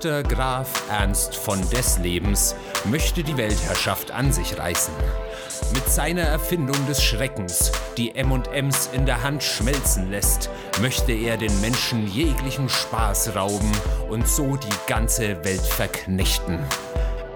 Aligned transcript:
Dr. 0.00 0.22
Graf 0.22 0.88
Ernst 0.88 1.36
von 1.36 1.60
Deslebens 1.68 2.54
möchte 2.86 3.22
die 3.22 3.36
Weltherrschaft 3.36 4.10
an 4.10 4.32
sich 4.32 4.56
reißen. 4.56 4.94
Mit 5.74 5.86
seiner 5.90 6.22
Erfindung 6.22 6.86
des 6.86 7.02
Schreckens, 7.02 7.70
die 7.98 8.14
M&Ms 8.14 8.88
in 8.94 9.04
der 9.04 9.22
Hand 9.22 9.42
schmelzen 9.42 10.10
lässt, 10.10 10.48
möchte 10.80 11.12
er 11.12 11.36
den 11.36 11.60
Menschen 11.60 12.06
jeglichen 12.06 12.70
Spaß 12.70 13.36
rauben 13.36 13.70
und 14.08 14.26
so 14.26 14.56
die 14.56 14.74
ganze 14.86 15.44
Welt 15.44 15.60
verknechten. 15.60 16.60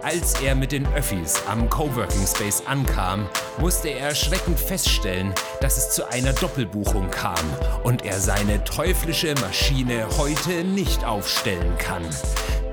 Als 0.02 0.40
er 0.42 0.54
mit 0.54 0.72
den 0.72 0.86
Öffis 0.94 1.42
am 1.46 1.68
Coworking 1.68 2.26
Space 2.26 2.62
ankam, 2.66 3.26
musste 3.58 3.88
er 3.88 4.08
erschreckend 4.08 4.60
feststellen, 4.60 5.34
dass 5.60 5.76
es 5.76 5.90
zu 5.90 6.10
einer 6.10 6.32
Doppelbuchung 6.32 7.10
kam 7.10 7.44
und 7.84 8.04
er 8.04 8.20
seine 8.20 8.62
teuflische 8.64 9.34
Maschine 9.40 10.06
heute 10.18 10.64
nicht 10.64 11.04
aufstellen 11.04 11.76
kann. 11.78 12.04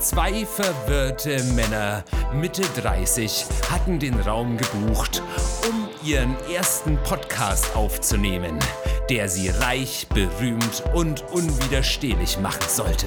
Zwei 0.01 0.47
verwirrte 0.47 1.43
Männer 1.53 2.03
Mitte 2.33 2.63
30 2.81 3.45
hatten 3.69 3.99
den 3.99 4.19
Raum 4.19 4.57
gebucht, 4.57 5.21
um 5.69 5.87
ihren 6.03 6.35
ersten 6.51 6.97
Podcast 7.03 7.75
aufzunehmen, 7.75 8.57
der 9.11 9.29
sie 9.29 9.49
reich, 9.49 10.07
berühmt 10.09 10.83
und 10.95 11.23
unwiderstehlich 11.31 12.39
machen 12.39 12.67
sollte. 12.67 13.05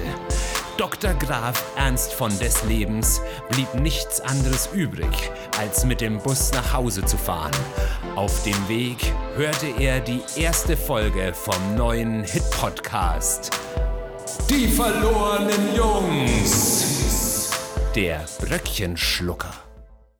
Dr. 0.77 1.13
Graf 1.15 1.65
Ernst 1.75 2.13
von 2.13 2.31
Deslebens 2.39 3.19
blieb 3.49 3.73
nichts 3.75 4.21
anderes 4.21 4.69
übrig, 4.73 5.31
als 5.59 5.83
mit 5.83 5.99
dem 5.99 6.19
Bus 6.19 6.53
nach 6.53 6.73
Hause 6.73 7.03
zu 7.03 7.17
fahren. 7.17 7.51
Auf 8.15 8.43
dem 8.43 8.69
Weg 8.69 9.11
hörte 9.35 9.67
er 9.79 9.99
die 9.99 10.21
erste 10.37 10.77
Folge 10.77 11.33
vom 11.33 11.75
neuen 11.75 12.23
Hit-Podcast. 12.23 13.51
Die 14.49 14.67
verlorenen 14.67 15.75
Jungs. 15.75 16.74
Der 17.95 18.25
Bröckchenschlucker. 18.41 19.53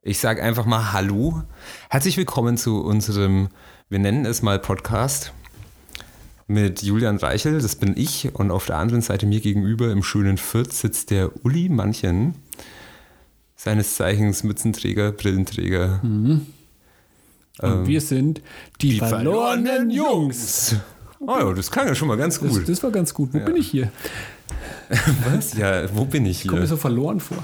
Ich 0.02 0.20
sage 0.20 0.42
einfach 0.42 0.66
mal 0.66 0.94
Hallo. 0.94 1.44
Herzlich 1.90 2.16
willkommen 2.16 2.56
zu 2.56 2.82
unserem, 2.82 3.50
wir 3.90 4.00
nennen 4.00 4.26
es 4.26 4.42
mal 4.42 4.60
Podcast 4.60 5.34
mit 6.48 6.84
Julian 6.84 7.18
Reichel, 7.18 7.60
das 7.60 7.76
bin 7.76 7.98
ich. 7.98 8.34
Und 8.34 8.52
auf 8.52 8.66
der 8.66 8.78
anderen 8.78 9.02
Seite 9.02 9.26
mir 9.26 9.42
gegenüber 9.42 9.92
im 9.92 10.04
schönen 10.04 10.38
Fürth 10.38 10.72
sitzt 10.72 11.12
der 11.12 11.32
Uli 11.44 11.68
Manchen, 11.68 12.36
seines 13.58 13.96
Zeichens 13.96 14.44
Mützenträger, 14.44 15.12
Brillenträger. 15.12 16.00
Mhm. 16.02 16.46
Und 17.60 17.70
ähm, 17.70 17.88
wir 17.88 18.00
sind 18.00 18.42
die, 18.80 18.92
die 18.92 19.00
verlorenen, 19.00 19.66
verlorenen 19.66 19.90
Jungs. 19.92 20.72
Jungs. 20.72 20.82
Oh 21.20 21.38
ja, 21.40 21.54
das 21.54 21.72
klang 21.72 21.88
ja 21.88 21.96
schon 21.96 22.08
mal 22.08 22.18
ganz 22.18 22.40
gut. 22.40 22.58
Das, 22.58 22.66
das 22.68 22.84
war 22.84 22.92
ganz 22.92 23.14
gut. 23.14 23.34
Wo 23.34 23.40
ja. 23.40 23.46
bin 23.46 23.58
ich 23.58 23.68
hier? 23.68 23.92
Was? 25.30 25.58
Ja, 25.58 25.96
wo 25.96 26.06
bin 26.06 26.26
ich 26.26 26.42
hier? 26.42 26.46
Ich 26.46 26.50
komme 26.50 26.62
mir 26.62 26.68
so 26.68 26.78
verloren 26.78 27.20
vor. 27.20 27.38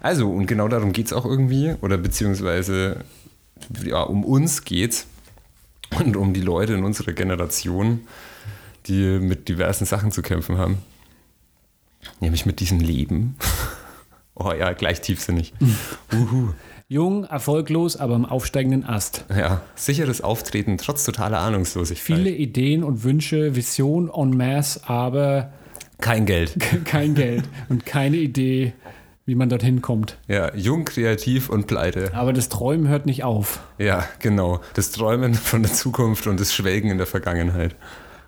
Also, 0.00 0.30
und 0.30 0.46
genau 0.46 0.68
darum 0.68 0.92
geht 0.92 1.06
es 1.06 1.12
auch 1.12 1.24
irgendwie, 1.24 1.74
oder 1.80 1.96
beziehungsweise 1.96 3.04
ja, 3.84 4.02
um 4.02 4.24
uns 4.24 4.64
geht's 4.64 5.06
und 5.98 6.16
um 6.16 6.32
die 6.32 6.40
Leute 6.40 6.74
in 6.74 6.84
unserer 6.84 7.12
Generation, 7.12 8.00
die 8.86 9.18
mit 9.18 9.48
diversen 9.48 9.84
Sachen 9.84 10.12
zu 10.12 10.22
kämpfen 10.22 10.58
haben. 10.58 10.78
Nämlich 12.20 12.46
mit 12.46 12.60
diesem 12.60 12.80
Leben. 12.80 13.36
oh 14.34 14.52
ja, 14.52 14.72
gleich 14.72 15.00
tiefsinnig. 15.00 15.52
Uhu. 16.12 16.50
Jung, 16.88 17.22
erfolglos, 17.24 17.96
aber 17.96 18.16
im 18.16 18.24
aufsteigenden 18.24 18.84
Ast. 18.84 19.24
Ja, 19.28 19.62
sicheres 19.76 20.22
Auftreten 20.22 20.76
trotz 20.76 21.04
totaler 21.04 21.38
Ahnungslosigkeit. 21.38 22.18
Viele 22.18 22.30
Ideen 22.30 22.82
und 22.82 23.04
Wünsche, 23.04 23.54
Vision 23.54 24.10
en 24.12 24.36
masse, 24.36 24.88
aber 24.88 25.52
kein 26.00 26.26
Geld. 26.26 26.56
kein 26.84 27.14
Geld 27.14 27.44
und 27.68 27.86
keine 27.86 28.16
Idee, 28.16 28.72
wie 29.26 29.34
man 29.34 29.48
dorthin 29.48 29.80
kommt. 29.82 30.18
Ja, 30.28 30.54
jung, 30.54 30.84
kreativ 30.84 31.48
und 31.48 31.66
pleite. 31.66 32.12
Aber 32.14 32.32
das 32.32 32.48
Träumen 32.48 32.88
hört 32.88 33.06
nicht 33.06 33.24
auf. 33.24 33.60
Ja, 33.78 34.04
genau. 34.18 34.60
Das 34.74 34.90
Träumen 34.90 35.34
von 35.34 35.62
der 35.62 35.72
Zukunft 35.72 36.26
und 36.26 36.40
das 36.40 36.52
Schwelgen 36.54 36.90
in 36.90 36.98
der 36.98 37.06
Vergangenheit. 37.06 37.76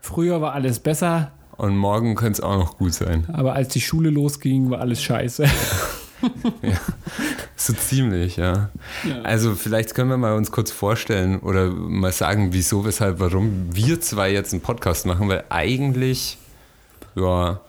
Früher 0.00 0.41
war 0.41 0.53
alles 0.53 0.78
besser. 0.78 1.32
Und 1.56 1.77
morgen 1.77 2.15
könnte 2.15 2.38
es 2.38 2.41
auch 2.41 2.56
noch 2.56 2.78
gut 2.78 2.94
sein. 2.94 3.27
Aber 3.32 3.55
als 3.55 3.69
die 3.69 3.81
Schule 3.81 4.11
losging, 4.11 4.71
war 4.71 4.81
alles 4.81 5.03
scheiße. 5.03 5.44
ja, 6.62 6.78
so 7.56 7.72
ziemlich, 7.72 8.37
ja. 8.37 8.71
ja. 9.05 9.22
Also 9.22 9.55
vielleicht 9.55 9.94
können 9.94 10.11
wir 10.11 10.16
mal 10.16 10.34
uns 10.34 10.50
kurz 10.50 10.71
vorstellen 10.71 11.41
oder 11.41 11.71
mal 11.71 12.12
sagen, 12.12 12.53
wieso, 12.53 12.84
weshalb, 12.84 13.21
warum 13.21 13.69
wir 13.72 14.00
zwei 14.00 14.32
jetzt 14.32 14.53
einen 14.53 14.62
Podcast 14.62 15.06
machen, 15.06 15.28
weil 15.28 15.44
eigentlich, 15.49 16.38
ja, 17.15 17.61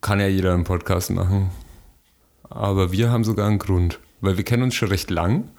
kann 0.00 0.20
ja 0.20 0.26
jeder 0.26 0.54
einen 0.54 0.64
Podcast 0.64 1.10
machen. 1.10 1.50
Aber 2.48 2.92
wir 2.92 3.10
haben 3.10 3.24
sogar 3.24 3.48
einen 3.48 3.58
Grund, 3.58 3.98
weil 4.20 4.36
wir 4.36 4.44
kennen 4.44 4.64
uns 4.64 4.74
schon 4.74 4.88
recht 4.88 5.10
lang, 5.10 5.50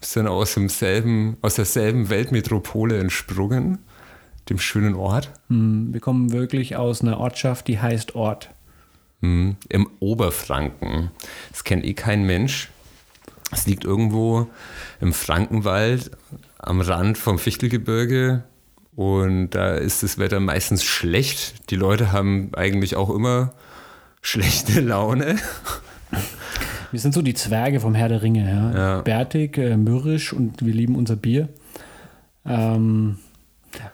sind 0.00 0.28
aus, 0.28 0.54
demselben, 0.54 1.36
aus 1.42 1.54
derselben 1.54 2.10
Weltmetropole 2.10 2.98
entsprungen, 2.98 3.78
dem 4.48 4.58
schönen 4.58 4.94
Ort. 4.94 5.32
Hm, 5.48 5.92
wir 5.92 6.00
kommen 6.00 6.32
wirklich 6.32 6.76
aus 6.76 7.02
einer 7.02 7.18
Ortschaft, 7.18 7.68
die 7.68 7.80
heißt 7.80 8.14
Ort. 8.14 8.50
Hm, 9.20 9.56
Im 9.68 9.90
Oberfranken. 9.98 11.10
Das 11.50 11.64
kennt 11.64 11.84
eh 11.84 11.94
kein 11.94 12.24
Mensch. 12.24 12.70
Es 13.50 13.66
liegt 13.66 13.84
irgendwo 13.84 14.46
im 15.00 15.12
Frankenwald 15.12 16.10
am 16.58 16.80
Rand 16.80 17.18
vom 17.18 17.38
Fichtelgebirge 17.38 18.44
und 18.98 19.50
da 19.50 19.76
ist 19.76 20.02
das 20.02 20.18
Wetter 20.18 20.40
meistens 20.40 20.82
schlecht. 20.82 21.70
Die 21.70 21.76
Leute 21.76 22.10
haben 22.10 22.50
eigentlich 22.56 22.96
auch 22.96 23.10
immer 23.10 23.52
schlechte 24.22 24.80
Laune. 24.80 25.36
Wir 26.90 26.98
sind 26.98 27.14
so 27.14 27.22
die 27.22 27.34
Zwerge 27.34 27.78
vom 27.78 27.94
Herr 27.94 28.08
der 28.08 28.22
Ringe. 28.22 28.50
Ja? 28.50 28.76
ja. 28.76 29.00
Bärtig, 29.02 29.56
äh, 29.56 29.76
mürrisch 29.76 30.32
und 30.32 30.66
wir 30.66 30.74
lieben 30.74 30.96
unser 30.96 31.14
Bier. 31.14 31.48
Ähm, 32.44 33.18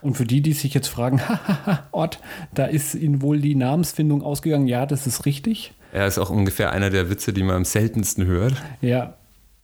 und 0.00 0.16
für 0.16 0.24
die, 0.24 0.40
die 0.40 0.54
sich 0.54 0.72
jetzt 0.72 0.88
fragen, 0.88 1.20
Ort, 1.92 2.20
da 2.54 2.64
ist 2.64 2.94
Ihnen 2.94 3.20
wohl 3.20 3.42
die 3.42 3.56
Namensfindung 3.56 4.22
ausgegangen. 4.22 4.68
Ja, 4.68 4.86
das 4.86 5.06
ist 5.06 5.26
richtig. 5.26 5.74
Er 5.92 6.06
ist 6.06 6.16
auch 6.16 6.30
ungefähr 6.30 6.72
einer 6.72 6.88
der 6.88 7.10
Witze, 7.10 7.34
die 7.34 7.42
man 7.42 7.56
am 7.56 7.64
seltensten 7.66 8.24
hört. 8.24 8.54
Ja, 8.80 9.18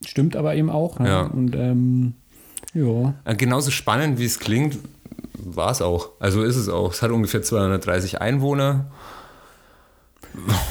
stimmt 0.05 0.37
aber 0.37 0.55
eben 0.55 0.69
auch. 0.69 0.99
Ne? 0.99 1.09
Ja. 1.09 1.23
Und 1.23 1.57
ähm, 1.57 2.13
ja. 2.75 3.15
Äh, 3.25 3.37
genauso 3.37 3.71
spannend, 3.71 4.19
wie 4.19 4.27
es 4.27 4.39
klingt, 4.39 4.77
war 5.45 5.71
es 5.71 5.83
auch. 5.83 6.11
Also 6.19 6.43
ist 6.43 6.57
es 6.57 6.69
auch. 6.69 6.93
Es 6.93 7.03
hat 7.03 7.11
ungefähr 7.11 7.43
230 7.43 8.21
Einwohner. 8.21 8.91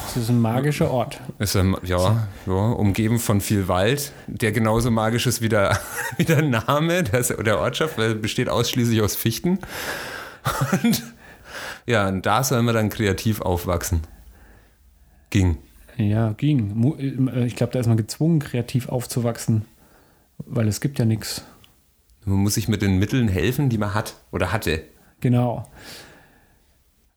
Es 0.08 0.16
ist 0.16 0.30
ein 0.30 0.40
magischer 0.40 0.90
Ort. 0.90 1.20
Ist 1.38 1.56
ein, 1.56 1.76
ja, 1.84 2.28
ja, 2.46 2.54
umgeben 2.54 3.20
von 3.20 3.42
viel 3.42 3.68
Wald, 3.68 4.14
der 4.28 4.52
genauso 4.52 4.90
magisch 4.90 5.28
ist 5.28 5.42
wie 5.42 5.50
der, 5.50 5.78
wie 6.18 6.24
der 6.24 6.42
Name 6.42 7.04
der, 7.04 7.22
der 7.22 7.60
Ortschaft, 7.60 7.98
weil 7.98 8.14
es 8.14 8.22
besteht 8.22 8.50
ausschließlich 8.50 9.02
aus 9.02 9.16
Fichten. 9.16 9.60
Und 10.84 11.04
ja, 11.86 12.08
und 12.08 12.26
da 12.26 12.44
soll 12.44 12.62
man 12.62 12.76
dann 12.76 12.90
kreativ 12.90 13.42
aufwachsen. 13.42 14.02
Ging. 15.30 15.58
Ja, 15.98 16.32
ging. 16.34 16.96
Äh, 16.98 17.46
ich 17.46 17.56
glaube, 17.56 17.74
da 17.74 17.80
ist 17.80 17.88
man 17.88 17.98
gezwungen, 17.98 18.40
kreativ 18.40 18.90
aufzuwachsen, 18.90 19.66
weil 20.38 20.68
es 20.68 20.82
gibt 20.82 21.00
ja 21.00 21.06
nichts. 21.06 21.44
Man 22.30 22.40
muss 22.40 22.54
sich 22.54 22.68
mit 22.68 22.82
den 22.82 23.00
Mitteln 23.00 23.28
helfen, 23.28 23.70
die 23.70 23.78
man 23.78 23.94
hat 23.94 24.16
oder 24.32 24.52
hatte. 24.52 24.84
Genau. 25.20 25.68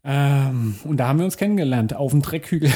Ähm, 0.04 0.76
und 0.84 0.96
da 0.96 1.08
haben 1.08 1.18
wir 1.18 1.24
uns 1.24 1.36
kennengelernt, 1.36 1.94
auf 1.94 2.12
dem 2.12 2.22
Dreckhügel. 2.22 2.72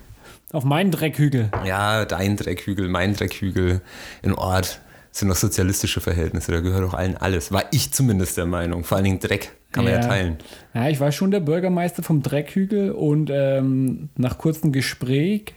auf 0.52 0.64
meinen 0.64 0.90
Dreckhügel. 0.90 1.50
Ja, 1.64 2.04
dein 2.04 2.36
Dreckhügel, 2.36 2.88
mein 2.88 3.14
Dreckhügel 3.14 3.82
in 4.22 4.34
Ort. 4.34 4.80
Das 5.10 5.18
sind 5.18 5.28
noch 5.28 5.36
sozialistische 5.36 6.00
Verhältnisse, 6.00 6.52
da 6.52 6.60
gehört 6.60 6.84
doch 6.84 6.94
allen 6.94 7.16
alles. 7.16 7.50
War 7.50 7.64
ich 7.72 7.92
zumindest 7.92 8.36
der 8.36 8.46
Meinung. 8.46 8.84
Vor 8.84 8.96
allen 8.96 9.04
Dingen 9.04 9.18
Dreck 9.18 9.50
kann 9.72 9.82
man 9.82 9.92
ja, 9.92 10.00
ja 10.00 10.06
teilen. 10.06 10.36
Ja, 10.72 10.88
ich 10.88 11.00
war 11.00 11.10
schon 11.10 11.32
der 11.32 11.40
Bürgermeister 11.40 12.04
vom 12.04 12.22
Dreckhügel 12.22 12.92
und 12.92 13.30
ähm, 13.32 14.10
nach 14.16 14.38
kurzem 14.38 14.70
Gespräch. 14.70 15.54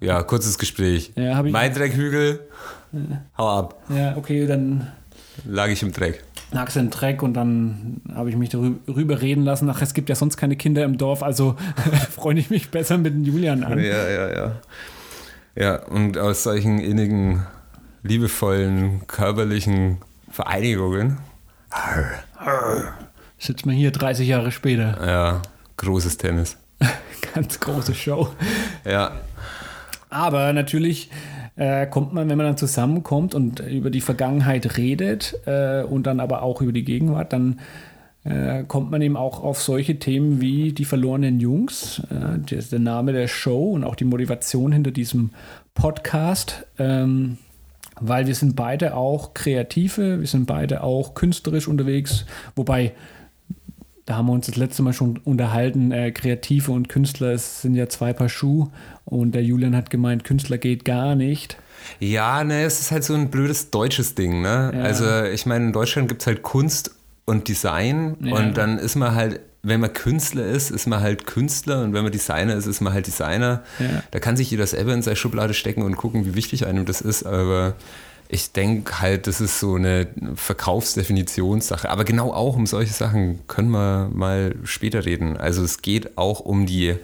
Ja, 0.00 0.22
kurzes 0.22 0.58
Gespräch. 0.58 1.12
Ja, 1.16 1.42
mein 1.42 1.72
Dreckhügel, 1.72 2.40
hau 3.38 3.58
ab. 3.58 3.82
Ja, 3.88 4.16
okay, 4.16 4.46
dann. 4.46 4.88
Lag 5.44 5.68
ich 5.68 5.82
im 5.82 5.92
Dreck 5.92 6.22
lag's 6.52 6.76
in 6.76 6.90
Dreck 6.90 7.22
und 7.22 7.34
dann 7.34 8.00
habe 8.14 8.30
ich 8.30 8.36
mich 8.36 8.50
darüber 8.50 9.20
reden 9.20 9.44
lassen. 9.44 9.68
Ach, 9.70 9.82
es 9.82 9.94
gibt 9.94 10.08
ja 10.08 10.14
sonst 10.14 10.36
keine 10.36 10.56
Kinder 10.56 10.84
im 10.84 10.98
Dorf, 10.98 11.22
also 11.22 11.56
freue 12.10 12.38
ich 12.38 12.50
mich 12.50 12.70
besser 12.70 12.98
mit 12.98 13.14
dem 13.14 13.24
Julian 13.24 13.64
an. 13.64 13.78
Ja, 13.78 14.08
ja, 14.08 14.34
ja. 14.34 14.52
Ja, 15.54 15.82
und 15.86 16.16
aus 16.16 16.44
solchen 16.44 16.78
innigen, 16.78 17.46
liebevollen, 18.02 19.06
körperlichen 19.06 19.98
Vereinigungen 20.30 21.18
sitzt 23.38 23.66
man 23.66 23.74
hier 23.74 23.90
30 23.90 24.28
Jahre 24.28 24.50
später. 24.50 24.98
Ja, 25.06 25.42
großes 25.76 26.16
Tennis. 26.16 26.56
Ganz 27.34 27.60
große 27.60 27.94
Show. 27.94 28.28
Ja. 28.84 29.12
Aber 30.08 30.52
natürlich 30.52 31.10
äh, 31.56 31.86
kommt 31.86 32.12
man, 32.12 32.28
wenn 32.28 32.38
man 32.38 32.46
dann 32.46 32.56
zusammenkommt 32.56 33.34
und 33.34 33.60
über 33.60 33.90
die 33.90 34.00
Vergangenheit 34.00 34.76
redet 34.76 35.38
äh, 35.46 35.82
und 35.82 36.06
dann 36.06 36.20
aber 36.20 36.42
auch 36.42 36.62
über 36.62 36.72
die 36.72 36.84
Gegenwart, 36.84 37.32
dann 37.32 37.60
äh, 38.24 38.64
kommt 38.64 38.90
man 38.90 39.02
eben 39.02 39.16
auch 39.16 39.42
auf 39.42 39.60
solche 39.60 39.98
Themen 39.98 40.40
wie 40.40 40.72
die 40.72 40.84
verlorenen 40.84 41.40
Jungs. 41.40 42.02
Äh, 42.10 42.54
ist 42.54 42.72
der 42.72 42.78
Name 42.78 43.12
der 43.12 43.28
Show 43.28 43.72
und 43.72 43.84
auch 43.84 43.96
die 43.96 44.04
Motivation 44.04 44.72
hinter 44.72 44.92
diesem 44.92 45.30
Podcast. 45.74 46.66
Ähm, 46.78 47.38
weil 48.00 48.26
wir 48.26 48.34
sind 48.34 48.56
beide 48.56 48.96
auch 48.96 49.34
Kreative, 49.34 50.20
wir 50.20 50.26
sind 50.26 50.46
beide 50.46 50.82
auch 50.82 51.14
künstlerisch 51.14 51.68
unterwegs, 51.68 52.24
wobei 52.56 52.92
da 54.06 54.16
haben 54.16 54.26
wir 54.26 54.32
uns 54.32 54.46
das 54.46 54.56
letzte 54.56 54.82
Mal 54.82 54.92
schon 54.92 55.18
unterhalten, 55.24 55.92
äh, 55.92 56.10
Kreative 56.10 56.72
und 56.72 56.88
Künstler, 56.88 57.32
es 57.32 57.62
sind 57.62 57.74
ja 57.74 57.88
zwei 57.88 58.12
Paar 58.12 58.28
Schuhe 58.28 58.70
und 59.04 59.32
der 59.32 59.44
Julian 59.44 59.76
hat 59.76 59.90
gemeint, 59.90 60.24
Künstler 60.24 60.58
geht 60.58 60.84
gar 60.84 61.14
nicht. 61.14 61.56
Ja, 62.00 62.44
ne, 62.44 62.64
es 62.64 62.80
ist 62.80 62.90
halt 62.92 63.04
so 63.04 63.14
ein 63.14 63.30
blödes 63.30 63.70
deutsches 63.70 64.14
Ding, 64.14 64.42
ne? 64.42 64.72
Ja. 64.74 64.82
Also 64.82 65.24
ich 65.24 65.46
meine, 65.46 65.66
in 65.66 65.72
Deutschland 65.72 66.08
gibt 66.08 66.22
es 66.22 66.26
halt 66.26 66.42
Kunst 66.42 66.94
und 67.24 67.48
Design 67.48 68.16
ja. 68.20 68.36
und 68.36 68.56
dann 68.56 68.78
ist 68.78 68.96
man 68.96 69.14
halt 69.14 69.40
wenn 69.62 69.80
man 69.80 69.92
Künstler 69.92 70.44
ist, 70.44 70.70
ist 70.70 70.86
man 70.86 71.00
halt 71.00 71.26
Künstler 71.26 71.82
und 71.84 71.94
wenn 71.94 72.02
man 72.02 72.10
Designer 72.10 72.54
ist, 72.54 72.66
ist 72.66 72.80
man 72.80 72.92
halt 72.92 73.06
Designer. 73.06 73.62
Ja. 73.78 74.02
Da 74.10 74.18
kann 74.18 74.36
sich 74.36 74.50
jeder 74.50 74.66
selber 74.66 74.92
in 74.92 75.02
seine 75.02 75.16
Schublade 75.16 75.54
stecken 75.54 75.82
und 75.82 75.96
gucken, 75.96 76.26
wie 76.26 76.34
wichtig 76.34 76.66
einem 76.66 76.84
das 76.84 77.00
ist, 77.00 77.24
aber 77.24 77.76
ich 78.32 78.52
denke 78.52 79.02
halt, 79.02 79.26
das 79.26 79.42
ist 79.42 79.60
so 79.60 79.74
eine 79.74 80.06
Verkaufsdefinitionssache. 80.34 81.90
Aber 81.90 82.04
genau 82.04 82.32
auch 82.32 82.56
um 82.56 82.64
solche 82.64 82.94
Sachen 82.94 83.46
können 83.46 83.70
wir 83.70 84.10
mal 84.10 84.54
später 84.64 85.04
reden. 85.04 85.36
Also 85.36 85.62
es 85.62 85.82
geht 85.82 86.16
auch 86.16 86.40
um 86.40 86.64
die 86.64 86.94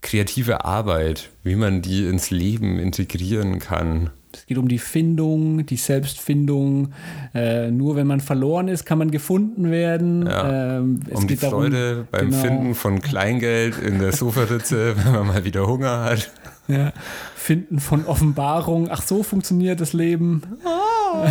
kreative 0.00 0.64
Arbeit, 0.64 1.28
wie 1.44 1.56
man 1.56 1.82
die 1.82 2.06
ins 2.06 2.30
Leben 2.30 2.78
integrieren 2.78 3.58
kann. 3.58 4.10
Es 4.34 4.46
geht 4.46 4.56
um 4.56 4.66
die 4.66 4.78
Findung, 4.78 5.66
die 5.66 5.76
Selbstfindung. 5.76 6.94
Äh, 7.34 7.70
nur 7.70 7.94
wenn 7.96 8.06
man 8.06 8.20
verloren 8.20 8.68
ist, 8.68 8.86
kann 8.86 8.96
man 8.96 9.10
gefunden 9.10 9.70
werden. 9.70 10.24
Ja, 10.24 10.78
ähm, 10.78 11.00
um 11.10 11.28
die 11.28 11.36
Freude 11.36 11.92
darum, 11.92 12.06
beim 12.10 12.30
genau. 12.30 12.42
Finden 12.42 12.74
von 12.74 13.02
Kleingeld 13.02 13.78
in 13.78 13.98
der 13.98 14.12
Sofaritze, 14.12 14.96
wenn 15.04 15.12
man 15.12 15.26
mal 15.26 15.44
wieder 15.44 15.66
Hunger 15.66 16.04
hat. 16.04 16.30
Ja. 16.68 16.92
Finden 17.34 17.80
von 17.80 18.06
Offenbarung. 18.06 18.88
Ach, 18.90 19.02
so 19.02 19.22
funktioniert 19.22 19.80
das 19.80 19.92
Leben. 19.92 20.42
Oh. 20.64 21.26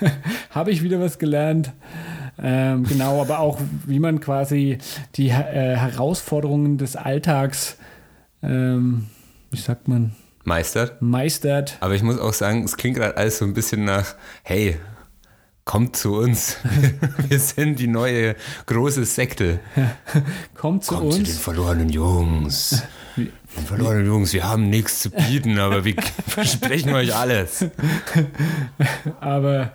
Habe 0.50 0.70
ich 0.70 0.82
wieder 0.82 1.00
was 1.00 1.18
gelernt. 1.18 1.72
Ähm, 2.42 2.84
genau, 2.84 3.20
aber 3.20 3.38
auch, 3.38 3.60
wie 3.86 4.00
man 4.00 4.20
quasi 4.20 4.78
die 5.14 5.28
äh, 5.28 5.76
Herausforderungen 5.76 6.78
des 6.78 6.96
Alltags, 6.96 7.76
ähm, 8.42 9.06
wie 9.50 9.58
sagt 9.58 9.86
man, 9.86 10.12
meistert. 10.44 11.00
Meistert. 11.00 11.76
Aber 11.80 11.94
ich 11.94 12.02
muss 12.02 12.18
auch 12.18 12.32
sagen, 12.32 12.64
es 12.64 12.76
klingt 12.76 12.96
gerade 12.96 13.16
alles 13.16 13.38
so 13.38 13.44
ein 13.44 13.54
bisschen 13.54 13.84
nach, 13.84 14.14
hey, 14.42 14.78
kommt 15.64 15.96
zu 15.96 16.16
uns. 16.16 16.56
Wir 17.28 17.38
sind 17.38 17.78
die 17.78 17.86
neue 17.86 18.34
große 18.66 19.04
Sekte. 19.04 19.60
kommt 20.54 20.84
zu 20.84 20.94
kommt 20.94 21.06
uns. 21.06 21.16
Zu 21.16 21.22
den 21.24 21.34
verlorenen 21.34 21.88
Jungs. 21.88 22.82
Den 23.56 23.66
verlorenen 23.66 24.06
Jungs, 24.06 24.32
wir 24.32 24.48
haben 24.48 24.70
nichts 24.70 25.00
zu 25.00 25.10
bieten, 25.10 25.58
aber 25.58 25.84
wir 25.84 25.94
versprechen 26.26 26.92
euch 26.94 27.14
alles. 27.14 27.66
Aber 29.20 29.72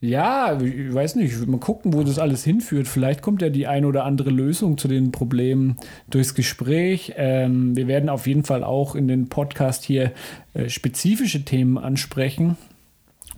ja, 0.00 0.60
ich 0.60 0.92
weiß 0.92 1.16
nicht, 1.16 1.46
mal 1.46 1.58
gucken, 1.58 1.94
wo 1.94 2.02
das 2.02 2.18
alles 2.18 2.44
hinführt. 2.44 2.86
Vielleicht 2.86 3.22
kommt 3.22 3.40
ja 3.40 3.48
die 3.48 3.66
eine 3.66 3.86
oder 3.86 4.04
andere 4.04 4.30
Lösung 4.30 4.76
zu 4.76 4.88
den 4.88 5.10
Problemen 5.10 5.76
durchs 6.10 6.34
Gespräch. 6.34 7.14
Ähm, 7.16 7.74
wir 7.76 7.88
werden 7.88 8.08
auf 8.10 8.26
jeden 8.26 8.44
Fall 8.44 8.62
auch 8.62 8.94
in 8.94 9.08
den 9.08 9.28
Podcast 9.28 9.84
hier 9.84 10.12
äh, 10.54 10.68
spezifische 10.68 11.44
Themen 11.44 11.78
ansprechen 11.78 12.56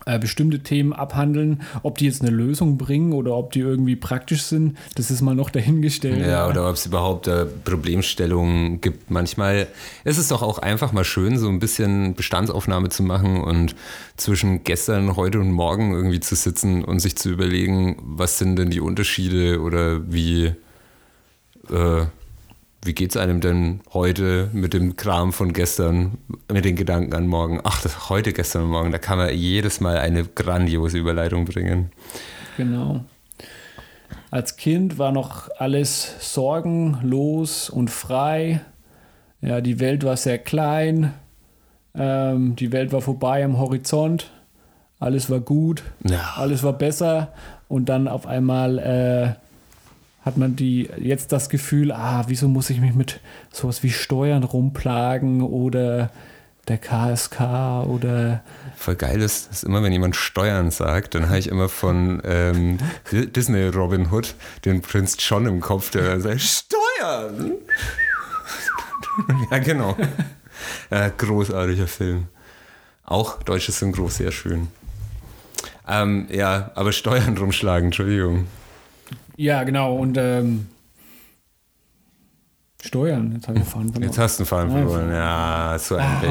äh, 0.09 0.19
bestimmte 0.19 0.61
Themen 0.61 0.93
abhandeln. 0.93 1.61
Ob 1.83 1.99
die 1.99 2.07
jetzt 2.07 2.23
eine 2.23 2.31
Lösung 2.31 2.79
bringen 2.79 3.13
oder 3.13 3.35
ob 3.37 3.53
die 3.53 3.61
irgendwie 3.61 3.95
praktisch 3.95 4.43
sind, 4.43 4.77
das 4.95 5.11
ist 5.11 5.21
mal 5.21 5.35
noch 5.35 5.51
dahingestellt. 5.51 6.27
Ja, 6.27 6.49
oder 6.49 6.69
ob 6.69 6.77
es 6.77 6.87
überhaupt 6.87 7.29
äh, 7.29 7.45
Problemstellungen 7.45 8.81
gibt. 8.81 9.11
Manchmal 9.11 9.67
ist 10.05 10.17
es 10.17 10.29
doch 10.29 10.43
auch 10.43 10.59
einfach 10.59 10.93
mal 10.93 11.05
schön, 11.05 11.39
so 11.39 11.49
ein 11.49 11.59
bisschen 11.59 12.15
Bestandsaufnahme 12.15 12.89
zu 12.89 13.03
machen 13.03 13.41
und 13.43 13.75
zwischen 14.17 14.65
gestern, 14.65 15.17
heute 15.17 15.41
und 15.41 15.53
morgen 15.53 15.93
irgendwie 15.93 16.21
zu 16.21 16.35
sitzen 16.35 16.85
und 16.85 17.01
sich 17.01 17.17
zu 17.17 17.31
überlegen, 17.31 17.97
was 18.01 18.39
sind 18.39 18.57
denn 18.57 18.71
die 18.71 18.81
Unterschiede 18.81 19.61
oder 19.61 20.11
wie 20.11 20.53
äh, 21.71 22.07
wie 22.89 22.95
geht 22.95 23.11
es 23.11 23.17
einem 23.19 23.43
denn 23.43 23.81
heute 23.93 24.49
mit 24.55 24.73
dem 24.73 24.97
Kram 24.97 25.35
von 25.35 25.53
gestern, 25.53 26.17
mit 26.51 26.65
den 26.65 26.75
Gedanken 26.75 27.15
an 27.15 27.27
morgen? 27.27 27.61
Ach, 27.63 27.83
das 27.83 28.09
heute, 28.09 28.33
gestern 28.33 28.63
und 28.63 28.71
morgen, 28.71 28.93
da 28.93 28.99
kann 28.99 29.19
man 29.19 29.33
jedes 29.35 29.81
Mal 29.81 29.99
eine 29.99 30.25
grandiose 30.25 30.97
Überleitung 30.97 31.45
bringen. 31.45 31.93
Genau. 32.57 33.05
Als 34.31 34.57
Kind 34.57 34.99
war 34.99 35.13
noch 35.13 35.51
alles 35.59 36.17
sorgenlos 36.33 37.69
und 37.69 37.91
frei. 37.91 38.63
Ja, 39.43 39.61
die 39.61 39.81
Welt 39.81 40.03
war 40.03 40.17
sehr 40.17 40.39
klein. 40.39 41.13
Ähm, 41.95 42.57
die 42.57 42.73
Welt 42.73 42.91
war 42.91 43.03
vorbei 43.03 43.45
am 43.45 43.59
Horizont. 43.59 44.31
Alles 44.99 45.29
war 45.29 45.41
gut. 45.41 45.83
Ja. 46.09 46.37
Alles 46.37 46.63
war 46.63 46.73
besser. 46.73 47.35
Und 47.69 47.91
dann 47.91 48.09
auf 48.09 48.27
einmal 48.27 48.79
äh, 48.79 49.48
hat 50.23 50.37
man 50.37 50.57
die 50.57 50.89
jetzt 50.99 51.33
das 51.33 51.49
Gefühl, 51.49 51.93
ah, 51.93 52.25
wieso 52.29 52.49
muss 52.49 52.71
ich 52.71 52.81
mich 52.81 52.95
mit 52.95 53.21
sowas 53.53 53.83
wie 53.83 53.91
Steuern 53.91 54.45
rumplagen 54.45 55.43
oder 55.43 56.11
der 56.69 56.79
KSK 56.79 57.87
oder. 57.87 58.43
Voll 58.77 58.97
geil 58.97 59.21
ist, 59.21 59.51
ist 59.51 59.65
immer, 59.65 59.83
wenn 59.83 59.93
jemand 59.93 60.17
Steuern 60.17 60.71
sagt, 60.71 61.15
dann 61.15 61.29
habe 61.29 61.39
ich 61.39 61.49
immer 61.49 61.69
von 61.69 62.21
ähm, 62.25 62.79
Disney 63.11 63.69
Robin 63.69 64.13
Hood 64.13 64.35
den 64.65 64.83
Prinz 64.83 65.17
John 65.19 65.47
im 65.47 65.61
Kopf, 65.61 65.91
der 65.91 66.21
sagt: 66.21 66.41
Steuern! 66.41 67.53
ja, 69.51 69.59
genau. 69.59 69.97
Ja, 70.91 71.09
großartiger 71.09 71.87
Film. 71.87 72.29
Auch 73.05 73.43
deutsches 73.43 73.79
Synchro, 73.79 74.09
sehr 74.09 74.33
schön. 74.33 74.69
Ähm, 75.89 76.27
ja, 76.31 76.71
aber 76.75 76.93
Steuern 76.93 77.37
rumschlagen, 77.39 77.87
Entschuldigung. 77.87 78.47
Ja, 79.39 79.63
genau. 79.63 79.95
Und 79.95 80.19
ähm, 80.19 80.67
Steuern, 82.85 83.33
jetzt 83.37 83.47
habe 83.47 83.59
ich 83.61 83.65
Fahren 83.65 83.93
verloren. 83.93 84.03
Jetzt 84.03 84.19
hast 84.19 84.39
du 84.39 84.43
einen 84.43 84.47
Fahren 84.49 84.71
verloren, 84.71 85.11
ja, 85.13 85.77
so 85.79 85.97
ah, 85.97 86.23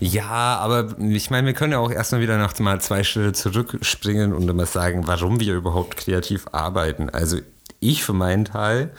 Ja, 0.00 0.58
aber 0.58 0.96
ich 0.98 1.30
meine, 1.30 1.46
wir 1.46 1.54
können 1.54 1.72
ja 1.72 1.78
auch 1.78 1.92
erstmal 1.92 2.20
wieder 2.20 2.38
nach 2.38 2.58
mal 2.58 2.80
zwei 2.80 3.04
Schritte 3.04 3.32
zurückspringen 3.32 4.32
und 4.32 4.48
immer 4.48 4.66
sagen, 4.66 5.06
warum 5.06 5.38
wir 5.38 5.54
überhaupt 5.54 5.96
kreativ 5.96 6.46
arbeiten. 6.50 7.10
Also 7.10 7.38
ich 7.78 8.02
für 8.02 8.12
meinen 8.12 8.44
Teil 8.44 8.90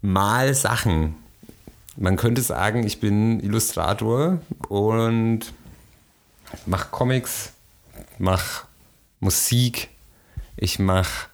mal 0.00 0.54
Sachen. 0.54 1.14
Man 1.98 2.16
könnte 2.16 2.40
sagen, 2.40 2.86
ich 2.86 3.00
bin 3.00 3.40
Illustrator 3.40 4.38
und 4.68 5.40
mache 6.64 6.88
Comics, 6.90 7.52
mache 8.18 8.66
Musik, 9.20 9.90
ich 10.56 10.78
mache 10.78 11.31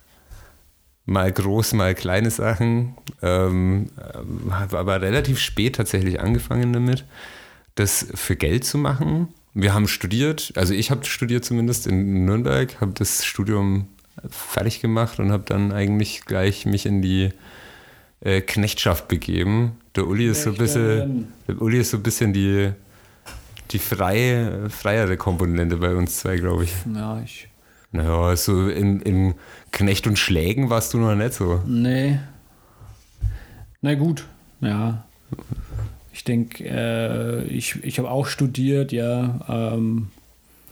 mal 1.08 1.32
groß, 1.32 1.72
mal 1.72 1.94
kleine 1.94 2.30
Sachen. 2.30 2.94
Ähm, 3.22 3.90
habe 4.50 4.78
aber 4.78 5.00
relativ 5.00 5.38
spät 5.38 5.76
tatsächlich 5.76 6.20
angefangen 6.20 6.72
damit, 6.72 7.04
das 7.74 8.06
für 8.14 8.36
Geld 8.36 8.64
zu 8.64 8.76
machen. 8.78 9.28
Wir 9.54 9.72
haben 9.72 9.88
studiert, 9.88 10.52
also 10.54 10.74
ich 10.74 10.90
habe 10.90 11.04
studiert 11.06 11.44
zumindest 11.44 11.86
in 11.86 12.26
Nürnberg, 12.26 12.80
habe 12.80 12.92
das 12.92 13.24
Studium 13.24 13.88
fertig 14.28 14.80
gemacht 14.80 15.18
und 15.18 15.32
habe 15.32 15.44
dann 15.46 15.72
eigentlich 15.72 16.26
gleich 16.26 16.66
mich 16.66 16.84
in 16.84 17.00
die 17.00 17.30
äh, 18.20 18.42
Knechtschaft 18.42 19.08
begeben. 19.08 19.78
Der 19.96 20.06
Uli 20.06 20.28
ist 20.28 20.42
so 20.42 20.50
ein 20.50 20.56
bisschen, 20.56 21.32
der 21.48 21.60
Uli 21.60 21.78
ist 21.78 21.90
so 21.90 21.96
ein 21.96 22.02
bisschen 22.02 22.34
die, 22.34 22.70
die 23.70 23.78
freie, 23.78 24.68
freiere 24.68 25.16
Komponente 25.16 25.78
bei 25.78 25.94
uns 25.94 26.18
zwei, 26.18 26.36
glaube 26.36 26.64
ich. 26.64 26.72
Ja, 26.94 27.20
ich 27.24 27.48
naja, 27.92 28.36
so 28.36 28.68
in, 28.68 29.00
in 29.00 29.34
Knecht 29.72 30.06
und 30.06 30.18
Schlägen 30.18 30.70
warst 30.70 30.94
du 30.94 30.98
noch 30.98 31.14
nicht 31.14 31.34
so. 31.34 31.62
Nee. 31.66 32.18
Na 33.80 33.94
gut, 33.94 34.26
ja. 34.60 35.04
Ich 36.12 36.24
denke, 36.24 36.64
äh, 36.64 37.44
ich, 37.44 37.82
ich 37.84 37.98
habe 37.98 38.10
auch 38.10 38.26
studiert, 38.26 38.92
ja. 38.92 39.40
Ähm, 39.48 40.08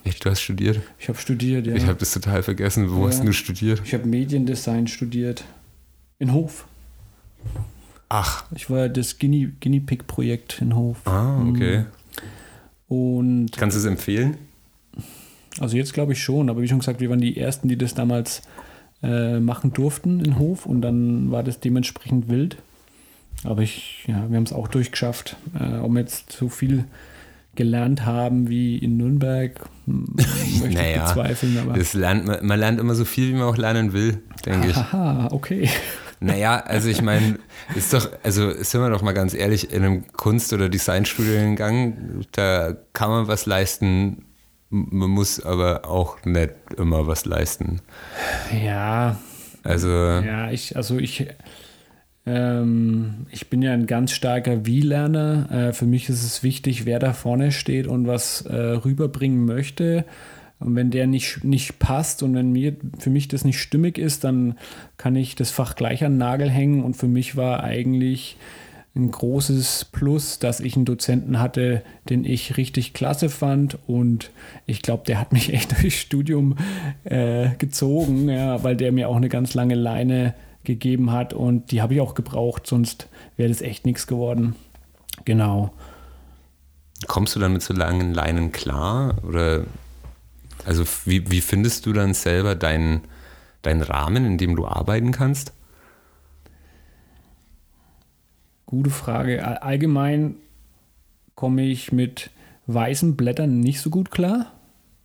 Echt, 0.04 0.24
du 0.24 0.30
hast 0.30 0.40
studiert? 0.40 0.80
Ich 0.98 1.08
habe 1.08 1.18
studiert, 1.18 1.66
ja. 1.66 1.74
Ich 1.74 1.86
habe 1.86 1.98
das 1.98 2.12
total 2.12 2.42
vergessen. 2.42 2.92
Wo 2.92 3.02
ja. 3.02 3.08
hast 3.08 3.24
du 3.24 3.32
studiert? 3.32 3.82
Ich 3.84 3.94
habe 3.94 4.06
Mediendesign 4.06 4.86
studiert. 4.86 5.44
In 6.18 6.32
Hof. 6.32 6.66
Ach. 8.08 8.44
Ich 8.54 8.70
war 8.70 8.88
das 8.88 9.18
Guinea, 9.18 9.48
Guinea 9.60 9.82
Pig 9.84 10.06
Projekt 10.06 10.60
in 10.60 10.74
Hof. 10.74 10.98
Ah, 11.06 11.44
okay. 11.48 11.86
Und 12.88 13.50
Kannst 13.56 13.76
du 13.76 13.80
es 13.80 13.86
empfehlen? 13.86 14.36
Also 15.60 15.76
jetzt 15.76 15.94
glaube 15.94 16.12
ich 16.12 16.22
schon, 16.22 16.50
aber 16.50 16.62
wie 16.62 16.68
schon 16.68 16.80
gesagt, 16.80 17.00
wir 17.00 17.10
waren 17.10 17.20
die 17.20 17.36
Ersten, 17.36 17.68
die 17.68 17.78
das 17.78 17.94
damals 17.94 18.42
äh, 19.02 19.40
machen 19.40 19.72
durften 19.72 20.20
in 20.20 20.38
Hof 20.38 20.66
und 20.66 20.82
dann 20.82 21.30
war 21.30 21.42
das 21.42 21.60
dementsprechend 21.60 22.28
wild. 22.28 22.56
Aber 23.44 23.62
ich, 23.62 24.04
ja, 24.06 24.28
wir 24.28 24.36
haben 24.36 24.44
es 24.44 24.52
auch 24.52 24.68
durchgeschafft. 24.68 25.36
Äh, 25.58 25.78
ob 25.78 25.92
wir 25.92 26.00
jetzt 26.00 26.32
so 26.32 26.48
viel 26.48 26.84
gelernt 27.54 28.04
haben 28.04 28.48
wie 28.48 28.76
in 28.76 28.96
Nürnberg, 28.96 29.60
hm, 29.86 30.14
möchte 30.60 30.68
naja, 30.74 30.96
ich 30.96 31.02
bezweifeln. 31.02 31.58
Aber 31.58 31.72
das 31.72 31.94
lernt, 31.94 32.26
man, 32.26 32.44
man 32.44 32.58
lernt 32.58 32.80
immer 32.80 32.94
so 32.94 33.04
viel, 33.04 33.28
wie 33.28 33.38
man 33.38 33.42
auch 33.42 33.56
lernen 33.56 33.92
will, 33.92 34.18
denke 34.44 34.68
ich. 34.68 34.76
Aha, 34.76 35.28
okay. 35.32 35.68
Naja, 36.18 36.60
also 36.60 36.88
ich 36.88 37.02
meine, 37.02 37.38
ist 37.74 37.92
doch, 37.92 38.08
also 38.22 38.50
sind 38.50 38.80
wir 38.80 38.88
doch 38.88 39.02
mal 39.02 39.12
ganz 39.12 39.34
ehrlich, 39.34 39.70
in 39.70 39.84
einem 39.84 40.12
Kunst- 40.12 40.54
oder 40.54 40.70
Designstudiengang, 40.70 42.24
da 42.32 42.74
kann 42.94 43.10
man 43.10 43.28
was 43.28 43.44
leisten, 43.44 44.24
man 44.70 45.10
muss 45.10 45.44
aber 45.44 45.88
auch 45.88 46.24
nicht 46.24 46.54
immer 46.76 47.06
was 47.06 47.24
leisten. 47.24 47.80
Ja. 48.64 49.18
Also. 49.62 49.88
Ja, 49.88 50.50
ich, 50.50 50.76
also 50.76 50.98
ich, 50.98 51.26
ähm, 52.24 53.26
ich 53.30 53.48
bin 53.48 53.62
ja 53.62 53.72
ein 53.72 53.86
ganz 53.86 54.12
starker 54.12 54.66
Wie-Lerner. 54.66 55.50
Äh, 55.50 55.72
für 55.72 55.86
mich 55.86 56.08
ist 56.08 56.24
es 56.24 56.42
wichtig, 56.42 56.84
wer 56.84 56.98
da 56.98 57.12
vorne 57.12 57.52
steht 57.52 57.86
und 57.86 58.06
was 58.06 58.42
äh, 58.42 58.54
rüberbringen 58.54 59.44
möchte. 59.44 60.04
Und 60.58 60.74
wenn 60.74 60.90
der 60.90 61.06
nicht, 61.06 61.44
nicht 61.44 61.78
passt 61.78 62.22
und 62.22 62.34
wenn 62.34 62.50
mir 62.50 62.76
für 62.98 63.10
mich 63.10 63.28
das 63.28 63.44
nicht 63.44 63.60
stimmig 63.60 63.98
ist, 63.98 64.24
dann 64.24 64.56
kann 64.96 65.14
ich 65.14 65.34
das 65.34 65.50
Fach 65.50 65.76
gleich 65.76 66.02
an 66.04 66.12
den 66.12 66.18
Nagel 66.18 66.50
hängen. 66.50 66.82
Und 66.82 66.96
für 66.96 67.08
mich 67.08 67.36
war 67.36 67.62
eigentlich 67.62 68.36
ein 68.96 69.10
großes 69.10 69.86
Plus, 69.92 70.38
dass 70.38 70.60
ich 70.60 70.74
einen 70.74 70.86
Dozenten 70.86 71.38
hatte, 71.38 71.82
den 72.08 72.24
ich 72.24 72.56
richtig 72.56 72.94
klasse 72.94 73.28
fand. 73.28 73.78
Und 73.86 74.30
ich 74.66 74.82
glaube, 74.82 75.04
der 75.06 75.20
hat 75.20 75.32
mich 75.32 75.52
echt 75.52 75.80
durchs 75.80 76.00
Studium 76.00 76.56
äh, 77.04 77.50
gezogen, 77.58 78.28
ja, 78.28 78.62
weil 78.64 78.76
der 78.76 78.92
mir 78.92 79.08
auch 79.08 79.16
eine 79.16 79.28
ganz 79.28 79.54
lange 79.54 79.74
Leine 79.74 80.34
gegeben 80.64 81.12
hat. 81.12 81.34
Und 81.34 81.70
die 81.70 81.82
habe 81.82 81.94
ich 81.94 82.00
auch 82.00 82.14
gebraucht, 82.14 82.66
sonst 82.66 83.08
wäre 83.36 83.48
das 83.48 83.60
echt 83.60 83.86
nichts 83.86 84.06
geworden. 84.06 84.56
Genau. 85.24 85.72
Kommst 87.06 87.36
du 87.36 87.40
dann 87.40 87.52
mit 87.52 87.62
so 87.62 87.74
langen 87.74 88.14
Leinen 88.14 88.52
klar? 88.52 89.16
Oder 89.22 89.64
also 90.64 90.84
wie, 91.04 91.30
wie 91.30 91.40
findest 91.40 91.86
du 91.86 91.92
dann 91.92 92.14
selber 92.14 92.54
deinen, 92.54 93.02
deinen 93.62 93.82
Rahmen, 93.82 94.24
in 94.24 94.38
dem 94.38 94.56
du 94.56 94.66
arbeiten 94.66 95.12
kannst? 95.12 95.52
Gute 98.66 98.90
Frage. 98.90 99.62
Allgemein 99.62 100.34
komme 101.36 101.62
ich 101.62 101.92
mit 101.92 102.30
weißen 102.66 103.16
Blättern 103.16 103.60
nicht 103.60 103.80
so 103.80 103.90
gut 103.90 104.10
klar. 104.10 104.52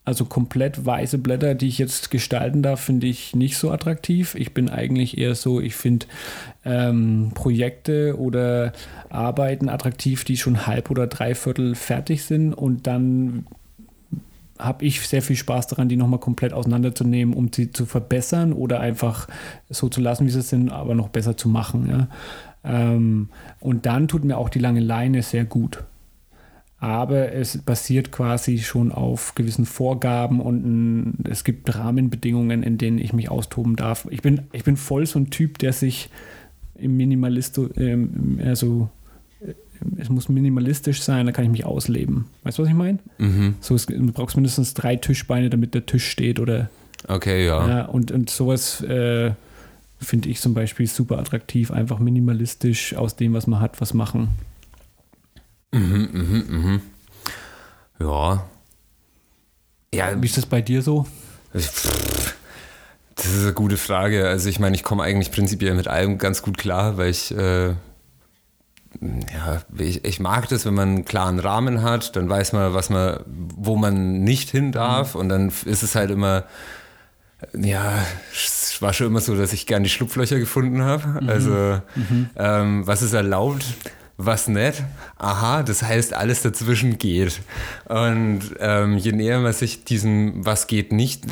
Also 0.03 0.25
komplett 0.25 0.83
weiße 0.83 1.19
Blätter, 1.19 1.53
die 1.53 1.67
ich 1.67 1.77
jetzt 1.77 2.09
gestalten 2.09 2.63
darf, 2.63 2.79
finde 2.79 3.05
ich 3.05 3.35
nicht 3.35 3.57
so 3.57 3.69
attraktiv. 3.69 4.33
Ich 4.33 4.51
bin 4.51 4.67
eigentlich 4.67 5.19
eher 5.19 5.35
so, 5.35 5.61
ich 5.61 5.75
finde 5.75 6.07
ähm, 6.65 7.33
Projekte 7.35 8.17
oder 8.17 8.73
Arbeiten 9.09 9.69
attraktiv, 9.69 10.23
die 10.23 10.37
schon 10.37 10.65
halb 10.65 10.89
oder 10.89 11.05
dreiviertel 11.05 11.75
fertig 11.75 12.23
sind 12.23 12.55
und 12.55 12.87
dann 12.87 13.45
habe 14.57 14.85
ich 14.85 15.07
sehr 15.07 15.21
viel 15.21 15.35
Spaß 15.35 15.67
daran, 15.67 15.89
die 15.89 15.97
nochmal 15.97 16.19
komplett 16.19 16.53
auseinanderzunehmen, 16.53 17.33
um 17.33 17.51
sie 17.51 17.71
zu 17.71 17.85
verbessern 17.85 18.53
oder 18.53 18.79
einfach 18.79 19.27
so 19.69 19.89
zu 19.89 20.01
lassen, 20.01 20.25
wie 20.25 20.31
sie 20.31 20.41
sind, 20.41 20.69
aber 20.69 20.95
noch 20.95 21.09
besser 21.09 21.35
zu 21.35 21.49
machen. 21.49 21.87
Ja. 21.89 22.07
Ähm, 22.63 23.29
und 23.59 23.85
dann 23.85 24.07
tut 24.07 24.23
mir 24.23 24.37
auch 24.37 24.49
die 24.49 24.59
lange 24.59 24.79
Leine 24.79 25.21
sehr 25.23 25.45
gut. 25.45 25.83
Aber 26.79 27.31
es 27.31 27.59
basiert 27.59 28.11
quasi 28.11 28.57
schon 28.57 28.91
auf 28.91 29.35
gewissen 29.35 29.65
Vorgaben 29.65 30.39
und 30.39 30.65
ein, 30.65 31.13
es 31.29 31.43
gibt 31.43 31.75
Rahmenbedingungen, 31.75 32.63
in 32.63 32.79
denen 32.79 32.97
ich 32.97 33.13
mich 33.13 33.29
austoben 33.29 33.75
darf. 33.75 34.07
Ich 34.09 34.23
bin, 34.23 34.41
ich 34.51 34.63
bin 34.63 34.77
voll 34.77 35.05
so 35.05 35.19
ein 35.19 35.29
Typ, 35.29 35.59
der 35.59 35.73
sich 35.73 36.09
im 36.75 36.97
Minimalist, 36.97 37.59
ähm, 37.77 38.39
also 38.43 38.89
es 39.97 40.09
muss 40.09 40.29
minimalistisch 40.29 41.01
sein, 41.01 41.25
da 41.25 41.31
kann 41.31 41.45
ich 41.45 41.51
mich 41.51 41.65
ausleben. 41.65 42.25
Weißt 42.43 42.57
du, 42.57 42.63
was 42.63 42.69
ich 42.69 42.75
meine? 42.75 42.99
Mhm. 43.17 43.55
So, 43.59 43.75
es, 43.75 43.85
du 43.85 44.11
brauchst 44.11 44.35
mindestens 44.35 44.73
drei 44.73 44.95
Tischbeine, 44.95 45.49
damit 45.49 45.73
der 45.73 45.85
Tisch 45.85 46.07
steht 46.07 46.39
oder. 46.39 46.69
Okay, 47.07 47.45
ja. 47.45 47.67
ja 47.67 47.85
und, 47.85 48.11
und 48.11 48.29
sowas 48.29 48.81
äh, 48.81 49.31
finde 50.01 50.29
ich 50.29 50.41
zum 50.41 50.53
Beispiel 50.53 50.87
super 50.87 51.19
attraktiv, 51.19 51.71
einfach 51.71 51.99
minimalistisch 51.99 52.95
aus 52.95 53.15
dem, 53.15 53.33
was 53.33 53.47
man 53.47 53.59
hat, 53.59 53.79
was 53.79 53.93
machen. 53.93 54.29
Mhm, 55.71 56.09
mhm, 56.11 56.45
mhm. 56.49 56.81
Ja. 57.99 58.45
Ja. 59.93 60.21
Wie 60.21 60.25
ist 60.25 60.37
das 60.37 60.45
bei 60.45 60.61
dir 60.61 60.81
so? 60.81 61.05
Das 61.53 61.85
ist 63.25 63.43
eine 63.43 63.53
gute 63.53 63.77
Frage. 63.77 64.27
Also 64.27 64.49
ich 64.49 64.59
meine, 64.59 64.75
ich 64.75 64.83
komme 64.83 65.03
eigentlich 65.03 65.31
prinzipiell 65.31 65.75
mit 65.75 65.87
allem 65.87 66.17
ganz 66.17 66.41
gut 66.41 66.57
klar, 66.57 66.97
weil 66.97 67.11
ich 67.11 67.35
äh, 67.35 67.75
ja, 68.99 69.61
ich, 69.77 70.03
ich, 70.03 70.19
mag 70.19 70.49
das, 70.49 70.65
wenn 70.65 70.73
man 70.73 70.89
einen 70.89 71.05
klaren 71.05 71.39
Rahmen 71.39 71.81
hat, 71.81 72.15
dann 72.15 72.29
weiß 72.29 72.53
man, 72.53 72.73
was 72.73 72.89
man, 72.89 73.19
wo 73.25 73.77
man 73.77 74.23
nicht 74.23 74.49
hin 74.49 74.71
darf 74.71 75.15
mhm. 75.15 75.21
und 75.21 75.29
dann 75.29 75.47
ist 75.65 75.83
es 75.83 75.95
halt 75.95 76.11
immer, 76.11 76.43
ja, 77.53 77.93
es 78.33 78.81
war 78.81 78.93
schon 78.93 79.07
immer 79.07 79.21
so, 79.21 79.35
dass 79.35 79.53
ich 79.53 79.65
gerne 79.65 79.83
die 79.83 79.89
Schlupflöcher 79.89 80.39
gefunden 80.39 80.81
habe. 80.81 81.21
Mhm. 81.21 81.29
Also, 81.29 81.81
mhm. 81.95 82.29
Ähm, 82.35 82.87
was 82.87 83.01
ist 83.01 83.13
erlaubt, 83.13 83.65
was 84.17 84.47
nicht. 84.47 84.83
Aha, 85.17 85.63
das 85.63 85.83
heißt, 85.83 86.13
alles 86.13 86.41
dazwischen 86.41 86.97
geht. 86.97 87.41
Und 87.85 88.41
ähm, 88.59 88.97
je 88.97 89.11
näher 89.11 89.39
man 89.39 89.53
sich 89.53 89.83
diesem 89.83 90.45
Was 90.45 90.67
geht 90.67 90.91
nicht 90.91 91.23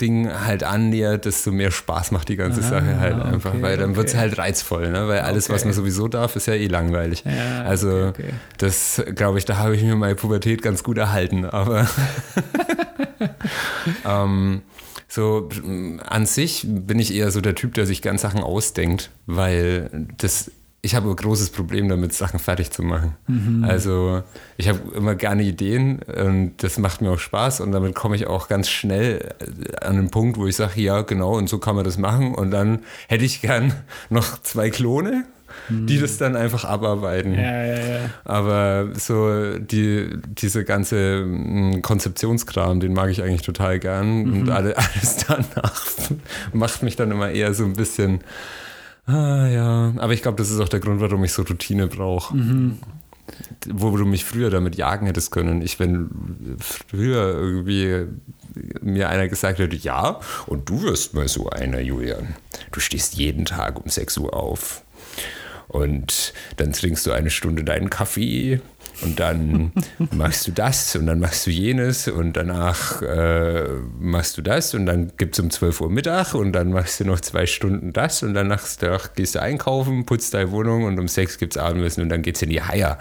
Ding 0.00 0.28
halt 0.28 0.64
annähert, 0.64 1.26
desto 1.26 1.52
mehr 1.52 1.70
Spaß 1.70 2.10
macht 2.10 2.28
die 2.28 2.36
ganze 2.36 2.60
ah, 2.60 2.68
Sache 2.68 2.98
halt 2.98 3.16
okay, 3.16 3.28
einfach. 3.28 3.52
Weil 3.60 3.76
dann 3.76 3.90
okay. 3.90 3.96
wird 3.96 4.08
es 4.08 4.16
halt 4.16 4.38
reizvoll, 4.38 4.90
ne? 4.90 5.06
Weil 5.06 5.20
alles, 5.20 5.44
okay. 5.44 5.54
was 5.54 5.64
man 5.64 5.74
sowieso 5.74 6.08
darf, 6.08 6.34
ist 6.34 6.46
ja 6.46 6.54
eh 6.54 6.66
langweilig. 6.66 7.22
Ja, 7.24 7.62
also 7.64 8.12
das 8.58 9.02
glaube 9.14 9.38
ich, 9.38 9.44
da 9.44 9.58
habe 9.58 9.76
ich 9.76 9.82
mir 9.82 9.94
meine 9.94 10.14
Pubertät 10.14 10.62
ganz 10.62 10.82
gut 10.82 10.98
erhalten. 10.98 11.44
Aber 11.44 11.86
ähm, 14.04 14.62
so 15.12 15.50
an 16.06 16.24
sich 16.24 16.64
bin 16.66 16.98
ich 16.98 17.14
eher 17.14 17.30
so 17.30 17.42
der 17.42 17.54
Typ, 17.54 17.74
der 17.74 17.84
sich 17.84 18.00
ganz 18.00 18.22
Sachen 18.22 18.40
ausdenkt, 18.40 19.10
weil 19.26 20.08
das 20.16 20.50
ich 20.84 20.96
habe 20.96 21.10
ein 21.10 21.14
großes 21.14 21.50
Problem 21.50 21.88
damit, 21.88 22.12
Sachen 22.12 22.40
fertig 22.40 22.72
zu 22.72 22.82
machen. 22.82 23.14
Mhm. 23.28 23.62
Also 23.62 24.22
ich 24.56 24.68
habe 24.68 24.80
immer 24.96 25.14
gerne 25.14 25.42
Ideen 25.44 26.00
und 26.00 26.54
das 26.56 26.76
macht 26.78 27.02
mir 27.02 27.10
auch 27.10 27.20
Spaß 27.20 27.60
und 27.60 27.70
damit 27.70 27.94
komme 27.94 28.16
ich 28.16 28.26
auch 28.26 28.48
ganz 28.48 28.68
schnell 28.68 29.34
an 29.80 29.96
den 29.96 30.10
Punkt, 30.10 30.38
wo 30.38 30.46
ich 30.46 30.56
sage, 30.56 30.80
ja 30.80 31.02
genau 31.02 31.36
und 31.36 31.48
so 31.48 31.58
kann 31.58 31.76
man 31.76 31.84
das 31.84 31.98
machen 31.98 32.34
und 32.34 32.50
dann 32.50 32.80
hätte 33.06 33.24
ich 33.24 33.42
gern 33.42 33.74
noch 34.10 34.42
zwei 34.42 34.70
Klone, 34.70 35.24
mhm. 35.68 35.86
die 35.86 35.98
das 35.98 36.18
dann 36.18 36.36
einfach 36.36 36.64
abarbeiten. 36.64 37.34
Ja, 37.34 37.64
ja, 37.64 37.78
ja. 37.78 38.10
Aber 38.24 38.88
so 38.94 39.58
die, 39.58 40.10
diese 40.26 40.64
ganze 40.64 41.22
hm, 41.22 41.82
Konzeptionskram, 41.82 42.80
den 42.80 42.92
mag 42.92 43.10
ich 43.10 43.22
eigentlich 43.22 43.42
total 43.42 43.78
gern 43.78 44.24
mhm. 44.24 44.40
und 44.40 44.50
alle, 44.50 44.76
alles 44.76 45.24
danach 45.26 45.86
macht 46.52 46.82
mich 46.82 46.96
dann 46.96 47.10
immer 47.10 47.30
eher 47.30 47.54
so 47.54 47.64
ein 47.64 47.74
bisschen 47.74 48.20
Ah 49.06 49.48
ja, 49.48 49.92
aber 49.96 50.12
ich 50.12 50.22
glaube, 50.22 50.38
das 50.38 50.50
ist 50.50 50.60
auch 50.60 50.68
der 50.68 50.80
Grund, 50.80 51.00
warum 51.00 51.24
ich 51.24 51.32
so 51.32 51.42
Routine 51.42 51.88
brauche. 51.88 52.36
Mhm. 52.36 52.78
Wo 53.68 53.96
du 53.96 54.04
mich 54.04 54.24
früher 54.24 54.50
damit 54.50 54.76
jagen 54.76 55.06
hättest 55.06 55.30
können. 55.30 55.62
Ich, 55.62 55.78
wenn 55.78 56.10
früher 56.58 57.34
irgendwie 57.34 58.06
mir 58.80 59.08
einer 59.08 59.28
gesagt 59.28 59.58
hätte, 59.58 59.76
ja, 59.76 60.20
und 60.46 60.68
du 60.68 60.82
wirst 60.82 61.14
mal 61.14 61.28
so 61.28 61.48
einer, 61.48 61.80
Julian. 61.80 62.34
Du 62.70 62.80
stehst 62.80 63.14
jeden 63.14 63.44
Tag 63.44 63.82
um 63.82 63.88
6 63.88 64.18
Uhr 64.18 64.34
auf. 64.34 64.82
Und 65.72 66.34
dann 66.58 66.72
trinkst 66.72 67.06
du 67.06 67.12
eine 67.12 67.30
Stunde 67.30 67.64
deinen 67.64 67.88
Kaffee 67.88 68.60
und 69.00 69.18
dann 69.18 69.72
machst 70.10 70.46
du 70.46 70.52
das 70.52 70.94
und 70.96 71.06
dann 71.06 71.18
machst 71.18 71.46
du 71.46 71.50
jenes 71.50 72.08
und 72.08 72.34
danach 72.36 73.00
äh, 73.00 73.64
machst 73.98 74.36
du 74.36 74.42
das 74.42 74.74
und 74.74 74.84
dann 74.84 75.12
gibt 75.16 75.34
es 75.34 75.40
um 75.40 75.50
12 75.50 75.80
Uhr 75.80 75.90
Mittag 75.90 76.34
und 76.34 76.52
dann 76.52 76.72
machst 76.72 77.00
du 77.00 77.04
noch 77.04 77.20
zwei 77.20 77.46
Stunden 77.46 77.92
das 77.92 78.22
und 78.22 78.34
danach 78.34 78.64
gehst 79.14 79.34
du 79.34 79.40
einkaufen, 79.40 80.04
putzt 80.04 80.34
deine 80.34 80.50
Wohnung 80.50 80.84
und 80.84 80.98
um 81.00 81.08
sechs 81.08 81.38
gibt 81.38 81.56
es 81.56 81.62
Abendessen 81.62 82.02
und 82.02 82.10
dann 82.10 82.22
geht 82.22 82.36
es 82.36 82.42
in 82.42 82.50
die 82.50 82.62
Haier. 82.62 82.98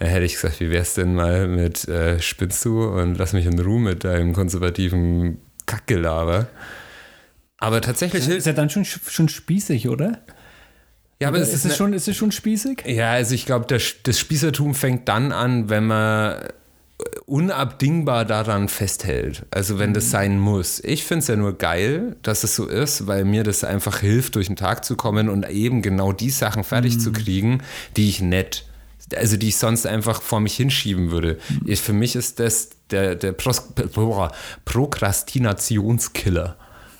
Dann 0.00 0.08
hätte 0.08 0.24
ich 0.24 0.34
gesagt, 0.34 0.58
wie 0.60 0.70
wär's 0.70 0.94
denn 0.94 1.14
mal 1.14 1.46
mit 1.46 1.86
äh, 1.88 2.20
Spinnst 2.20 2.64
du 2.64 2.82
und 2.84 3.16
lass 3.16 3.32
mich 3.32 3.46
in 3.46 3.58
Ruhe 3.58 3.80
mit 3.80 4.02
deinem 4.04 4.32
konservativen 4.32 5.38
Kackgelaber. 5.66 6.48
Aber 7.58 7.80
tatsächlich. 7.80 8.28
Ist 8.28 8.46
ja 8.46 8.52
dann 8.52 8.70
schon, 8.70 8.84
schon 8.84 9.28
spießig, 9.28 9.88
oder? 9.88 10.20
Ja, 11.20 11.28
aber 11.28 11.38
ist, 11.38 11.52
es, 11.52 11.64
ne 11.64 11.74
schon, 11.74 11.92
ist 11.92 12.06
es 12.06 12.16
schon 12.16 12.30
spießig? 12.30 12.84
Ja, 12.86 13.12
also 13.12 13.34
ich 13.34 13.44
glaube, 13.44 13.66
das, 13.66 13.96
das 14.04 14.18
Spießertum 14.20 14.74
fängt 14.74 15.08
dann 15.08 15.32
an, 15.32 15.68
wenn 15.68 15.86
man 15.86 16.36
unabdingbar 17.26 18.24
daran 18.24 18.68
festhält. 18.68 19.44
Also 19.50 19.78
wenn 19.78 19.94
das 19.94 20.06
mhm. 20.06 20.10
sein 20.10 20.40
muss. 20.40 20.80
Ich 20.80 21.04
finde 21.04 21.20
es 21.22 21.28
ja 21.28 21.36
nur 21.36 21.56
geil, 21.56 22.16
dass 22.22 22.42
es 22.42 22.56
so 22.56 22.66
ist, 22.66 23.06
weil 23.06 23.24
mir 23.24 23.44
das 23.44 23.62
einfach 23.64 24.00
hilft, 24.00 24.34
durch 24.34 24.48
den 24.48 24.56
Tag 24.56 24.84
zu 24.84 24.96
kommen 24.96 25.28
und 25.28 25.48
eben 25.48 25.82
genau 25.82 26.12
die 26.12 26.30
Sachen 26.30 26.64
fertig 26.64 26.96
mhm. 26.96 27.00
zu 27.00 27.12
kriegen, 27.12 27.62
die 27.96 28.08
ich 28.08 28.20
nett, 28.20 28.64
also 29.14 29.36
die 29.36 29.48
ich 29.48 29.58
sonst 29.58 29.86
einfach 29.86 30.22
vor 30.22 30.40
mich 30.40 30.56
hinschieben 30.56 31.12
würde. 31.12 31.38
Mhm. 31.48 31.60
Ich, 31.66 31.80
für 31.80 31.92
mich 31.92 32.16
ist 32.16 32.40
das 32.40 32.70
der, 32.90 33.14
der 33.14 33.32
Pros 33.32 33.62
Prokrastinationskiller. 34.64 36.56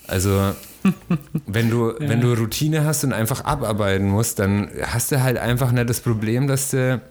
Also 0.07 0.53
wenn 1.47 1.69
du, 1.69 1.91
ja. 1.91 1.95
wenn 1.99 2.21
du 2.21 2.33
Routine 2.33 2.85
hast 2.85 3.03
und 3.03 3.13
einfach 3.13 3.45
abarbeiten 3.45 4.09
musst, 4.09 4.39
dann 4.39 4.69
hast 4.83 5.11
du 5.11 5.21
halt 5.21 5.37
einfach 5.37 5.71
nicht 5.71 5.89
das 5.89 6.01
Problem, 6.01 6.47
dass 6.47 6.71
du, 6.71 7.01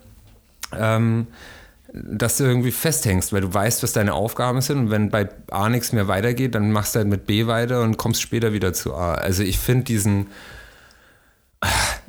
ähm, 0.77 1.27
dass 1.93 2.37
du 2.37 2.45
irgendwie 2.45 2.73
festhängst, 2.73 3.33
weil 3.33 3.41
du 3.41 3.53
weißt, 3.53 3.83
was 3.83 3.93
deine 3.93 4.15
Aufgaben 4.15 4.61
sind 4.61 4.79
und 4.79 4.91
wenn 4.91 5.11
bei 5.11 5.29
A 5.51 5.69
nichts 5.69 5.93
mehr 5.93 6.09
weitergeht, 6.09 6.55
dann 6.55 6.71
machst 6.73 6.95
du 6.95 6.99
halt 6.99 7.09
mit 7.09 7.27
B 7.27 7.47
weiter 7.47 7.83
und 7.83 7.97
kommst 7.97 8.23
später 8.23 8.53
wieder 8.53 8.73
zu 8.73 8.95
A. 8.95 9.15
Also 9.15 9.43
ich 9.43 9.59
finde 9.59 9.85
diesen 9.85 10.27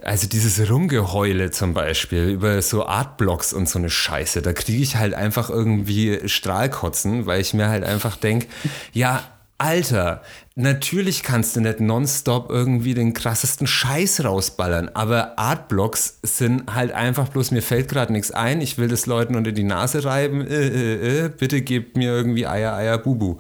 Also 0.02 0.28
dieses 0.28 0.70
Rumgeheule 0.70 1.52
zum 1.52 1.74
Beispiel 1.74 2.30
über 2.30 2.62
so 2.62 2.86
Artblocks 2.86 3.52
und 3.52 3.68
so 3.68 3.80
eine 3.80 3.90
Scheiße, 3.90 4.42
da 4.42 4.54
kriege 4.54 4.82
ich 4.82 4.96
halt 4.96 5.14
einfach 5.14 5.50
irgendwie 5.50 6.28
Strahlkotzen, 6.28 7.26
weil 7.26 7.42
ich 7.42 7.54
mir 7.54 7.68
halt 7.70 7.84
einfach 7.84 8.16
denke, 8.16 8.48
ja, 8.94 9.24
Alter, 9.60 10.22
natürlich 10.56 11.22
kannst 11.22 11.56
du 11.56 11.60
nicht 11.60 11.82
nonstop 11.82 12.50
irgendwie 12.50 12.94
den 12.94 13.14
krassesten 13.14 13.68
Scheiß 13.68 14.24
rausballern, 14.24 14.90
aber 14.94 15.38
Artblocks 15.38 16.20
sind 16.24 16.74
halt 16.74 16.94
einfach 16.94 17.28
bloß, 17.28 17.52
mir 17.52 17.62
fällt 17.62 17.90
gerade 17.90 18.14
nichts 18.14 18.32
ein, 18.32 18.62
ich 18.62 18.78
will 18.78 18.88
das 18.88 19.06
Leuten 19.06 19.36
unter 19.36 19.52
die 19.52 19.64
Nase 19.64 20.06
reiben, 20.06 20.48
äh, 20.48 20.68
äh, 20.68 21.26
äh, 21.26 21.30
bitte 21.30 21.62
gebt 21.62 21.98
mir 21.98 22.10
irgendwie 22.12 22.48
Eier, 22.48 22.74
Eier, 22.74 22.98
Bubu. 22.98 23.40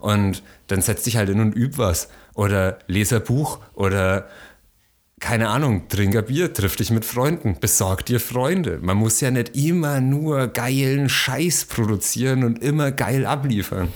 Und 0.00 0.42
dann 0.66 0.82
setz 0.82 1.04
dich 1.04 1.16
halt 1.16 1.28
hin 1.28 1.40
und 1.40 1.54
üb 1.54 1.78
was. 1.78 2.08
Oder 2.34 2.78
leser 2.88 3.20
Buch 3.20 3.60
oder 3.74 4.26
keine 5.20 5.50
Ahnung, 5.50 5.86
trink 5.88 6.26
Bier, 6.26 6.52
triff 6.52 6.76
dich 6.76 6.90
mit 6.90 7.04
Freunden, 7.04 7.58
besorg 7.60 8.06
dir 8.06 8.18
Freunde. 8.18 8.78
Man 8.82 8.96
muss 8.96 9.20
ja 9.20 9.30
nicht 9.30 9.54
immer 9.54 10.00
nur 10.00 10.48
geilen 10.48 11.08
Scheiß 11.08 11.66
produzieren 11.66 12.42
und 12.42 12.60
immer 12.60 12.90
geil 12.90 13.26
abliefern. 13.26 13.88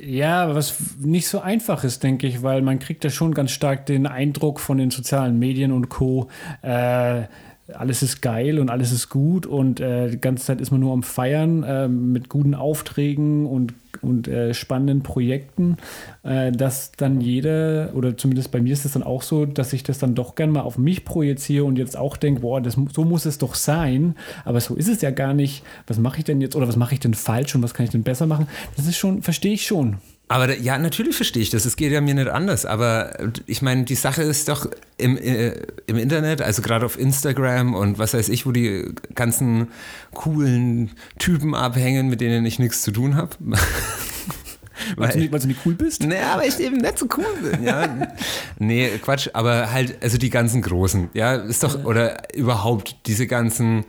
Ja, 0.00 0.54
was 0.54 0.96
nicht 0.98 1.28
so 1.28 1.40
einfach 1.40 1.84
ist, 1.84 2.02
denke 2.02 2.26
ich, 2.26 2.42
weil 2.42 2.62
man 2.62 2.78
kriegt 2.78 3.04
ja 3.04 3.10
schon 3.10 3.34
ganz 3.34 3.52
stark 3.52 3.86
den 3.86 4.06
Eindruck 4.06 4.58
von 4.58 4.78
den 4.78 4.90
sozialen 4.90 5.38
Medien 5.38 5.70
und 5.70 5.88
Co. 5.88 6.28
Äh, 6.62 7.24
alles 7.72 8.02
ist 8.02 8.20
geil 8.20 8.58
und 8.58 8.68
alles 8.70 8.92
ist 8.92 9.08
gut 9.08 9.46
und 9.46 9.80
äh, 9.80 10.10
die 10.10 10.20
ganze 10.20 10.44
Zeit 10.44 10.60
ist 10.60 10.70
man 10.70 10.80
nur 10.80 10.92
am 10.92 11.02
Feiern 11.02 11.62
äh, 11.62 11.88
mit 11.88 12.28
guten 12.28 12.54
Aufträgen 12.54 13.46
und, 13.46 13.72
und 14.02 14.28
äh, 14.28 14.52
spannenden 14.52 15.02
Projekten, 15.02 15.78
äh, 16.24 16.52
dass 16.52 16.92
dann 16.92 17.22
jeder, 17.22 17.92
oder 17.94 18.18
zumindest 18.18 18.50
bei 18.50 18.60
mir 18.60 18.74
ist 18.74 18.84
es 18.84 18.92
dann 18.92 19.02
auch 19.02 19.22
so, 19.22 19.46
dass 19.46 19.72
ich 19.72 19.82
das 19.82 19.98
dann 19.98 20.14
doch 20.14 20.34
gern 20.34 20.50
mal 20.50 20.60
auf 20.60 20.76
mich 20.76 21.06
projiziere 21.06 21.64
und 21.64 21.78
jetzt 21.78 21.96
auch 21.96 22.18
denke, 22.18 22.42
boah, 22.42 22.60
das, 22.60 22.76
so 22.92 23.04
muss 23.04 23.24
es 23.24 23.38
doch 23.38 23.54
sein, 23.54 24.14
aber 24.44 24.60
so 24.60 24.74
ist 24.74 24.88
es 24.88 25.00
ja 25.00 25.10
gar 25.10 25.32
nicht. 25.32 25.64
Was 25.86 25.98
mache 25.98 26.18
ich 26.18 26.24
denn 26.24 26.42
jetzt 26.42 26.56
oder 26.56 26.68
was 26.68 26.76
mache 26.76 26.92
ich 26.92 27.00
denn 27.00 27.14
falsch 27.14 27.54
und 27.54 27.62
was 27.62 27.72
kann 27.72 27.84
ich 27.84 27.92
denn 27.92 28.02
besser 28.02 28.26
machen? 28.26 28.46
Das 28.76 28.86
ist 28.86 28.98
schon, 28.98 29.22
verstehe 29.22 29.54
ich 29.54 29.64
schon. 29.64 29.96
Aber 30.26 30.56
ja, 30.58 30.78
natürlich 30.78 31.14
verstehe 31.14 31.42
ich 31.42 31.50
das. 31.50 31.66
Es 31.66 31.76
geht 31.76 31.92
ja 31.92 32.00
mir 32.00 32.14
nicht 32.14 32.28
anders. 32.28 32.64
Aber 32.64 33.12
ich 33.46 33.60
meine, 33.60 33.84
die 33.84 33.94
Sache 33.94 34.22
ist 34.22 34.48
doch 34.48 34.66
im, 34.96 35.18
äh, 35.18 35.52
im 35.86 35.98
Internet, 35.98 36.40
also 36.40 36.62
gerade 36.62 36.86
auf 36.86 36.98
Instagram 36.98 37.74
und 37.74 37.98
was 37.98 38.14
weiß 38.14 38.30
ich, 38.30 38.46
wo 38.46 38.52
die 38.52 38.94
ganzen 39.14 39.68
coolen 40.12 40.92
Typen 41.18 41.54
abhängen, 41.54 42.08
mit 42.08 42.22
denen 42.22 42.46
ich 42.46 42.58
nichts 42.58 42.82
zu 42.82 42.90
tun 42.90 43.16
habe. 43.16 43.36
weil, 43.38 43.58
weil, 44.96 45.08
du 45.10 45.18
nicht, 45.18 45.32
weil 45.32 45.40
du 45.40 45.46
nicht 45.48 45.60
cool 45.66 45.74
bist? 45.74 46.02
Naja, 46.02 46.38
weil 46.38 46.48
ich 46.48 46.58
eben 46.58 46.78
nicht 46.78 46.98
so 46.98 47.06
cool 47.18 47.50
bin. 47.50 47.62
Ja. 47.62 48.08
nee, 48.58 48.98
Quatsch. 49.02 49.28
Aber 49.34 49.72
halt, 49.72 50.02
also 50.02 50.16
die 50.16 50.30
ganzen 50.30 50.62
Großen. 50.62 51.10
Ja, 51.12 51.34
ist 51.34 51.62
doch, 51.62 51.84
oder 51.84 52.34
überhaupt 52.34 52.96
diese 53.06 53.26
ganzen 53.26 53.84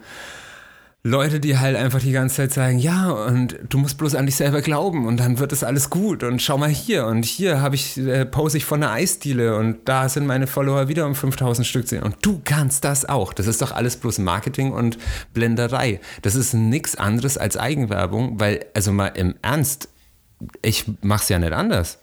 Leute, 1.08 1.40
die 1.40 1.60
halt 1.60 1.76
einfach 1.76 2.00
die 2.00 2.12
ganze 2.12 2.38
Zeit 2.38 2.52
sagen, 2.52 2.80
ja, 2.80 3.12
und 3.12 3.60
du 3.70 3.78
musst 3.78 4.00
bloß 4.00 4.16
an 4.16 4.26
dich 4.26 4.38
selber 4.38 4.64
glauben 4.64 5.06
und 5.06 5.20
dann 5.20 5.38
wird 5.38 5.54
es 5.54 5.64
alles 5.64 5.92
gut 5.92 6.24
und 6.24 6.42
schau 6.42 6.58
mal 6.58 6.68
hier 6.68 7.06
und 7.06 7.26
hier 7.26 7.62
habe 7.62 7.76
ich, 7.76 7.96
äh, 7.98 8.26
pose 8.26 8.58
ich 8.58 8.66
von 8.66 8.82
einer 8.82 8.92
Eisdiele 8.92 9.56
und 9.56 9.78
da 9.86 10.10
sind 10.10 10.26
meine 10.26 10.48
Follower 10.48 10.88
wieder 10.88 11.06
um 11.06 11.14
5000 11.14 11.68
Stück 11.68 11.88
sehen 11.88 12.02
und 12.02 12.16
du 12.24 12.42
kannst 12.44 12.84
das 12.86 13.08
auch. 13.08 13.34
Das 13.34 13.46
ist 13.46 13.62
doch 13.62 13.72
alles 13.72 13.98
bloß 13.98 14.18
Marketing 14.18 14.72
und 14.72 14.98
Blenderei. 15.36 16.00
Das 16.24 16.34
ist 16.34 16.56
nichts 16.56 16.96
anderes 16.96 17.38
als 17.38 17.56
Eigenwerbung, 17.56 18.40
weil, 18.40 18.66
also 18.74 18.92
mal 18.92 19.10
im 19.10 19.36
Ernst, 19.44 19.90
ich 20.64 20.86
mach's 21.04 21.30
ja 21.30 21.38
nicht 21.38 21.54
anders. 21.54 22.00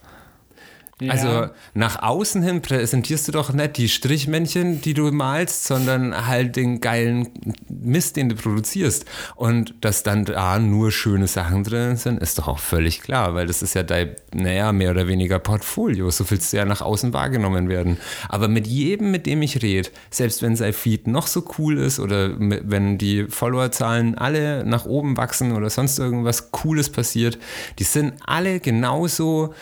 Ja. 1.03 1.13
Also 1.13 1.53
nach 1.75 2.03
außen 2.03 2.43
hin 2.43 2.63
präsentierst 2.63 3.29
du 3.29 3.33
doch 3.33 3.53
nicht 3.53 3.77
die 3.77 3.89
Strichmännchen, 3.89 4.81
die 4.81 4.95
du 4.95 5.11
malst, 5.11 5.65
sondern 5.65 6.27
halt 6.27 6.57
den 6.57 6.81
geilen 6.81 7.29
Mist, 7.69 8.17
den 8.17 8.29
du 8.29 8.37
produzierst. 8.37 9.05
Und 9.35 9.75
dass 9.81 10.03
dann 10.03 10.25
da 10.25 10.59
nur 10.59 10.93
schöne 10.93 11.27
Sachen 11.27 11.65
drin 11.65 11.97
sind, 11.97 12.21
ist 12.21 12.39
doch 12.39 12.49
auch 12.49 12.59
völlig 12.59 13.01
klar, 13.01 13.35
weil 13.35 13.47
das 13.47 13.63
ist 13.63 13.75
ja 13.75 13.83
dein, 13.83 14.17
naja, 14.33 14.73
mehr 14.73 14.93
oder 14.93 15.09
weniger 15.09 15.39
Portfolio. 15.39 16.11
So 16.11 16.31
willst 16.31 16.53
du 16.53 16.59
ja 16.59 16.65
nach 16.65 16.81
außen 16.81 17.13
wahrgenommen 17.13 17.69
werden. 17.69 17.99
Aber 18.29 18.49
mit 18.49 18.67
jedem, 18.67 19.11
mit 19.11 19.27
dem 19.27 19.43
ich 19.43 19.63
rede, 19.63 19.91
selbst 20.11 20.43
wenn 20.43 20.57
sein 20.57 20.73
Feed 20.73 21.07
noch 21.07 21.27
so 21.27 21.45
cool 21.59 21.79
ist 21.79 21.99
oder 21.99 22.31
wenn 22.39 22.99
die 22.99 23.25
Followerzahlen 23.25 24.17
alle 24.17 24.65
nach 24.65 24.85
oben 24.85 25.17
wachsen 25.17 25.53
oder 25.53 25.71
sonst 25.71 25.99
irgendwas 25.99 26.51
Cooles 26.53 26.91
passiert, 26.91 27.39
die 27.79 27.85
sind 27.85 28.15
alle 28.27 28.61
genauso 28.61 29.55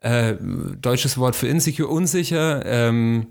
äh, 0.00 0.34
deutsches 0.80 1.18
Wort 1.18 1.36
für 1.36 1.48
insecure, 1.48 1.88
unsicher, 1.88 2.64
ähm, 2.64 3.26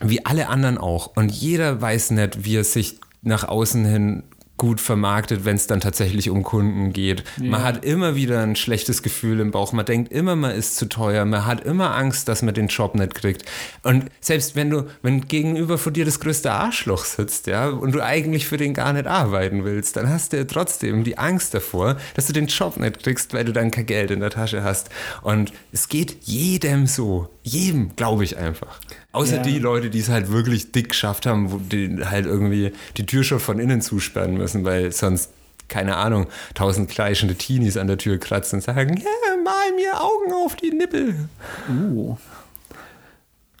wie 0.00 0.24
alle 0.24 0.48
anderen 0.48 0.78
auch. 0.78 1.16
Und 1.16 1.30
jeder 1.30 1.80
weiß 1.80 2.12
nicht, 2.12 2.44
wie 2.44 2.56
er 2.56 2.64
sich 2.64 3.00
nach 3.22 3.44
außen 3.44 3.84
hin 3.84 4.22
gut 4.58 4.80
vermarktet, 4.80 5.44
wenn 5.44 5.56
es 5.56 5.66
dann 5.66 5.80
tatsächlich 5.80 6.28
um 6.28 6.42
Kunden 6.42 6.92
geht. 6.92 7.24
Ja. 7.38 7.50
Man 7.50 7.62
hat 7.62 7.84
immer 7.84 8.16
wieder 8.16 8.42
ein 8.42 8.56
schlechtes 8.56 9.02
Gefühl 9.02 9.40
im 9.40 9.52
Bauch. 9.52 9.72
Man 9.72 9.86
denkt 9.86 10.12
immer, 10.12 10.36
man 10.36 10.50
ist 10.50 10.76
zu 10.76 10.86
teuer. 10.86 11.24
Man 11.24 11.46
hat 11.46 11.64
immer 11.64 11.94
Angst, 11.94 12.28
dass 12.28 12.42
man 12.42 12.54
den 12.54 12.66
Job 12.66 12.94
nicht 12.94 13.14
kriegt. 13.14 13.44
Und 13.82 14.06
selbst 14.20 14.56
wenn 14.56 14.68
du, 14.68 14.86
wenn 15.02 15.28
gegenüber 15.28 15.78
vor 15.78 15.92
dir 15.92 16.04
das 16.04 16.20
größte 16.20 16.50
Arschloch 16.50 17.04
sitzt, 17.04 17.46
ja, 17.46 17.68
und 17.68 17.92
du 17.92 18.04
eigentlich 18.04 18.46
für 18.46 18.56
den 18.56 18.74
gar 18.74 18.92
nicht 18.92 19.06
arbeiten 19.06 19.64
willst, 19.64 19.96
dann 19.96 20.08
hast 20.08 20.32
du 20.32 20.38
ja 20.38 20.44
trotzdem 20.44 21.04
die 21.04 21.16
Angst 21.16 21.54
davor, 21.54 21.96
dass 22.14 22.26
du 22.26 22.32
den 22.32 22.48
Job 22.48 22.76
nicht 22.76 23.02
kriegst, 23.02 23.32
weil 23.32 23.44
du 23.44 23.52
dann 23.52 23.70
kein 23.70 23.86
Geld 23.86 24.10
in 24.10 24.20
der 24.20 24.30
Tasche 24.30 24.64
hast. 24.64 24.90
Und 25.22 25.52
es 25.72 25.88
geht 25.88 26.16
jedem 26.24 26.86
so. 26.86 27.28
Jedem, 27.48 27.96
glaube 27.96 28.24
ich 28.24 28.36
einfach. 28.36 28.80
Außer 29.12 29.36
ja. 29.36 29.42
die 29.42 29.58
Leute, 29.58 29.90
die 29.90 30.00
es 30.00 30.08
halt 30.08 30.30
wirklich 30.30 30.72
dick 30.72 30.90
geschafft 30.90 31.26
haben, 31.26 31.50
wo 31.50 31.58
die 31.58 32.04
halt 32.04 32.26
irgendwie 32.26 32.72
die 32.96 33.06
Tür 33.06 33.24
schon 33.24 33.40
von 33.40 33.58
innen 33.58 33.80
zusperren 33.80 34.34
müssen, 34.34 34.64
weil 34.64 34.92
sonst, 34.92 35.32
keine 35.68 35.96
Ahnung, 35.96 36.26
tausend 36.54 36.90
kreischende 36.90 37.34
Teenies 37.34 37.76
an 37.76 37.86
der 37.86 37.98
Tür 37.98 38.18
kratzen 38.18 38.58
und 38.58 38.62
sagen, 38.62 38.96
ja, 38.96 39.44
mal 39.44 39.72
mir 39.74 40.00
Augen 40.00 40.32
auf 40.32 40.56
die 40.56 40.70
Nippel. 40.70 41.28
Uh. 41.68 42.16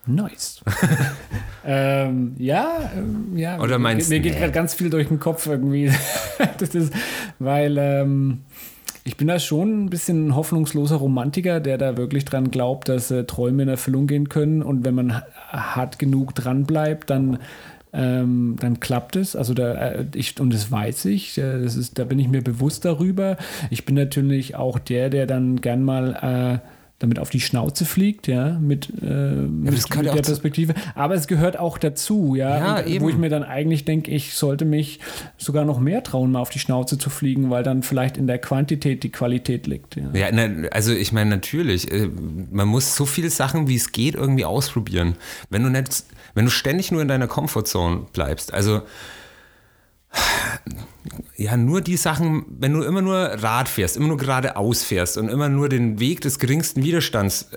Nice. 0.08 0.62
ähm, 1.66 2.34
ja, 2.38 2.90
ähm, 2.96 3.36
ja. 3.36 3.60
Oder 3.60 3.78
meinst 3.78 4.08
mir, 4.08 4.16
mir 4.16 4.20
geht 4.22 4.38
gerade 4.38 4.52
ganz 4.52 4.72
viel 4.72 4.88
durch 4.88 5.08
den 5.08 5.20
Kopf 5.20 5.46
irgendwie. 5.46 5.92
das 6.58 6.70
ist, 6.74 6.94
weil 7.38 7.76
ähm, 7.76 8.40
ich 9.08 9.16
bin 9.16 9.26
da 9.26 9.38
schon 9.38 9.84
ein 9.84 9.90
bisschen 9.90 10.28
ein 10.28 10.36
hoffnungsloser 10.36 10.96
Romantiker, 10.96 11.60
der 11.60 11.78
da 11.78 11.96
wirklich 11.96 12.26
dran 12.26 12.50
glaubt, 12.50 12.90
dass 12.90 13.10
äh, 13.10 13.24
Träume 13.24 13.62
in 13.62 13.68
Erfüllung 13.70 14.06
gehen 14.06 14.28
können. 14.28 14.62
Und 14.62 14.84
wenn 14.84 14.94
man 14.94 15.22
hart 15.48 15.98
genug 15.98 16.34
dran 16.34 16.64
bleibt, 16.66 17.08
dann, 17.08 17.38
ähm, 17.94 18.56
dann 18.60 18.80
klappt 18.80 19.16
es. 19.16 19.34
Also 19.34 19.54
da, 19.54 19.72
äh, 19.72 20.04
ich, 20.14 20.38
und 20.38 20.52
das 20.52 20.70
weiß 20.70 21.06
ich, 21.06 21.38
äh, 21.38 21.62
das 21.62 21.74
ist, 21.74 21.98
da 21.98 22.04
bin 22.04 22.18
ich 22.18 22.28
mir 22.28 22.42
bewusst 22.42 22.84
darüber. 22.84 23.38
Ich 23.70 23.86
bin 23.86 23.94
natürlich 23.94 24.56
auch 24.56 24.78
der, 24.78 25.08
der 25.08 25.26
dann 25.26 25.62
gern 25.62 25.82
mal 25.82 26.60
äh, 26.62 26.68
damit 26.98 27.20
auf 27.20 27.30
die 27.30 27.40
Schnauze 27.40 27.84
fliegt, 27.84 28.26
ja, 28.26 28.58
mit, 28.58 28.88
äh, 29.02 29.06
mit, 29.06 29.72
mit 29.72 30.04
der 30.04 30.20
Perspektive. 30.20 30.74
Aber 30.96 31.14
es 31.14 31.28
gehört 31.28 31.56
auch 31.56 31.78
dazu, 31.78 32.34
ja, 32.34 32.80
ja 32.80 33.00
wo 33.00 33.08
ich 33.08 33.16
mir 33.16 33.28
dann 33.28 33.44
eigentlich 33.44 33.84
denke, 33.84 34.10
ich 34.10 34.34
sollte 34.34 34.64
mich 34.64 34.98
sogar 35.36 35.64
noch 35.64 35.78
mehr 35.78 36.02
trauen, 36.02 36.32
mal 36.32 36.40
auf 36.40 36.50
die 36.50 36.58
Schnauze 36.58 36.98
zu 36.98 37.08
fliegen, 37.08 37.50
weil 37.50 37.62
dann 37.62 37.84
vielleicht 37.84 38.16
in 38.16 38.26
der 38.26 38.38
Quantität 38.38 39.04
die 39.04 39.12
Qualität 39.12 39.68
liegt. 39.68 39.94
Ja, 39.94 40.10
ja 40.12 40.28
na, 40.32 40.68
also 40.70 40.92
ich 40.92 41.12
meine 41.12 41.30
natürlich, 41.30 41.90
äh, 41.92 42.08
man 42.50 42.66
muss 42.66 42.96
so 42.96 43.06
viele 43.06 43.30
Sachen, 43.30 43.68
wie 43.68 43.76
es 43.76 43.92
geht, 43.92 44.16
irgendwie 44.16 44.44
ausprobieren. 44.44 45.14
Wenn 45.50 45.62
du 45.62 45.68
nicht, 45.68 46.04
wenn 46.34 46.46
du 46.46 46.50
ständig 46.50 46.90
nur 46.90 47.00
in 47.00 47.08
deiner 47.08 47.28
Comfortzone 47.28 48.06
bleibst, 48.12 48.52
also 48.52 48.82
ja, 51.36 51.56
nur 51.56 51.80
die 51.80 51.96
Sachen, 51.96 52.44
wenn 52.48 52.72
du 52.72 52.82
immer 52.82 53.02
nur 53.02 53.16
Rad 53.16 53.68
fährst, 53.68 53.96
immer 53.96 54.08
nur 54.08 54.16
geradeaus 54.16 54.82
fährst 54.82 55.18
und 55.18 55.28
immer 55.28 55.48
nur 55.48 55.68
den 55.68 56.00
Weg 56.00 56.20
des 56.20 56.38
geringsten 56.38 56.82
Widerstands 56.82 57.50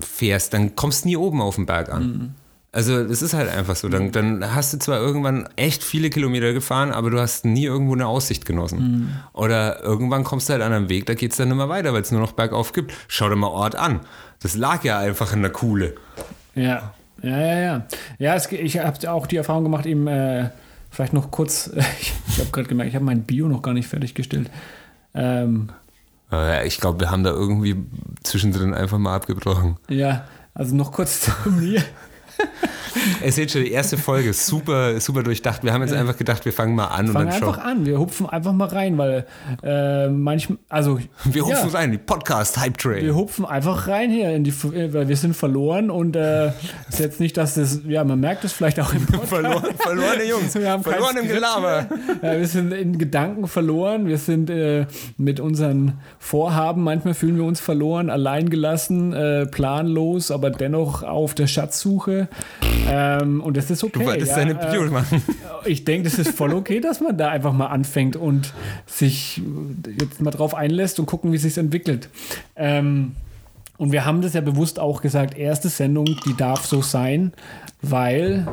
fährst, 0.00 0.52
dann 0.52 0.76
kommst 0.76 1.04
du 1.04 1.08
nie 1.08 1.16
oben 1.16 1.40
auf 1.40 1.56
den 1.56 1.66
Berg 1.66 1.92
an. 1.92 2.02
Mhm. 2.02 2.30
Also 2.74 3.04
das 3.04 3.22
ist 3.22 3.34
halt 3.34 3.48
einfach 3.48 3.76
so. 3.76 3.88
Dann, 3.88 4.10
dann, 4.10 4.52
hast 4.52 4.72
du 4.74 4.78
zwar 4.78 4.98
irgendwann 4.98 5.48
echt 5.54 5.84
viele 5.84 6.10
Kilometer 6.10 6.52
gefahren, 6.52 6.90
aber 6.90 7.08
du 7.08 7.20
hast 7.20 7.44
nie 7.44 7.66
irgendwo 7.66 7.94
eine 7.94 8.08
Aussicht 8.08 8.46
genossen. 8.46 8.78
Mhm. 8.78 9.08
Oder 9.32 9.84
irgendwann 9.84 10.24
kommst 10.24 10.48
du 10.48 10.54
halt 10.54 10.62
an 10.62 10.72
einem 10.72 10.88
Weg, 10.88 11.06
da 11.06 11.14
geht 11.14 11.30
es 11.30 11.36
dann 11.36 11.52
immer 11.52 11.68
weiter, 11.68 11.92
weil 11.92 12.02
es 12.02 12.10
nur 12.10 12.20
noch 12.20 12.32
bergauf 12.32 12.72
gibt. 12.72 12.92
Schau 13.06 13.28
dir 13.28 13.36
mal 13.36 13.46
Ort 13.46 13.76
an. 13.76 14.00
Das 14.42 14.56
lag 14.56 14.82
ja 14.82 14.98
einfach 14.98 15.32
in 15.32 15.42
der 15.42 15.52
Kuhle. 15.52 15.94
Ja, 16.56 16.94
ja, 17.22 17.38
ja, 17.38 17.60
ja. 17.60 17.86
Ja, 18.18 18.34
es, 18.34 18.50
ich 18.50 18.78
habe 18.78 19.12
auch 19.12 19.28
die 19.28 19.36
Erfahrung 19.36 19.62
gemacht, 19.62 19.86
eben 19.86 20.08
äh, 20.08 20.50
Vielleicht 20.94 21.12
noch 21.12 21.32
kurz, 21.32 21.70
ich, 22.00 22.12
ich 22.28 22.38
habe 22.38 22.50
gerade 22.52 22.68
gemerkt, 22.68 22.88
ich 22.88 22.94
habe 22.94 23.04
mein 23.04 23.24
Bio 23.24 23.48
noch 23.48 23.62
gar 23.62 23.74
nicht 23.74 23.88
fertiggestellt. 23.88 24.48
Ähm, 25.12 25.70
ich 26.64 26.78
glaube, 26.80 27.00
wir 27.00 27.10
haben 27.10 27.24
da 27.24 27.30
irgendwie 27.30 27.76
zwischendrin 28.22 28.74
einfach 28.74 28.98
mal 28.98 29.14
abgebrochen. 29.14 29.76
Ja, 29.88 30.24
also 30.54 30.74
noch 30.76 30.92
kurz 30.92 31.20
zu 31.42 31.50
mir. 31.50 31.82
Ihr 33.24 33.32
seht 33.32 33.50
schon, 33.50 33.64
die 33.64 33.72
erste 33.72 33.96
Folge 33.96 34.30
ist 34.30 34.46
super, 34.46 35.00
super 35.00 35.22
durchdacht. 35.22 35.64
Wir 35.64 35.72
haben 35.72 35.82
jetzt 35.82 35.92
einfach 35.92 36.16
gedacht, 36.16 36.44
wir 36.44 36.52
fangen 36.52 36.74
mal 36.74 36.86
an. 36.86 37.08
Fangen 37.08 37.28
einfach 37.28 37.56
schauen. 37.56 37.64
an. 37.64 37.86
Wir 37.86 37.98
hupfen 37.98 38.28
einfach 38.28 38.52
mal 38.52 38.68
rein, 38.68 38.98
weil 38.98 39.26
äh, 39.62 40.08
manchmal, 40.08 40.58
also. 40.68 40.98
Wir 41.24 41.44
hupfen 41.44 41.70
ja, 41.70 41.78
rein, 41.78 41.92
die 41.92 41.98
Podcast-Hype-Train. 41.98 43.04
Wir 43.04 43.14
hupfen 43.14 43.44
einfach 43.44 43.88
rein 43.88 44.10
hier, 44.10 44.30
in 44.30 44.44
die, 44.44 44.54
weil 44.92 45.08
wir 45.08 45.16
sind 45.16 45.34
verloren 45.34 45.90
und 45.90 46.16
äh, 46.16 46.48
ist 46.88 47.00
jetzt 47.00 47.20
nicht, 47.20 47.36
dass 47.36 47.54
das, 47.54 47.80
ja, 47.86 48.04
man 48.04 48.20
merkt 48.20 48.44
es 48.44 48.52
vielleicht 48.52 48.78
auch 48.80 48.92
im 48.94 49.06
Podcast. 49.06 49.28
verloren, 49.28 49.74
verlorene 49.76 50.24
Jungs. 50.24 50.54
Wir 50.54 50.70
haben 50.70 50.82
verloren 50.82 51.16
im 51.16 51.28
Gelaber. 51.28 51.86
Ja, 52.22 52.38
wir 52.38 52.46
sind 52.46 52.72
in 52.72 52.98
Gedanken 52.98 53.48
verloren. 53.48 54.06
Wir 54.06 54.18
sind 54.18 54.50
äh, 54.50 54.86
mit 55.16 55.40
unseren 55.40 55.98
Vorhaben, 56.18 56.82
manchmal 56.84 57.14
fühlen 57.14 57.36
wir 57.36 57.44
uns 57.44 57.60
verloren, 57.60 58.10
alleingelassen, 58.10 59.12
äh, 59.12 59.46
planlos, 59.46 60.30
aber 60.30 60.50
dennoch 60.50 61.02
auf 61.02 61.34
der 61.34 61.46
Schatzsuche. 61.46 62.23
Ähm, 62.88 63.40
und 63.40 63.56
das 63.56 63.70
ist 63.70 63.82
okay. 63.82 64.00
Du 64.00 64.04
wolltest 64.06 64.32
ja, 64.32 64.36
deine 64.38 64.54
Bio 64.54 64.84
äh, 64.84 64.90
machen. 64.90 65.22
Ich 65.64 65.84
denke, 65.84 66.08
das 66.08 66.18
ist 66.18 66.36
voll 66.36 66.52
okay, 66.52 66.80
dass 66.80 67.00
man 67.00 67.16
da 67.16 67.28
einfach 67.28 67.52
mal 67.52 67.68
anfängt 67.68 68.16
und 68.16 68.52
sich 68.86 69.40
jetzt 69.98 70.20
mal 70.20 70.30
drauf 70.30 70.54
einlässt 70.54 71.00
und 71.00 71.06
gucken, 71.06 71.32
wie 71.32 71.36
es 71.36 71.42
sich 71.42 71.56
entwickelt. 71.56 72.08
Ähm, 72.56 73.16
und 73.76 73.92
wir 73.92 74.04
haben 74.04 74.20
das 74.20 74.34
ja 74.34 74.40
bewusst 74.40 74.78
auch 74.78 75.00
gesagt, 75.00 75.36
erste 75.36 75.68
Sendung, 75.68 76.04
die 76.26 76.36
darf 76.36 76.64
so 76.66 76.82
sein, 76.82 77.32
weil 77.82 78.46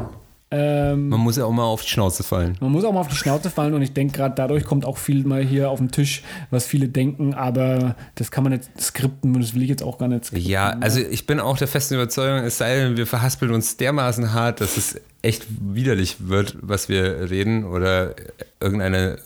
ähm, 0.54 1.08
man 1.08 1.22
muss 1.22 1.38
ja 1.38 1.46
auch 1.46 1.52
mal 1.52 1.64
auf 1.64 1.82
die 1.82 1.90
Schnauze 1.90 2.24
fallen. 2.24 2.58
Man 2.60 2.74
muss 2.74 2.84
auch 2.84 2.92
mal 2.92 3.00
auf 3.00 3.08
die 3.08 3.16
Schnauze 3.16 3.50
fallen 3.50 3.74
und 3.74 3.82
ich 3.82 3.94
denke, 3.94 4.18
gerade 4.18 4.36
dadurch 4.36 4.66
kommt 4.66 4.84
auch 4.84 4.98
viel 4.98 5.24
mal 5.24 5.42
hier 5.42 5.70
auf 5.70 5.80
den 5.80 5.92
Tisch, 5.92 6.24
was 6.50 6.66
viele 6.66 6.90
denken, 6.90 7.34
aber 7.34 7.96
das 8.16 8.32
kann 8.32 8.44
man 8.44 8.52
nicht 8.52 8.70
skripten 8.78 9.34
und 9.34 9.42
das 9.42 9.56
will 9.56 9.64
ich 9.64 9.70
jetzt 9.70 9.82
auch 9.82 9.98
gar 9.98 10.10
nicht 10.10 10.26
skripten. 10.26 10.50
Ja, 10.50 10.76
also 10.82 11.00
ich 11.00 11.26
bin 11.26 11.40
auch 11.40 11.58
der 11.58 11.70
festen 11.70 11.94
Überzeugung, 11.94 12.40
es 12.46 12.58
sei 12.58 12.76
denn, 12.76 12.98
wir 12.98 13.08
verhaspeln 13.08 13.54
uns 13.54 13.78
dermaßen 13.78 14.34
hart, 14.34 14.60
dass 14.60 14.76
es 14.76 15.00
echt 15.22 15.46
widerlich 15.60 16.28
wird, 16.28 16.58
was 16.62 16.90
wir 16.90 17.30
reden 17.30 17.66
oder 17.66 18.16
irgendeinen 18.60 19.18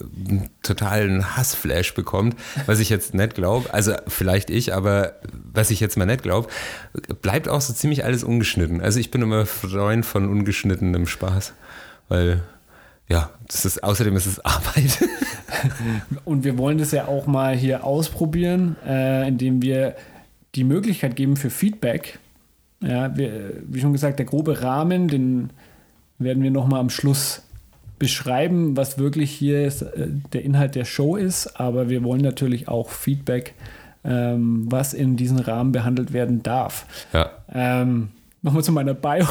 totalen 0.61 1.37
Hassflash 1.37 1.93
bekommt, 1.93 2.35
was 2.65 2.79
ich 2.79 2.89
jetzt 2.89 3.13
nicht 3.13 3.35
glaube, 3.35 3.73
also 3.73 3.93
vielleicht 4.07 4.49
ich, 4.49 4.73
aber 4.73 5.13
was 5.53 5.71
ich 5.71 5.79
jetzt 5.79 5.97
mal 5.97 6.05
nicht 6.05 6.23
glaube, 6.23 6.49
bleibt 7.21 7.47
auch 7.47 7.61
so 7.61 7.73
ziemlich 7.73 8.03
alles 8.03 8.23
ungeschnitten. 8.23 8.81
Also 8.81 8.99
ich 8.99 9.09
bin 9.09 9.21
immer 9.21 9.45
Freund 9.45 10.05
von 10.05 10.27
ungeschnittenem 10.27 11.07
Spaß, 11.07 11.53
weil 12.09 12.43
ja, 13.07 13.29
das 13.47 13.65
ist 13.65 13.83
außerdem 13.83 14.15
ist 14.15 14.25
es 14.25 14.39
Arbeit. 14.45 15.07
Und 16.25 16.43
wir 16.43 16.57
wollen 16.57 16.77
das 16.77 16.91
ja 16.91 17.07
auch 17.07 17.27
mal 17.27 17.55
hier 17.55 17.83
ausprobieren, 17.83 18.75
äh, 18.85 19.27
indem 19.27 19.61
wir 19.61 19.95
die 20.55 20.63
Möglichkeit 20.63 21.15
geben 21.15 21.37
für 21.37 21.49
Feedback. 21.49 22.19
Ja, 22.81 23.15
wir, 23.15 23.53
wie 23.67 23.79
schon 23.79 23.93
gesagt, 23.93 24.19
der 24.19 24.25
grobe 24.25 24.61
Rahmen, 24.61 25.07
den 25.07 25.51
werden 26.19 26.43
wir 26.43 26.51
nochmal 26.51 26.79
am 26.79 26.89
Schluss 26.89 27.41
beschreiben, 27.99 28.75
was 28.75 28.97
wirklich 28.97 29.31
hier 29.31 29.65
ist, 29.65 29.81
äh, 29.81 30.07
der 30.33 30.43
Inhalt 30.43 30.75
der 30.75 30.85
Show 30.85 31.15
ist. 31.15 31.59
Aber 31.59 31.89
wir 31.89 32.03
wollen 32.03 32.21
natürlich 32.21 32.67
auch 32.67 32.89
Feedback, 32.89 33.53
ähm, 34.03 34.65
was 34.69 34.93
in 34.93 35.15
diesem 35.15 35.37
Rahmen 35.37 35.71
behandelt 35.71 36.13
werden 36.13 36.43
darf. 36.43 36.85
Ja. 37.13 37.31
Ähm, 37.53 38.09
Nochmal 38.45 38.63
zu 38.63 38.71
meiner 38.71 38.93
Bio. 38.93 39.25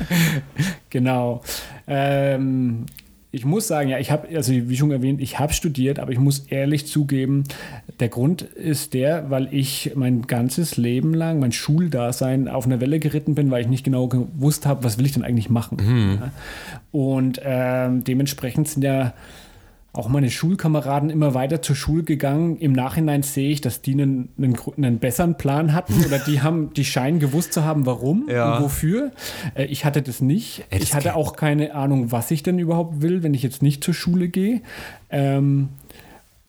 genau. 0.90 1.40
Ähm, 1.88 2.84
ich 3.32 3.44
muss 3.44 3.68
sagen, 3.68 3.88
ja, 3.88 3.98
ich 3.98 4.10
habe, 4.10 4.28
also 4.36 4.52
wie 4.52 4.76
schon 4.76 4.90
erwähnt, 4.90 5.20
ich 5.20 5.38
habe 5.38 5.52
studiert, 5.52 6.00
aber 6.00 6.10
ich 6.10 6.18
muss 6.18 6.40
ehrlich 6.48 6.86
zugeben, 6.86 7.44
der 8.00 8.08
Grund 8.08 8.42
ist 8.42 8.92
der, 8.92 9.30
weil 9.30 9.48
ich 9.52 9.92
mein 9.94 10.22
ganzes 10.22 10.76
Leben 10.76 11.14
lang, 11.14 11.38
mein 11.38 11.52
Schuldasein 11.52 12.48
auf 12.48 12.66
einer 12.66 12.80
Welle 12.80 12.98
geritten 12.98 13.36
bin, 13.36 13.50
weil 13.50 13.62
ich 13.62 13.68
nicht 13.68 13.84
genau 13.84 14.08
gewusst 14.08 14.66
habe, 14.66 14.82
was 14.82 14.98
will 14.98 15.06
ich 15.06 15.12
denn 15.12 15.22
eigentlich 15.22 15.48
machen. 15.48 15.78
Mhm. 15.80 16.22
Und 16.90 17.40
ähm, 17.44 18.02
dementsprechend 18.02 18.68
sind 18.68 18.82
ja 18.82 19.14
auch 19.92 20.08
meine 20.08 20.30
Schulkameraden 20.30 21.10
immer 21.10 21.34
weiter 21.34 21.62
zur 21.62 21.74
Schule 21.74 22.04
gegangen. 22.04 22.56
Im 22.58 22.72
Nachhinein 22.72 23.22
sehe 23.22 23.50
ich, 23.50 23.60
dass 23.60 23.82
die 23.82 23.92
einen, 23.92 24.28
einen, 24.38 24.56
einen 24.76 24.98
besseren 24.98 25.36
Plan 25.36 25.72
hatten 25.72 26.04
oder 26.04 26.18
die 26.20 26.40
haben, 26.42 26.72
die 26.74 26.84
scheinen 26.84 27.18
gewusst 27.18 27.52
zu 27.52 27.64
haben, 27.64 27.86
warum 27.86 28.28
ja. 28.28 28.56
und 28.56 28.64
wofür. 28.64 29.10
Äh, 29.54 29.64
ich 29.64 29.84
hatte 29.84 30.00
das 30.02 30.20
nicht. 30.20 30.64
Ey, 30.70 30.78
das 30.78 30.88
ich 30.88 30.94
hatte 30.94 31.16
auch 31.16 31.34
keine 31.34 31.74
Ahnung, 31.74 32.12
was 32.12 32.30
ich 32.30 32.42
denn 32.44 32.58
überhaupt 32.58 33.02
will, 33.02 33.24
wenn 33.24 33.34
ich 33.34 33.42
jetzt 33.42 33.62
nicht 33.62 33.82
zur 33.82 33.94
Schule 33.94 34.28
gehe. 34.28 34.62
Ähm, 35.10 35.70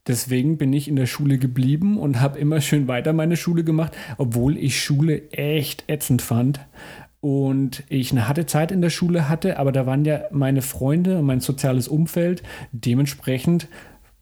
deswegen 0.06 0.58
bin 0.58 0.72
ich 0.72 0.88
in 0.88 0.96
der 0.96 1.08
Schule 1.08 1.40
geblieben 1.40 1.98
und 1.98 2.22
habe 2.22 2.38
immer 2.38 2.62
schön 2.62 2.88
weiter 2.88 3.12
meine 3.12 3.38
Schule 3.38 3.64
gemacht, 3.64 3.98
obwohl 4.18 4.56
ich 4.56 4.80
Schule 4.80 5.32
echt 5.32 5.86
ätzend 5.88 6.22
fand 6.22 6.60
und 7.22 7.84
ich 7.88 8.12
eine 8.12 8.28
harte 8.28 8.48
Zeit 8.48 8.72
in 8.72 8.82
der 8.82 8.90
Schule 8.90 9.30
hatte, 9.30 9.60
aber 9.60 9.72
da 9.72 9.86
waren 9.86 10.04
ja 10.06 10.22
meine 10.32 10.64
Freunde 10.64 11.20
und 11.20 11.26
mein 11.26 11.40
soziales 11.40 11.88
Umfeld. 11.88 12.42
Dementsprechend 12.72 13.68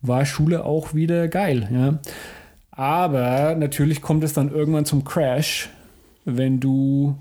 war 0.01 0.25
Schule 0.25 0.65
auch 0.65 0.93
wieder 0.93 1.29
geil. 1.29 1.69
Ja. 1.71 1.99
Aber 2.71 3.55
natürlich 3.55 4.01
kommt 4.01 4.23
es 4.23 4.33
dann 4.33 4.51
irgendwann 4.51 4.85
zum 4.85 5.05
Crash, 5.05 5.69
wenn 6.25 6.59
du 6.59 7.17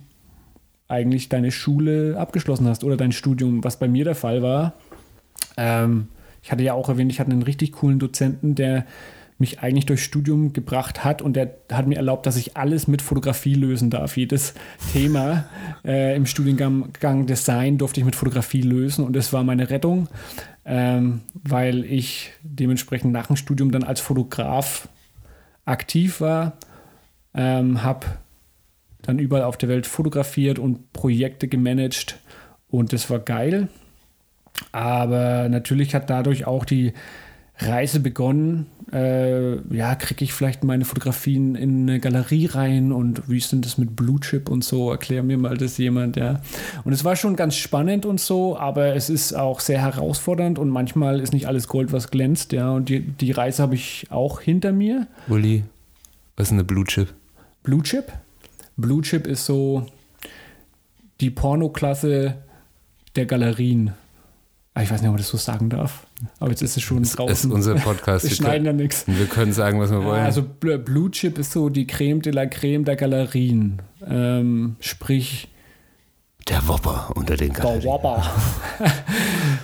eigentlich 0.88 1.28
deine 1.28 1.52
Schule 1.52 2.16
abgeschlossen 2.18 2.66
hast 2.66 2.82
oder 2.82 2.96
dein 2.96 3.12
Studium, 3.12 3.62
was 3.62 3.78
bei 3.78 3.88
mir 3.88 4.04
der 4.04 4.14
Fall 4.14 4.42
war. 4.42 4.74
Ähm, 5.56 6.08
ich 6.42 6.50
hatte 6.50 6.62
ja 6.62 6.72
auch 6.72 6.88
erwähnt, 6.88 7.12
ich 7.12 7.20
hatte 7.20 7.30
einen 7.30 7.42
richtig 7.42 7.72
coolen 7.72 7.98
Dozenten, 7.98 8.54
der 8.54 8.84
mich 9.38 9.60
eigentlich 9.60 9.86
durchs 9.86 10.02
Studium 10.02 10.52
gebracht 10.52 11.04
hat 11.04 11.22
und 11.22 11.34
der 11.34 11.54
hat 11.70 11.86
mir 11.86 11.96
erlaubt, 11.96 12.26
dass 12.26 12.36
ich 12.36 12.56
alles 12.56 12.88
mit 12.88 13.02
Fotografie 13.02 13.54
lösen 13.54 13.88
darf. 13.88 14.16
Jedes 14.16 14.54
Thema 14.92 15.48
äh, 15.84 16.16
im 16.16 16.26
Studiengang 16.26 17.26
Design 17.26 17.78
durfte 17.78 18.00
ich 18.00 18.06
mit 18.06 18.16
Fotografie 18.16 18.62
lösen 18.62 19.04
und 19.04 19.14
das 19.14 19.32
war 19.32 19.44
meine 19.44 19.70
Rettung, 19.70 20.08
ähm, 20.64 21.20
weil 21.34 21.84
ich 21.84 22.32
dementsprechend 22.42 23.12
nach 23.12 23.28
dem 23.28 23.36
Studium 23.36 23.70
dann 23.70 23.84
als 23.84 24.00
Fotograf 24.00 24.88
aktiv 25.64 26.20
war, 26.20 26.58
ähm, 27.34 27.84
habe 27.84 28.06
dann 29.02 29.20
überall 29.20 29.44
auf 29.44 29.56
der 29.56 29.68
Welt 29.68 29.86
fotografiert 29.86 30.58
und 30.58 30.92
Projekte 30.92 31.46
gemanagt 31.46 32.18
und 32.68 32.92
das 32.92 33.08
war 33.08 33.20
geil. 33.20 33.68
Aber 34.72 35.48
natürlich 35.48 35.94
hat 35.94 36.10
dadurch 36.10 36.46
auch 36.46 36.64
die 36.64 36.92
Reise 37.58 38.00
begonnen. 38.00 38.66
Äh, 38.92 39.56
ja, 39.74 39.94
kriege 39.96 40.24
ich 40.24 40.32
vielleicht 40.32 40.64
meine 40.64 40.84
Fotografien 40.84 41.54
in 41.56 41.88
eine 41.88 42.00
Galerie 42.00 42.46
rein 42.46 42.92
und 42.92 43.28
wie 43.28 43.38
ist 43.38 43.52
denn 43.52 43.60
das 43.60 43.76
mit 43.76 43.96
Blue 43.96 44.20
Chip 44.20 44.48
und 44.48 44.64
so? 44.64 44.90
Erklär 44.90 45.22
mir 45.22 45.36
mal 45.36 45.56
das 45.56 45.76
jemand, 45.76 46.16
ja. 46.16 46.40
Und 46.84 46.92
es 46.92 47.04
war 47.04 47.16
schon 47.16 47.36
ganz 47.36 47.56
spannend 47.56 48.06
und 48.06 48.20
so, 48.20 48.56
aber 48.56 48.94
es 48.94 49.10
ist 49.10 49.34
auch 49.34 49.60
sehr 49.60 49.80
herausfordernd 49.80 50.58
und 50.58 50.70
manchmal 50.70 51.20
ist 51.20 51.32
nicht 51.32 51.46
alles 51.46 51.68
Gold, 51.68 51.92
was 51.92 52.10
glänzt, 52.10 52.52
ja. 52.52 52.70
Und 52.70 52.88
die, 52.88 53.00
die 53.00 53.32
Reise 53.32 53.62
habe 53.62 53.74
ich 53.74 54.06
auch 54.10 54.40
hinter 54.40 54.72
mir. 54.72 55.06
Uli, 55.28 55.64
was 56.36 56.48
ist 56.48 56.52
eine 56.52 56.64
Blue 56.64 56.84
Chip? 56.84 57.12
Blue 57.62 57.82
Chip? 57.82 58.12
Blue 58.76 59.02
Chip 59.02 59.26
ist 59.26 59.44
so 59.44 59.86
die 61.20 61.30
Pornoklasse 61.30 62.36
der 63.16 63.26
Galerien. 63.26 63.92
Ah, 64.78 64.82
ich 64.82 64.92
weiß 64.92 65.00
nicht, 65.00 65.08
ob 65.08 65.14
man 65.14 65.18
das 65.18 65.28
so 65.28 65.36
sagen 65.36 65.70
darf. 65.70 66.06
Aber 66.38 66.50
jetzt 66.50 66.62
ist 66.62 66.76
es 66.76 66.84
schon 66.84 67.02
draußen. 67.02 67.26
Das 67.26 67.44
ist 67.44 67.50
unser 67.50 67.74
Podcast. 67.74 68.24
wir, 68.24 68.30
wir 68.30 68.36
schneiden 68.36 68.64
ja 68.64 68.72
nichts. 68.72 69.04
Wir 69.08 69.26
können 69.26 69.52
sagen, 69.52 69.80
was 69.80 69.90
wir 69.90 70.04
wollen. 70.04 70.22
Also 70.22 70.44
Blue 70.44 71.10
Chip 71.10 71.36
ist 71.36 71.50
so 71.50 71.68
die 71.68 71.84
Creme 71.84 72.22
de 72.22 72.32
la 72.32 72.46
Creme 72.46 72.84
der 72.84 72.94
Galerien. 72.94 73.82
Ähm, 74.08 74.76
sprich. 74.78 75.48
Der 76.48 76.68
Wopper 76.68 77.10
unter 77.16 77.36
den 77.36 77.52
Galerien. 77.52 77.80
Der 77.80 77.90
Wopper. 77.90 78.22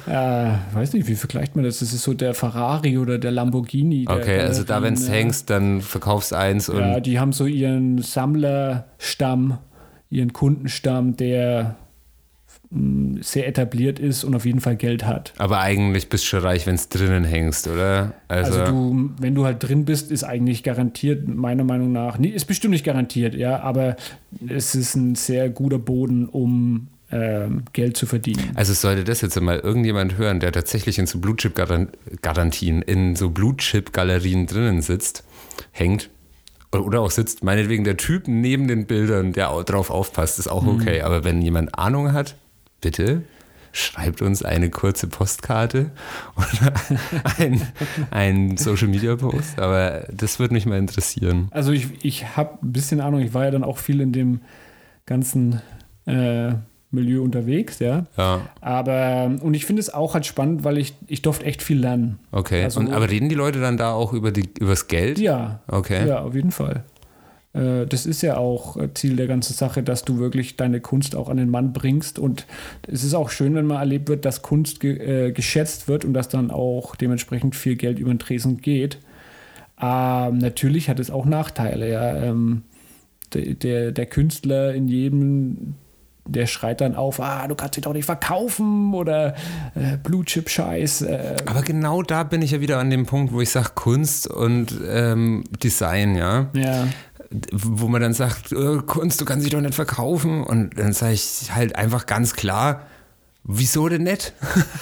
äh, 0.08 0.74
weiß 0.74 0.94
nicht, 0.94 1.06
wie 1.06 1.14
vergleicht 1.14 1.54
man 1.54 1.64
das? 1.64 1.78
Das 1.78 1.92
ist 1.92 2.02
so 2.02 2.12
der 2.12 2.34
Ferrari 2.34 2.98
oder 2.98 3.18
der 3.18 3.30
Lamborghini. 3.30 4.06
Der 4.06 4.16
okay, 4.16 4.24
Galerien. 4.24 4.48
also 4.48 4.64
da, 4.64 4.82
wenn 4.82 4.94
es 4.94 5.08
hängst, 5.08 5.48
dann 5.48 5.80
verkaufst 5.80 6.34
eins. 6.34 6.68
Und 6.68 6.80
ja, 6.80 6.98
die 6.98 7.20
haben 7.20 7.32
so 7.32 7.46
ihren 7.46 8.02
Sammlerstamm, 8.02 9.58
ihren 10.10 10.32
Kundenstamm, 10.32 11.16
der 11.16 11.76
sehr 13.20 13.46
etabliert 13.46 13.98
ist 13.98 14.24
und 14.24 14.34
auf 14.34 14.44
jeden 14.44 14.60
Fall 14.60 14.76
Geld 14.76 15.06
hat. 15.06 15.32
Aber 15.38 15.60
eigentlich 15.60 16.08
bist 16.08 16.24
du 16.24 16.28
schon 16.28 16.40
reich, 16.40 16.66
wenn 16.66 16.74
es 16.74 16.88
drinnen 16.88 17.24
hängst, 17.24 17.68
oder? 17.68 18.14
Also, 18.28 18.60
also, 18.60 18.72
du, 18.72 19.10
wenn 19.20 19.34
du 19.34 19.44
halt 19.44 19.62
drin 19.62 19.84
bist, 19.84 20.10
ist 20.10 20.24
eigentlich 20.24 20.62
garantiert, 20.62 21.28
meiner 21.28 21.64
Meinung 21.64 21.92
nach, 21.92 22.18
nee, 22.18 22.28
ist 22.28 22.46
bestimmt 22.46 22.72
nicht 22.72 22.84
garantiert, 22.84 23.34
ja, 23.34 23.60
aber 23.60 23.96
es 24.48 24.74
ist 24.74 24.96
ein 24.96 25.14
sehr 25.14 25.50
guter 25.50 25.78
Boden, 25.78 26.26
um 26.26 26.88
ähm, 27.12 27.62
Geld 27.72 27.96
zu 27.96 28.06
verdienen. 28.06 28.50
Also 28.54 28.72
sollte 28.72 29.04
das 29.04 29.20
jetzt 29.20 29.40
mal 29.40 29.60
irgendjemand 29.60 30.18
hören, 30.18 30.40
der 30.40 30.50
tatsächlich 30.50 30.98
in 30.98 31.06
so 31.06 31.20
Blue 31.20 31.36
Chip 31.36 31.54
Garantien, 32.22 32.82
in 32.82 33.14
so 33.14 33.30
Blue 33.30 33.56
Chip 33.56 33.92
Galerien 33.92 34.46
drinnen 34.46 34.82
sitzt, 34.82 35.22
hängt, 35.70 36.10
oder 36.72 37.00
auch 37.02 37.12
sitzt, 37.12 37.44
meinetwegen 37.44 37.84
der 37.84 37.96
Typ 37.96 38.26
neben 38.26 38.66
den 38.66 38.86
Bildern, 38.86 39.32
der 39.32 39.62
drauf 39.62 39.90
aufpasst, 39.90 40.40
ist 40.40 40.48
auch 40.48 40.62
mhm. 40.62 40.80
okay. 40.80 40.98
Mhm. 40.98 41.04
Aber 41.04 41.24
wenn 41.24 41.40
jemand 41.40 41.78
Ahnung 41.78 42.12
hat, 42.12 42.34
bitte 42.84 43.22
schreibt 43.72 44.22
uns 44.22 44.44
eine 44.44 44.70
kurze 44.70 45.08
Postkarte 45.08 45.90
oder 46.36 46.72
ein, 47.38 47.60
ein 48.10 48.56
Social 48.56 48.86
Media 48.88 49.16
Post. 49.16 49.58
Aber 49.58 50.06
das 50.12 50.38
würde 50.38 50.54
mich 50.54 50.64
mal 50.64 50.78
interessieren. 50.78 51.48
Also 51.50 51.72
ich, 51.72 51.88
ich 52.04 52.36
habe 52.36 52.58
ein 52.62 52.72
bisschen 52.72 53.00
Ahnung, 53.00 53.20
ich 53.20 53.34
war 53.34 53.44
ja 53.44 53.50
dann 53.50 53.64
auch 53.64 53.78
viel 53.78 54.00
in 54.00 54.12
dem 54.12 54.42
ganzen 55.06 55.60
äh, 56.06 56.52
Milieu 56.92 57.22
unterwegs, 57.22 57.80
ja. 57.80 58.06
Ja. 58.16 58.42
Aber, 58.60 59.32
und 59.40 59.54
ich 59.54 59.66
finde 59.66 59.80
es 59.80 59.92
auch 59.92 60.14
halt 60.14 60.24
spannend, 60.24 60.62
weil 60.62 60.78
ich, 60.78 60.94
ich 61.08 61.22
durfte 61.22 61.44
echt 61.44 61.60
viel 61.60 61.80
lernen. 61.80 62.20
Okay. 62.30 62.62
Also- 62.62 62.78
und, 62.78 62.92
aber 62.92 63.10
reden 63.10 63.28
die 63.28 63.34
Leute 63.34 63.60
dann 63.60 63.76
da 63.76 63.92
auch 63.92 64.12
über 64.12 64.30
die, 64.30 64.48
übers 64.60 64.86
Geld? 64.86 65.18
Ja. 65.18 65.62
Okay. 65.66 66.06
Ja, 66.06 66.20
auf 66.20 66.34
jeden 66.36 66.52
Fall. 66.52 66.84
Äh, 67.54 67.86
Das 67.86 68.04
ist 68.06 68.22
ja 68.22 68.36
auch 68.36 68.76
äh, 68.76 68.92
Ziel 68.92 69.16
der 69.16 69.26
ganzen 69.26 69.54
Sache, 69.54 69.82
dass 69.82 70.04
du 70.04 70.18
wirklich 70.18 70.56
deine 70.56 70.80
Kunst 70.80 71.16
auch 71.16 71.28
an 71.28 71.38
den 71.38 71.48
Mann 71.48 71.72
bringst. 71.72 72.18
Und 72.18 72.46
es 72.86 73.04
ist 73.04 73.14
auch 73.14 73.30
schön, 73.30 73.54
wenn 73.54 73.66
mal 73.66 73.80
erlebt 73.80 74.08
wird, 74.08 74.24
dass 74.24 74.42
Kunst 74.42 74.80
ge 74.80 75.28
äh, 75.28 75.32
geschätzt 75.32 75.88
wird 75.88 76.04
und 76.04 76.14
dass 76.14 76.28
dann 76.28 76.50
auch 76.50 76.96
dementsprechend 76.96 77.56
viel 77.56 77.76
Geld 77.76 77.98
über 77.98 78.12
den 78.12 78.18
Tresen 78.18 78.58
geht. 78.58 78.98
Ähm, 79.80 80.38
natürlich 80.38 80.88
hat 80.88 81.00
es 81.00 81.10
auch 81.10 81.24
Nachteile. 81.24 81.90
Ja. 81.90 82.14
Ähm, 82.22 82.62
der, 83.32 83.54
der, 83.54 83.92
der 83.92 84.06
Künstler 84.06 84.72
in 84.74 84.88
jedem, 84.88 85.74
der 86.26 86.46
schreit 86.46 86.80
dann 86.80 86.94
auf, 86.94 87.20
ah, 87.20 87.46
du 87.48 87.54
kannst 87.54 87.76
dich 87.76 87.84
doch 87.84 87.92
nicht 87.92 88.04
verkaufen 88.04 88.94
oder 88.94 89.34
äh, 89.74 89.96
Blue 90.02 90.24
Chip 90.24 90.48
Scheiß. 90.48 91.02
Äh, 91.02 91.36
Aber 91.46 91.62
genau 91.62 92.02
da 92.02 92.22
bin 92.22 92.40
ich 92.42 92.52
ja 92.52 92.60
wieder 92.60 92.78
an 92.78 92.90
dem 92.90 93.06
Punkt, 93.06 93.32
wo 93.32 93.40
ich 93.40 93.50
sage 93.50 93.70
Kunst 93.74 94.28
und 94.28 94.80
ähm, 94.88 95.44
Design, 95.62 96.14
ja. 96.16 96.50
ja. 96.54 96.86
Wo 97.52 97.88
man 97.88 98.00
dann 98.02 98.14
sagt, 98.14 98.52
äh, 98.52 98.78
Kunst, 98.86 99.20
du 99.20 99.24
kannst 99.24 99.44
dich 99.44 99.52
doch 99.52 99.60
nicht 99.60 99.74
verkaufen. 99.74 100.42
Und 100.44 100.78
dann 100.78 100.92
sage 100.92 101.14
ich 101.14 101.50
halt 101.54 101.76
einfach 101.76 102.06
ganz 102.06 102.34
klar, 102.34 102.82
wieso 103.46 103.88
denn 103.90 104.04
nicht? 104.04 104.32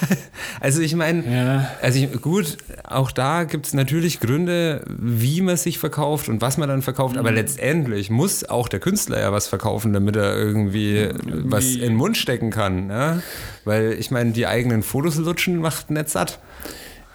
also 0.60 0.82
ich 0.82 0.94
meine, 0.94 1.24
Ja. 1.28 1.70
also 1.82 1.98
ich, 1.98 2.20
gut, 2.20 2.56
auch 2.84 3.10
da 3.10 3.42
gibt 3.44 3.66
es 3.66 3.74
natürlich 3.74 4.20
Gründe, 4.20 4.84
wie 4.88 5.40
man 5.40 5.56
sich 5.56 5.78
verkauft 5.78 6.28
und 6.28 6.40
was 6.42 6.58
man 6.58 6.68
dann 6.68 6.82
verkauft, 6.82 7.14
Mhm. 7.14 7.20
aber 7.20 7.32
letztendlich 7.32 8.08
muss 8.10 8.44
auch 8.44 8.68
der 8.68 8.78
Künstler 8.80 9.18
ja 9.20 9.32
was 9.32 9.48
verkaufen, 9.48 9.92
damit 9.92 10.14
er 10.16 10.36
irgendwie, 10.36 11.08
was 11.24 11.64
in 11.72 11.80
den 11.80 11.96
Mund 11.96 12.16
stecken 12.16 12.50
kann. 12.50 12.88
Ja? 12.88 13.20
Weil 13.64 13.94
ich 13.98 14.10
meine, 14.12 14.30
die 14.32 14.46
eigenen 14.46 14.82
Fotos 14.84 15.16
lutschen 15.16 15.56
macht 15.56 15.90
nicht 15.90 16.08
satt. 16.10 16.38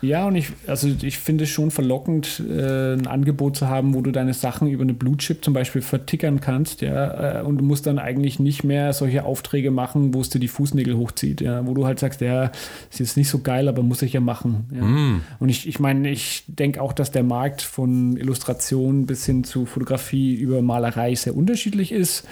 Ja, 0.02 0.28
und 0.28 0.36
ich, 0.36 0.50
also 0.68 0.90
ich 1.02 1.18
finde 1.18 1.46
es 1.46 1.50
schon 1.50 1.72
verlockend, 1.72 2.42
äh, 2.48 2.94
ein 2.94 3.08
Angebot 3.08 3.58
zu 3.58 3.68
haben, 3.68 3.96
wo 3.96 4.02
du 4.02 4.12
deine 4.12 4.34
Sachen 4.34 4.68
über 4.68 4.84
eine 4.84 4.94
Blue 4.94 5.18
Chip 5.18 5.44
zum 5.44 5.54
Beispiel 5.54 5.82
vertickern 5.82 6.40
kannst, 6.40 6.82
ja, 6.82 7.40
äh, 7.40 7.44
und 7.44 7.58
du 7.58 7.66
musst 7.66 7.88
dann 7.88 7.98
eigentlich 7.98 8.40
nicht 8.40 8.64
mehr 8.64 8.94
solche 8.94 9.24
Aufträge 9.24 9.72
machen, 9.72 10.14
wo 10.14 10.22
es 10.22 10.30
dir 10.30 10.40
die 10.40 10.48
Fußnägel 10.48 10.98
hochzieht, 10.98 11.42
ja, 11.42 11.66
wo 11.66 11.74
du 11.74 11.86
halt 11.86 12.00
sagst, 12.00 12.22
ja, 12.22 12.52
ist 12.92 13.00
jetzt 13.00 13.18
nicht 13.18 13.30
so 13.30 13.40
geil, 13.40 13.68
aber 13.68 13.82
muss 13.82 14.02
ich 14.02 14.14
ja 14.14 14.20
machen. 14.20 14.66
Ja. 14.74 15.22
Und 15.40 15.50
ich, 15.50 15.68
ich 15.68 15.80
meine, 15.80 16.10
ich 16.10 16.44
denke 16.48 16.82
auch, 16.82 16.94
dass 16.94 17.12
der 17.12 17.24
Markt 17.24 17.62
von 17.62 18.18
Illustration 18.18 19.08
bis 19.08 19.26
hin 19.26 19.44
zu 19.44 19.66
Fotografie 19.66 20.36
über 20.36 20.62
Malerei 20.62 21.16
sehr 21.16 21.36
unterschiedlich 21.36 21.92
ist. 21.92 22.26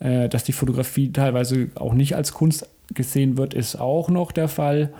Äh, 0.00 0.28
dass 0.28 0.44
die 0.44 0.52
Fotografie 0.52 1.10
teilweise 1.10 1.70
auch 1.74 1.92
nicht 1.92 2.14
als 2.14 2.32
Kunst 2.32 2.68
gesehen 2.94 3.36
wird, 3.36 3.52
ist 3.52 3.76
auch 3.76 4.08
noch 4.08 4.30
der 4.30 4.48
Fall. 4.48 4.92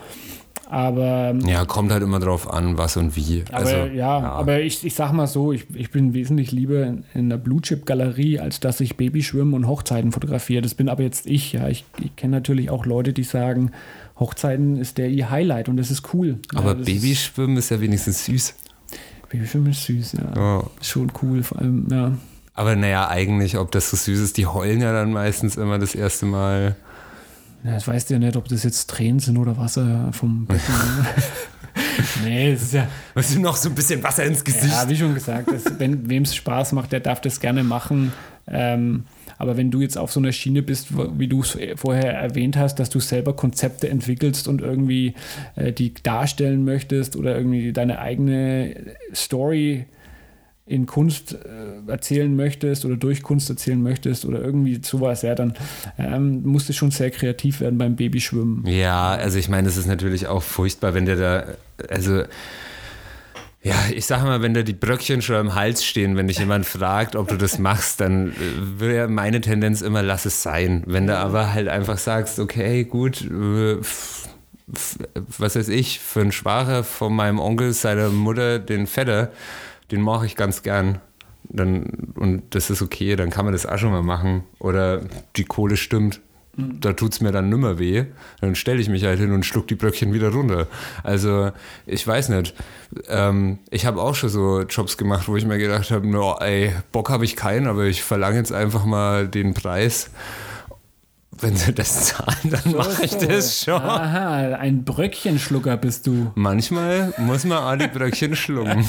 Aber 0.70 1.34
Ja, 1.46 1.64
kommt 1.64 1.90
halt 1.90 2.02
immer 2.02 2.18
drauf 2.18 2.52
an, 2.52 2.76
was 2.76 2.98
und 2.98 3.16
wie. 3.16 3.42
aber 3.48 3.56
also, 3.56 3.76
ja, 3.94 4.18
aber 4.18 4.60
ich, 4.60 4.84
ich 4.84 4.94
sag 4.94 5.12
mal 5.12 5.26
so, 5.26 5.50
ich, 5.50 5.64
ich 5.74 5.90
bin 5.90 6.12
wesentlich 6.12 6.52
lieber 6.52 6.84
in, 6.84 7.04
in 7.14 7.24
einer 7.24 7.38
Blue 7.38 7.62
Chip 7.62 7.86
Galerie, 7.86 8.38
als 8.38 8.60
dass 8.60 8.80
ich 8.80 8.98
Babyschwimmen 8.98 9.54
und 9.54 9.66
Hochzeiten 9.66 10.12
fotografiere. 10.12 10.60
Das 10.60 10.74
bin 10.74 10.90
aber 10.90 11.02
jetzt 11.02 11.26
ich. 11.26 11.54
Ja, 11.54 11.68
ich, 11.68 11.86
ich 12.02 12.14
kenne 12.16 12.36
natürlich 12.36 12.68
auch 12.68 12.84
Leute, 12.84 13.14
die 13.14 13.22
sagen, 13.22 13.70
Hochzeiten 14.20 14.76
ist 14.76 14.98
der 14.98 15.08
ihr 15.08 15.30
Highlight 15.30 15.70
und 15.70 15.78
das 15.78 15.90
ist 15.90 16.12
cool. 16.12 16.38
aber 16.54 16.76
ja, 16.76 16.84
Babyschwimmen 16.84 17.56
ist 17.56 17.70
ja 17.70 17.80
wenigstens 17.80 18.26
süß. 18.26 18.34
Ist, 18.34 18.54
Babyschwimmen 19.30 19.70
ist 19.70 19.84
süß, 19.84 20.12
ja. 20.12 20.32
Ja. 20.36 20.64
Schon 20.82 21.10
cool, 21.22 21.42
vor 21.42 21.60
allem, 21.60 21.86
ja. 21.90 22.12
Aber 22.52 22.76
naja, 22.76 23.08
eigentlich, 23.08 23.56
ob 23.56 23.70
das 23.70 23.88
so 23.90 23.96
süß 23.96 24.20
ist, 24.20 24.36
die 24.36 24.46
heulen 24.46 24.82
ja 24.82 24.92
dann 24.92 25.12
meistens 25.12 25.56
immer 25.56 25.78
das 25.78 25.94
erste 25.94 26.26
Mal. 26.26 26.76
Ja, 27.64 27.72
das 27.72 27.88
weißt 27.88 28.10
du 28.10 28.14
ja 28.14 28.20
nicht, 28.20 28.36
ob 28.36 28.48
das 28.48 28.62
jetzt 28.62 28.88
Tränen 28.88 29.18
sind 29.18 29.36
oder 29.36 29.56
Wasser 29.56 30.10
vom 30.12 30.46
Becken. 30.46 30.74
ne? 30.74 31.06
nee, 32.24 32.52
es 32.52 32.62
ist 32.62 32.74
ja, 32.74 32.88
Weißt 33.14 33.34
du, 33.34 33.40
noch 33.40 33.56
so 33.56 33.68
ein 33.68 33.74
bisschen 33.74 34.02
Wasser 34.02 34.24
ins 34.24 34.44
Gesicht. 34.44 34.72
Ja, 34.72 34.88
wie 34.88 34.96
schon 34.96 35.14
gesagt, 35.14 35.50
das, 35.50 35.64
wenn 35.78 36.08
wem 36.08 36.22
es 36.22 36.34
Spaß 36.34 36.72
macht, 36.72 36.92
der 36.92 37.00
darf 37.00 37.20
das 37.20 37.40
gerne 37.40 37.64
machen. 37.64 38.12
Ähm, 38.46 39.04
aber 39.36 39.56
wenn 39.56 39.70
du 39.70 39.80
jetzt 39.80 39.96
auf 39.96 40.10
so 40.10 40.20
einer 40.20 40.32
Schiene 40.32 40.62
bist, 40.62 40.88
wie 41.18 41.28
du 41.28 41.42
es 41.42 41.56
vorher 41.76 42.12
erwähnt 42.14 42.56
hast, 42.56 42.76
dass 42.76 42.90
du 42.90 42.98
selber 42.98 43.34
Konzepte 43.36 43.88
entwickelst 43.88 44.48
und 44.48 44.60
irgendwie 44.60 45.14
äh, 45.54 45.72
die 45.72 45.94
darstellen 45.94 46.64
möchtest 46.64 47.14
oder 47.14 47.36
irgendwie 47.36 47.72
deine 47.72 48.00
eigene 48.00 48.74
Story 49.14 49.86
in 50.68 50.86
Kunst 50.86 51.32
äh, 51.32 51.90
erzählen 51.90 52.34
möchtest 52.34 52.84
oder 52.84 52.96
durch 52.96 53.22
Kunst 53.22 53.48
erzählen 53.50 53.82
möchtest 53.82 54.24
oder 54.24 54.40
irgendwie 54.40 54.80
sowas, 54.82 55.22
ja, 55.22 55.34
dann 55.34 55.54
ähm, 55.98 56.42
musst 56.44 56.68
du 56.68 56.72
schon 56.72 56.90
sehr 56.90 57.10
kreativ 57.10 57.60
werden 57.60 57.78
beim 57.78 57.96
Babyschwimmen. 57.96 58.66
Ja, 58.66 59.10
also 59.10 59.38
ich 59.38 59.48
meine, 59.48 59.68
es 59.68 59.76
ist 59.76 59.86
natürlich 59.86 60.26
auch 60.26 60.42
furchtbar, 60.42 60.94
wenn 60.94 61.06
der 61.06 61.16
da, 61.16 61.44
also 61.88 62.22
ja, 63.62 63.74
ich 63.92 64.06
sag 64.06 64.22
mal, 64.22 64.40
wenn 64.40 64.54
da 64.54 64.62
die 64.62 64.72
Bröckchen 64.72 65.20
schon 65.20 65.36
am 65.36 65.54
Hals 65.54 65.84
stehen, 65.84 66.16
wenn 66.16 66.28
dich 66.28 66.38
jemand 66.38 66.64
fragt, 66.64 67.16
ob 67.16 67.28
du 67.28 67.36
das 67.36 67.58
machst, 67.58 68.00
dann 68.00 68.30
äh, 68.30 68.80
wäre 68.80 69.08
meine 69.08 69.40
Tendenz 69.40 69.80
immer, 69.80 70.02
lass 70.02 70.26
es 70.26 70.42
sein. 70.42 70.84
Wenn 70.86 71.06
du 71.06 71.16
aber 71.16 71.52
halt 71.52 71.68
einfach 71.68 71.98
sagst, 71.98 72.38
okay, 72.38 72.84
gut, 72.84 73.22
äh, 73.22 73.78
was 75.38 75.56
weiß 75.56 75.68
ich, 75.68 75.98
für 75.98 76.20
einen 76.20 76.32
Schwacher 76.32 76.84
von 76.84 77.14
meinem 77.14 77.38
Onkel, 77.38 77.72
seiner 77.72 78.10
Mutter, 78.10 78.58
den 78.58 78.86
Vetter, 78.86 79.32
den 79.90 80.02
mache 80.02 80.26
ich 80.26 80.36
ganz 80.36 80.62
gern. 80.62 81.00
Dann, 81.44 82.12
und 82.14 82.54
das 82.54 82.68
ist 82.68 82.82
okay, 82.82 83.16
dann 83.16 83.30
kann 83.30 83.44
man 83.44 83.52
das 83.52 83.64
auch 83.64 83.78
schon 83.78 83.90
mal 83.90 84.02
machen. 84.02 84.44
Oder 84.58 85.02
die 85.36 85.44
Kohle 85.44 85.76
stimmt, 85.76 86.20
da 86.58 86.92
tut 86.92 87.12
es 87.12 87.20
mir 87.20 87.30
dann 87.30 87.48
nimmer 87.48 87.78
weh. 87.78 88.06
Dann 88.40 88.56
stelle 88.56 88.80
ich 88.80 88.88
mich 88.88 89.04
halt 89.04 89.20
hin 89.20 89.32
und 89.32 89.46
schluck 89.46 89.68
die 89.68 89.76
Bröckchen 89.76 90.12
wieder 90.12 90.30
runter. 90.30 90.66
Also, 91.04 91.52
ich 91.86 92.04
weiß 92.04 92.30
nicht. 92.30 92.54
Ähm, 93.08 93.60
ich 93.70 93.86
habe 93.86 94.02
auch 94.02 94.16
schon 94.16 94.28
so 94.28 94.62
Jobs 94.62 94.96
gemacht, 94.96 95.28
wo 95.28 95.36
ich 95.36 95.46
mir 95.46 95.58
gedacht 95.58 95.90
habe, 95.92 96.08
no, 96.08 96.36
ey, 96.40 96.72
Bock 96.90 97.10
habe 97.10 97.24
ich 97.24 97.36
keinen, 97.36 97.68
aber 97.68 97.84
ich 97.84 98.02
verlange 98.02 98.38
jetzt 98.38 98.52
einfach 98.52 98.84
mal 98.84 99.28
den 99.28 99.54
Preis. 99.54 100.10
Wenn 101.40 101.56
sie 101.56 101.72
das 101.72 102.06
zahlen, 102.08 102.36
dann 102.50 102.72
mache 102.76 103.04
ich 103.04 103.16
das 103.16 103.62
schon. 103.64 103.74
Aha, 103.80 104.56
ein 104.56 104.84
Bröckchenschlucker 104.84 105.76
bist 105.76 106.06
du. 106.06 106.32
Manchmal 106.34 107.12
muss 107.18 107.44
man 107.44 107.58
auch 107.58 107.76
die 107.76 107.88
Bröckchen 107.88 108.34
schlucken. 108.36 108.86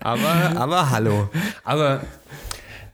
Aber, 0.00 0.52
aber 0.56 0.90
hallo. 0.90 1.30
Aber 1.64 2.02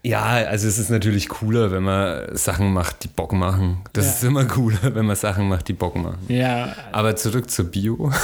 ja, 0.03 0.23
also 0.23 0.69
es 0.69 0.79
ist 0.79 0.91
natürlich 0.91 1.29
cooler, 1.29 1.71
wenn 1.73 1.83
man 1.83 2.37
Sachen 2.37 2.73
macht, 2.73 3.03
die 3.05 3.09
Bock 3.09 3.33
machen. 3.33 3.79
Das 3.93 4.05
Ja. 4.05 4.11
ist 4.13 4.25
immer 4.25 4.45
cooler, 4.45 4.95
wenn 4.95 5.07
man 5.07 5.17
Sachen 5.17 5.49
macht, 5.49 5.67
die 5.69 5.73
Bock 5.73 5.97
machen. 5.97 6.19
Ja, 6.29 6.75
Aber 6.93 7.17
zurück 7.17 7.51
zur 7.51 7.67
Bio. 7.67 8.11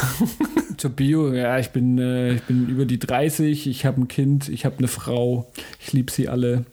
Zur 0.76 0.90
Bio, 0.90 1.32
ja, 1.32 1.56
ich 1.60 1.70
bin, 1.70 1.98
äh, 1.98 2.32
ich 2.32 2.42
bin 2.42 2.68
über 2.68 2.84
die 2.84 2.98
30, 2.98 3.68
ich 3.68 3.86
habe 3.86 4.00
ein 4.00 4.08
Kind, 4.08 4.48
ich 4.48 4.64
habe 4.64 4.76
eine 4.78 4.88
Frau, 4.88 5.48
ich 5.80 5.92
liebe 5.92 6.10
sie 6.10 6.28
alle. 6.28 6.64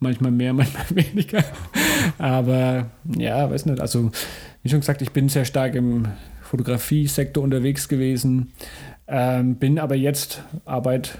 Manchmal 0.00 0.30
mehr, 0.30 0.52
manchmal 0.54 0.86
weniger. 0.90 1.44
Aber 2.18 2.90
ja, 3.16 3.50
weiß 3.50 3.66
nicht. 3.66 3.80
Also, 3.80 4.10
wie 4.62 4.68
schon 4.68 4.80
gesagt, 4.80 5.02
ich 5.02 5.12
bin 5.12 5.28
sehr 5.28 5.44
stark 5.44 5.74
im 5.74 6.08
Fotografiesektor 6.42 7.42
unterwegs 7.42 7.88
gewesen. 7.88 8.52
Ähm, 9.06 9.56
bin 9.56 9.78
aber 9.78 9.94
jetzt 9.94 10.42
Arbeit 10.64 11.18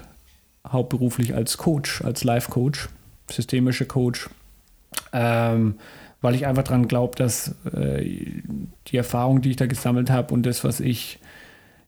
hauptberuflich 0.67 1.33
als 1.33 1.57
Coach, 1.57 2.03
als 2.03 2.23
Life-Coach, 2.23 2.89
systemischer 3.29 3.85
Coach. 3.85 4.29
Ähm, 5.13 5.75
weil 6.21 6.35
ich 6.35 6.45
einfach 6.45 6.63
daran 6.63 6.87
glaube, 6.87 7.15
dass 7.15 7.55
äh, 7.73 8.03
die 8.87 8.97
Erfahrung, 8.97 9.41
die 9.41 9.51
ich 9.51 9.55
da 9.55 9.67
gesammelt 9.67 10.09
habe 10.09 10.33
und 10.33 10.45
das, 10.45 10.63
was 10.63 10.79
ich 10.79 11.19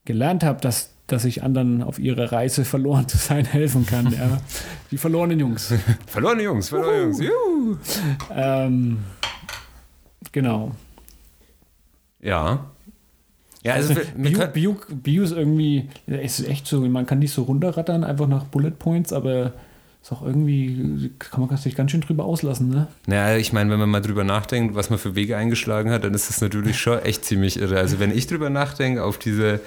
gelernt 0.06 0.44
habe, 0.44 0.62
dass, 0.62 0.94
dass 1.12 1.26
ich 1.26 1.44
anderen 1.44 1.84
auf 1.84 2.00
ihrer 2.00 2.32
Reise 2.32 2.66
verloren 2.66 3.08
zu 3.08 3.18
sein 3.18 3.46
helfen 3.52 3.86
kann. 3.86 4.12
Ja. 4.12 4.40
Die 4.92 4.98
verlorenen 4.98 5.40
Jungs. 5.40 5.74
Verlorene 6.08 6.44
Jungs, 6.44 6.70
verlorene 6.70 7.04
Jungs. 7.04 7.20
Juhu. 7.20 7.78
ähm, 8.36 8.98
genau. 10.32 10.72
Ja. 12.22 12.72
Ja, 13.64 13.74
also, 13.74 13.96
wir 14.16 14.32
Bio, 14.32 14.48
Bio, 14.48 14.78
Bio 14.90 15.24
ist 15.24 15.34
irgendwie, 15.34 15.88
es 16.08 16.40
ist 16.40 16.48
echt 16.48 16.66
so, 16.66 16.82
man 16.82 17.06
kann 17.06 17.20
nicht 17.20 17.32
so 17.32 17.44
runterrattern, 17.44 18.04
einfach 18.04 18.28
nach 18.28 18.46
Bullet 18.46 18.72
Points, 18.72 19.14
aber 19.14 19.54
ist 20.02 20.12
auch 20.12 20.24
irgendwie, 20.24 21.12
kann 21.20 21.46
man 21.46 21.56
sich 21.58 21.76
ganz 21.76 21.92
schön 21.92 22.02
drüber 22.02 22.26
auslassen, 22.26 22.70
ne? 22.70 22.88
naja, 23.06 23.38
ich 23.38 23.54
meine, 23.54 23.70
wenn 23.70 23.80
man 23.80 23.90
mal 23.90 24.02
drüber 24.02 24.24
nachdenkt, 24.24 24.74
was 24.74 24.90
man 24.90 24.98
für 24.98 25.16
Wege 25.16 25.38
eingeschlagen 25.38 25.92
hat, 25.92 26.04
dann 26.04 26.16
ist 26.16 26.28
das 26.28 26.42
natürlich 26.42 26.80
schon 26.80 27.00
echt 27.00 27.24
ziemlich 27.24 27.60
irre. 27.60 27.78
Also 27.78 28.00
wenn 28.00 28.16
ich 28.16 28.26
drüber 28.26 28.50
nachdenke, 28.50 29.04
auf 29.04 29.20
diese, 29.20 29.60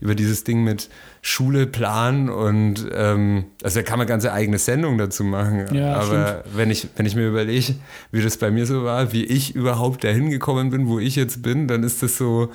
über 0.00 0.16
dieses 0.16 0.42
Ding 0.42 0.64
mit 0.64 0.88
Schule, 1.22 1.68
Plan 1.68 2.28
und 2.28 2.84
ähm, 2.92 3.44
also 3.62 3.78
da 3.78 3.82
kann 3.84 3.98
man 3.98 4.08
ganze 4.08 4.32
eigene 4.32 4.58
Sendung 4.58 4.98
dazu 4.98 5.22
machen. 5.22 5.72
Ja, 5.72 5.94
Aber 5.94 6.42
wenn 6.52 6.70
ich, 6.72 6.88
wenn 6.96 7.06
ich 7.06 7.14
mir 7.14 7.28
überlege, 7.28 7.76
wie 8.10 8.22
das 8.22 8.36
bei 8.38 8.50
mir 8.50 8.66
so 8.66 8.82
war, 8.82 9.12
wie 9.12 9.24
ich 9.24 9.54
überhaupt 9.54 10.02
dahin 10.02 10.30
gekommen 10.30 10.70
bin, 10.70 10.88
wo 10.88 10.98
ich 10.98 11.14
jetzt 11.14 11.42
bin, 11.42 11.68
dann 11.68 11.84
ist 11.84 12.02
das 12.02 12.16
so, 12.16 12.50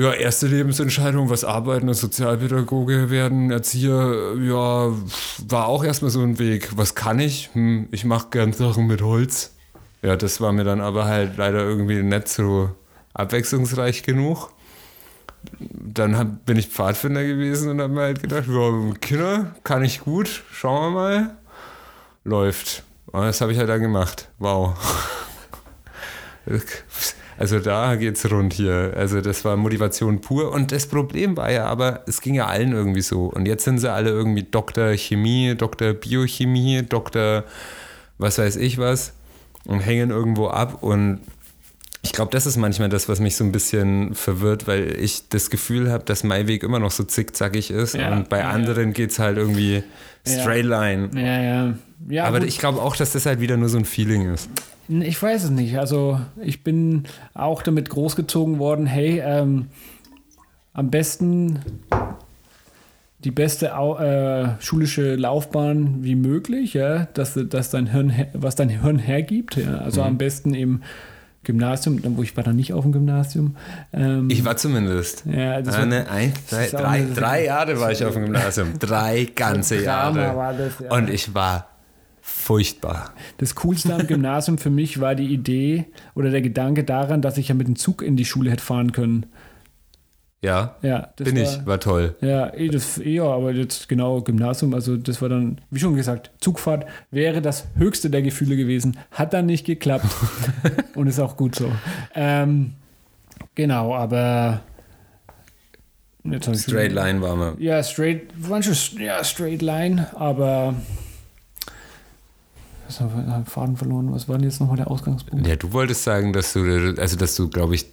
ja, 0.00 0.14
erste 0.14 0.46
Lebensentscheidung, 0.46 1.28
was 1.28 1.44
arbeiten 1.44 1.86
und 1.88 1.94
Sozialpädagoge 1.94 3.10
werden, 3.10 3.50
Erzieher, 3.50 4.34
ja, 4.40 4.92
war 5.46 5.66
auch 5.66 5.84
erstmal 5.84 6.10
so 6.10 6.22
ein 6.22 6.38
Weg. 6.38 6.70
Was 6.76 6.94
kann 6.94 7.18
ich? 7.18 7.50
Hm, 7.52 7.88
ich 7.90 8.06
mache 8.06 8.28
gern 8.30 8.54
Sachen 8.54 8.86
mit 8.86 9.02
Holz. 9.02 9.54
Ja, 10.00 10.16
das 10.16 10.40
war 10.40 10.52
mir 10.52 10.64
dann 10.64 10.80
aber 10.80 11.04
halt 11.04 11.36
leider 11.36 11.58
irgendwie 11.58 12.02
nicht 12.02 12.28
so 12.28 12.70
abwechslungsreich 13.12 14.02
genug. 14.02 14.50
Dann 15.58 16.16
hab, 16.16 16.46
bin 16.46 16.56
ich 16.56 16.68
Pfadfinder 16.68 17.22
gewesen 17.22 17.68
und 17.68 17.82
habe 17.82 17.92
mir 17.92 18.00
halt 18.00 18.22
gedacht, 18.22 18.44
ja, 18.48 18.94
Kinder 19.02 19.54
kann 19.64 19.84
ich 19.84 20.00
gut, 20.00 20.44
schauen 20.50 20.94
wir 20.94 20.98
mal. 20.98 21.36
Läuft. 22.24 22.84
Und 23.06 23.20
das 23.20 23.42
habe 23.42 23.52
ich 23.52 23.58
halt 23.58 23.68
dann 23.68 23.82
gemacht. 23.82 24.30
Wow. 24.38 24.76
Also 27.40 27.58
da 27.58 27.96
geht's 27.96 28.30
rund 28.30 28.52
hier. 28.52 28.92
Also 28.94 29.22
das 29.22 29.46
war 29.46 29.56
Motivation 29.56 30.20
pur. 30.20 30.52
Und 30.52 30.72
das 30.72 30.86
Problem 30.86 31.38
war 31.38 31.50
ja 31.50 31.64
aber, 31.64 32.04
es 32.06 32.20
ging 32.20 32.34
ja 32.34 32.44
allen 32.44 32.72
irgendwie 32.72 33.00
so. 33.00 33.28
Und 33.28 33.46
jetzt 33.46 33.64
sind 33.64 33.78
sie 33.78 33.90
alle 33.90 34.10
irgendwie 34.10 34.42
Doktor 34.42 34.92
Chemie, 34.92 35.54
Doktor 35.56 35.94
Biochemie, 35.94 36.82
Doktor 36.82 37.44
was 38.18 38.36
weiß 38.36 38.56
ich 38.56 38.76
was 38.76 39.14
und 39.64 39.80
hängen 39.80 40.10
irgendwo 40.10 40.48
ab. 40.48 40.82
Und 40.82 41.20
ich 42.02 42.12
glaube, 42.12 42.30
das 42.30 42.44
ist 42.44 42.58
manchmal 42.58 42.90
das, 42.90 43.08
was 43.08 43.20
mich 43.20 43.36
so 43.36 43.44
ein 43.44 43.52
bisschen 43.52 44.14
verwirrt, 44.14 44.66
weil 44.66 44.94
ich 45.00 45.30
das 45.30 45.48
Gefühl 45.48 45.90
habe, 45.90 46.04
dass 46.04 46.22
mein 46.22 46.46
Weg 46.46 46.62
immer 46.62 46.78
noch 46.78 46.90
so 46.90 47.04
zickzackig 47.04 47.70
ist. 47.70 47.94
Ja, 47.94 48.12
und 48.12 48.28
bei 48.28 48.40
ja, 48.40 48.50
anderen 48.50 48.88
ja. 48.88 48.92
geht 48.92 49.12
es 49.12 49.18
halt 49.18 49.38
irgendwie 49.38 49.82
straight 50.28 50.66
line. 50.66 51.08
Ja, 51.14 51.42
ja. 51.42 51.74
ja 52.06 52.24
aber 52.24 52.40
gut. 52.40 52.48
ich 52.48 52.58
glaube 52.58 52.82
auch, 52.82 52.96
dass 52.96 53.12
das 53.12 53.24
halt 53.24 53.40
wieder 53.40 53.56
nur 53.56 53.70
so 53.70 53.78
ein 53.78 53.86
Feeling 53.86 54.30
ist. 54.30 54.50
Ich 54.90 55.22
weiß 55.22 55.44
es 55.44 55.50
nicht. 55.50 55.78
Also 55.78 56.20
ich 56.42 56.64
bin 56.64 57.04
auch 57.32 57.62
damit 57.62 57.90
großgezogen 57.90 58.58
worden, 58.58 58.86
hey, 58.86 59.22
ähm, 59.24 59.68
am 60.72 60.90
besten 60.90 61.60
die 63.20 63.30
beste 63.30 63.66
äh, 63.66 64.62
schulische 64.62 65.14
Laufbahn 65.14 66.02
wie 66.02 66.16
möglich, 66.16 66.74
ja, 66.74 67.06
dass, 67.14 67.38
dass 67.48 67.70
dein 67.70 67.86
Hirn, 67.86 68.12
was 68.32 68.56
dein 68.56 68.68
Hirn 68.68 68.98
hergibt. 68.98 69.56
Ja. 69.56 69.78
Also 69.78 70.00
mhm. 70.00 70.06
am 70.08 70.18
besten 70.18 70.54
im 70.54 70.82
Gymnasium, 71.44 72.00
wo 72.16 72.22
ich 72.22 72.36
war 72.36 72.44
dann 72.44 72.56
nicht 72.56 72.72
auf 72.72 72.82
dem 72.82 72.92
Gymnasium. 72.92 73.56
Ähm, 73.92 74.28
ich 74.28 74.44
war 74.44 74.56
zumindest. 74.56 75.24
Ja, 75.26 75.62
das 75.62 75.76
Eine, 75.76 76.06
war, 76.06 76.12
ein, 76.12 76.32
zwei, 76.46 76.66
drei, 76.68 77.06
drei 77.14 77.44
Jahre 77.46 77.80
war 77.80 77.92
ich 77.92 78.04
auf 78.04 78.14
dem 78.14 78.24
Gymnasium. 78.24 78.78
Drei 78.78 79.24
ganze 79.34 79.82
Jahre. 79.82 80.66
Und 80.90 81.08
ich 81.08 81.34
war 81.34 81.69
furchtbar. 82.30 83.12
Das 83.38 83.54
Coolste 83.56 83.94
am 83.94 84.06
Gymnasium 84.06 84.58
für 84.58 84.70
mich 84.70 85.00
war 85.00 85.14
die 85.14 85.32
Idee 85.32 85.86
oder 86.14 86.30
der 86.30 86.42
Gedanke 86.42 86.84
daran, 86.84 87.22
dass 87.22 87.38
ich 87.38 87.48
ja 87.48 87.54
mit 87.54 87.66
dem 87.66 87.76
Zug 87.76 88.02
in 88.02 88.16
die 88.16 88.24
Schule 88.24 88.50
hätte 88.50 88.62
fahren 88.62 88.92
können. 88.92 89.26
Ja, 90.42 90.76
ja 90.80 91.10
bin 91.16 91.36
war, 91.36 91.42
ich, 91.42 91.66
war 91.66 91.80
toll. 91.80 92.14
Ja, 92.22 92.52
eh, 92.54 92.68
das 92.68 92.96
eher, 92.96 93.24
aber 93.24 93.52
jetzt 93.52 93.88
genau 93.88 94.22
Gymnasium, 94.22 94.72
also 94.72 94.96
das 94.96 95.20
war 95.20 95.28
dann, 95.28 95.60
wie 95.70 95.80
schon 95.80 95.94
gesagt, 95.96 96.30
Zugfahrt 96.40 96.86
wäre 97.10 97.42
das 97.42 97.66
höchste 97.76 98.08
der 98.08 98.22
Gefühle 98.22 98.56
gewesen. 98.56 98.96
Hat 99.10 99.34
dann 99.34 99.46
nicht 99.46 99.66
geklappt 99.66 100.06
und 100.94 101.08
ist 101.08 101.20
auch 101.20 101.36
gut 101.36 101.56
so. 101.56 101.70
Ähm, 102.14 102.72
genau, 103.54 103.94
aber 103.94 104.62
Straight 106.54 106.92
Line 106.92 107.22
war 107.22 107.34
man. 107.34 107.60
Ja, 107.60 107.82
straight, 107.82 108.28
ja, 108.98 109.24
straight 109.24 109.62
Line, 109.62 110.06
aber 110.14 110.74
was 112.90 113.00
haben 113.00 113.46
Faden 113.46 113.76
verloren. 113.76 114.12
Was 114.12 114.28
war 114.28 114.36
denn 114.36 114.44
jetzt 114.44 114.60
nochmal 114.60 114.76
der 114.76 114.90
Ausgangspunkt? 114.90 115.46
Ja, 115.46 115.56
du 115.56 115.72
wolltest 115.72 116.04
sagen, 116.04 116.32
dass 116.32 116.52
du, 116.52 116.94
also 116.98 117.16
dass 117.16 117.36
du, 117.36 117.48
glaube 117.48 117.74
ich, 117.74 117.86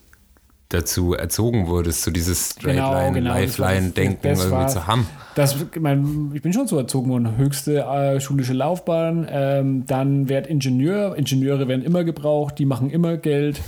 dazu 0.69 1.13
erzogen 1.13 1.67
wurdest, 1.67 2.03
so 2.03 2.12
dieses 2.12 2.51
Straightline, 2.51 3.13
genau, 3.13 3.33
genau, 3.33 3.33
Lifeline-Denken 3.36 4.27
irgendwie 4.27 4.51
war, 4.51 4.67
zu 4.67 4.86
haben. 4.86 5.07
Das, 5.36 5.55
ich, 5.55 5.79
mein, 5.79 6.31
ich 6.33 6.41
bin 6.41 6.51
schon 6.51 6.67
so 6.67 6.77
erzogen 6.77 7.10
worden. 7.10 7.38
Höchste 7.38 7.83
äh, 7.83 8.19
schulische 8.19 8.53
Laufbahn, 8.53 9.27
ähm, 9.29 9.86
dann 9.86 10.27
werd 10.27 10.47
Ingenieur. 10.47 11.15
Ingenieure 11.15 11.67
werden 11.67 11.86
immer 11.86 12.03
gebraucht, 12.03 12.60
die 12.60 12.65
machen 12.65 12.89
immer 12.89 13.15
Geld. 13.15 13.62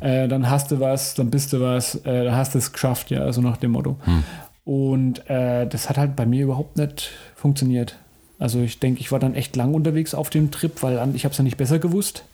Äh, 0.00 0.28
dann 0.28 0.48
hast 0.48 0.70
du 0.70 0.80
was, 0.80 1.14
dann 1.14 1.30
bist 1.30 1.52
du 1.52 1.60
was, 1.60 1.96
äh, 2.06 2.24
dann 2.24 2.34
hast 2.34 2.54
du 2.54 2.58
es 2.58 2.72
geschafft, 2.72 3.10
ja, 3.10 3.20
also 3.20 3.42
nach 3.42 3.58
dem 3.58 3.72
Motto. 3.72 3.96
Hm. 4.04 4.24
Und 4.64 5.28
äh, 5.28 5.66
das 5.66 5.90
hat 5.90 5.98
halt 5.98 6.16
bei 6.16 6.26
mir 6.26 6.44
überhaupt 6.44 6.78
nicht 6.78 7.10
funktioniert. 7.34 7.98
Also 8.38 8.60
ich 8.60 8.78
denke, 8.80 9.00
ich 9.00 9.12
war 9.12 9.18
dann 9.18 9.34
echt 9.34 9.56
lang 9.56 9.74
unterwegs 9.74 10.14
auf 10.14 10.30
dem 10.30 10.50
Trip, 10.50 10.82
weil 10.82 11.14
ich 11.14 11.24
habe 11.24 11.32
es 11.32 11.38
ja 11.38 11.44
nicht 11.44 11.56
besser 11.56 11.78
gewusst. 11.78 12.24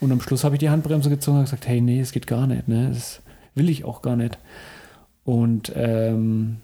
Und 0.00 0.12
am 0.12 0.20
Schluss 0.20 0.44
habe 0.44 0.54
ich 0.54 0.60
die 0.60 0.70
Handbremse 0.70 1.10
gezogen 1.10 1.38
und 1.38 1.44
gesagt, 1.44 1.66
hey, 1.66 1.80
nee, 1.80 2.00
es 2.00 2.12
geht 2.12 2.26
gar 2.26 2.46
nicht. 2.46 2.68
Ne? 2.68 2.90
Das, 2.92 3.20
will 3.58 3.68
ich 3.68 3.84
auch 3.84 4.00
gar 4.00 4.16
nicht. 4.16 4.38
Und 5.24 5.72
ähm, 5.76 6.56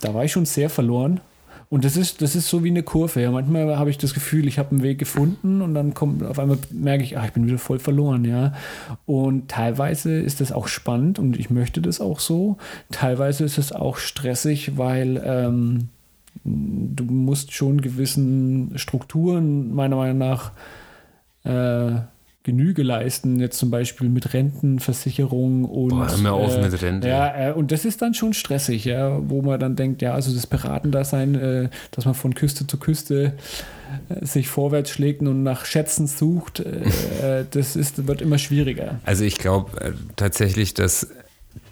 da 0.00 0.14
war 0.14 0.24
ich 0.24 0.32
schon 0.32 0.46
sehr 0.46 0.70
verloren. 0.70 1.20
Und 1.68 1.84
das 1.84 1.96
ist, 1.96 2.20
das 2.20 2.34
ist 2.34 2.48
so 2.48 2.64
wie 2.64 2.70
eine 2.70 2.82
Kurve. 2.82 3.22
Ja. 3.22 3.30
Manchmal 3.30 3.78
habe 3.78 3.90
ich 3.90 3.98
das 3.98 4.12
Gefühl, 4.12 4.48
ich 4.48 4.58
habe 4.58 4.72
einen 4.72 4.82
Weg 4.82 4.98
gefunden 4.98 5.62
und 5.62 5.74
dann 5.74 5.94
kommt 5.94 6.24
auf 6.24 6.38
einmal 6.38 6.58
merke 6.70 7.04
ich, 7.04 7.16
ach, 7.16 7.26
ich 7.26 7.32
bin 7.32 7.46
wieder 7.46 7.58
voll 7.58 7.78
verloren, 7.78 8.24
ja. 8.24 8.54
Und 9.06 9.48
teilweise 9.48 10.18
ist 10.18 10.40
das 10.40 10.50
auch 10.50 10.66
spannend 10.66 11.20
und 11.20 11.38
ich 11.38 11.48
möchte 11.48 11.80
das 11.80 12.00
auch 12.00 12.18
so. 12.18 12.56
Teilweise 12.90 13.44
ist 13.44 13.56
es 13.56 13.70
auch 13.72 13.98
stressig, 13.98 14.76
weil 14.78 15.22
ähm, 15.24 15.88
du 16.94 17.04
musst 17.04 17.52
schon 17.52 17.80
gewissen 17.80 18.72
Strukturen 18.76 19.74
meiner 19.74 19.96
Meinung 19.96 20.18
nach 20.18 20.52
äh, 21.44 22.00
Genüge 22.42 22.82
leisten, 22.82 23.38
jetzt 23.38 23.58
zum 23.58 23.70
Beispiel 23.70 24.08
mit 24.08 24.32
Rentenversicherung 24.32 25.66
und. 25.66 25.90
Boah, 25.90 26.08
hör 26.22 26.32
auf 26.32 26.56
äh, 26.56 26.62
mit 26.62 26.82
Rente. 26.82 27.06
Ja, 27.06 27.50
äh, 27.50 27.52
und 27.52 27.70
das 27.70 27.84
ist 27.84 28.00
dann 28.00 28.14
schon 28.14 28.32
stressig, 28.32 28.86
ja, 28.86 29.20
wo 29.28 29.42
man 29.42 29.60
dann 29.60 29.76
denkt, 29.76 30.00
ja, 30.00 30.14
also 30.14 30.34
das 30.34 30.46
Beratendasein, 30.46 31.34
äh, 31.34 31.68
dass 31.90 32.06
man 32.06 32.14
von 32.14 32.34
Küste 32.34 32.66
zu 32.66 32.78
Küste 32.78 33.34
äh, 34.08 34.24
sich 34.24 34.48
vorwärts 34.48 34.90
schlägt 34.90 35.20
und 35.20 35.42
nach 35.42 35.66
Schätzen 35.66 36.06
sucht, 36.06 36.60
äh, 36.60 36.80
äh, 37.40 37.44
das 37.50 37.76
ist, 37.76 38.06
wird 38.06 38.22
immer 38.22 38.38
schwieriger. 38.38 39.00
Also 39.04 39.24
ich 39.24 39.36
glaube 39.36 39.94
tatsächlich, 40.16 40.72
dass 40.72 41.08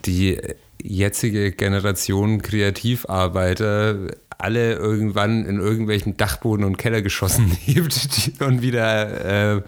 die 0.05 0.39
jetzige 0.81 1.51
Generation 1.51 2.43
Kreativarbeiter 2.43 4.11
alle 4.39 4.73
irgendwann 4.73 5.45
in 5.45 5.59
irgendwelchen 5.59 6.17
Dachboden 6.17 6.65
und 6.65 6.77
Kellergeschossen 6.77 7.55
lebt 7.65 8.31
und 8.41 8.61
wieder 8.61 9.63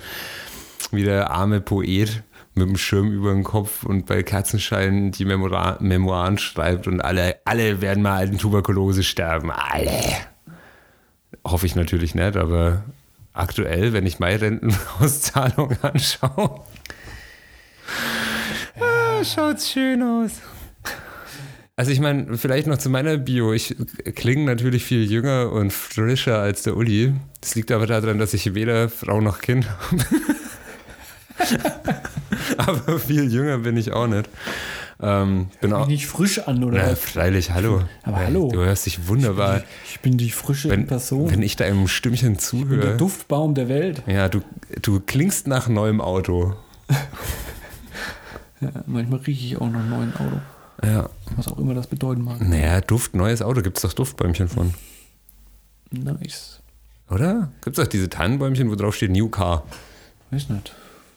wie 0.91 1.03
der 1.03 1.31
arme 1.31 1.61
Poet 1.61 2.23
mit 2.53 2.67
dem 2.67 2.77
Schirm 2.77 3.11
über 3.11 3.31
dem 3.31 3.43
Kopf 3.43 3.83
und 3.83 4.05
bei 4.05 4.23
Kerzenschein 4.23 5.11
die 5.11 5.25
Memora 5.25 5.77
Memoiren 5.79 6.37
schreibt 6.37 6.87
und 6.87 6.99
alle, 7.01 7.37
alle 7.45 7.81
werden 7.81 8.03
mal 8.03 8.27
an 8.27 8.37
Tuberkulose 8.37 9.03
sterben. 9.03 9.51
Alle. 9.51 9.91
Hoffe 11.45 11.65
ich 11.65 11.75
natürlich 11.75 12.13
nicht, 12.13 12.35
aber 12.35 12.83
aktuell, 13.33 13.93
wenn 13.93 14.05
ich 14.05 14.19
meine 14.19 14.41
Rentenauszahlung 14.41 15.77
anschaue, 15.81 16.61
ah, 18.79 19.23
schaut's 19.23 19.71
schön 19.71 20.03
aus. 20.03 20.33
Also 21.81 21.91
ich 21.93 21.99
meine, 21.99 22.37
vielleicht 22.37 22.67
noch 22.67 22.77
zu 22.77 22.91
meiner 22.91 23.17
Bio. 23.17 23.53
Ich 23.53 23.75
klinge 24.13 24.45
natürlich 24.45 24.85
viel 24.85 25.11
jünger 25.11 25.51
und 25.51 25.73
frischer 25.73 26.37
als 26.37 26.61
der 26.61 26.77
Uli. 26.77 27.15
Das 27.39 27.55
liegt 27.55 27.71
aber 27.71 27.87
daran, 27.87 28.19
dass 28.19 28.35
ich 28.35 28.53
weder 28.53 28.87
Frau 28.87 29.19
noch 29.19 29.41
Kind 29.41 29.65
habe. 29.67 30.05
Aber 32.57 32.99
viel 32.99 33.33
jünger 33.33 33.57
bin 33.57 33.77
ich 33.77 33.93
auch 33.93 34.05
nicht. 34.05 34.29
Ähm, 35.01 35.47
bin 35.59 35.73
auch 35.73 35.87
nicht 35.87 36.05
frisch 36.05 36.37
an, 36.47 36.63
oder? 36.63 36.85
Na, 36.85 36.95
freilich, 36.95 37.49
hallo. 37.49 37.81
Aber 38.03 38.19
ja, 38.19 38.27
hallo. 38.27 38.49
Du 38.53 38.59
hörst 38.59 38.85
dich 38.85 39.07
wunderbar. 39.07 39.63
Ich 39.63 39.63
bin 39.63 39.71
die, 39.71 39.85
ich 39.93 39.99
bin 40.01 40.17
die 40.19 40.29
frische 40.29 40.69
wenn, 40.69 40.85
Person. 40.85 41.31
Wenn 41.31 41.41
ich 41.41 41.55
da 41.55 41.65
im 41.65 41.87
Stimmchen 41.87 42.37
zuhöre. 42.37 42.75
Ich 42.75 42.79
bin 42.81 42.89
der 42.89 42.97
Duftbaum 42.97 43.55
der 43.55 43.69
Welt. 43.69 44.03
Ja, 44.05 44.29
du, 44.29 44.41
du 44.83 44.99
klingst 44.99 45.47
nach 45.47 45.67
neuem 45.67 45.99
Auto. 45.99 46.55
ja, 48.61 48.69
manchmal 48.85 49.21
rieche 49.21 49.47
ich 49.47 49.57
auch 49.59 49.71
nach 49.71 49.87
neuem 49.87 50.13
Auto. 50.13 50.41
Ja. 50.83 51.09
Was 51.35 51.47
auch 51.47 51.57
immer 51.57 51.73
das 51.73 51.87
bedeuten 51.87 52.23
mag. 52.23 52.41
Naja, 52.41 52.81
Duft, 52.81 53.15
neues 53.15 53.41
Auto, 53.41 53.61
gibt 53.61 53.77
es 53.77 53.83
doch 53.83 53.93
Duftbäumchen 53.93 54.47
von. 54.47 54.73
Nice. 55.91 56.61
Oder? 57.09 57.51
Gibt 57.63 57.77
es 57.77 57.85
auch 57.85 57.89
diese 57.89 58.09
Tannenbäumchen, 58.09 58.69
wo 58.69 58.75
drauf 58.75 58.95
steht 58.95 59.11
New 59.11 59.29
Car? 59.29 59.63
Weiß 60.31 60.49
nicht. 60.49 60.73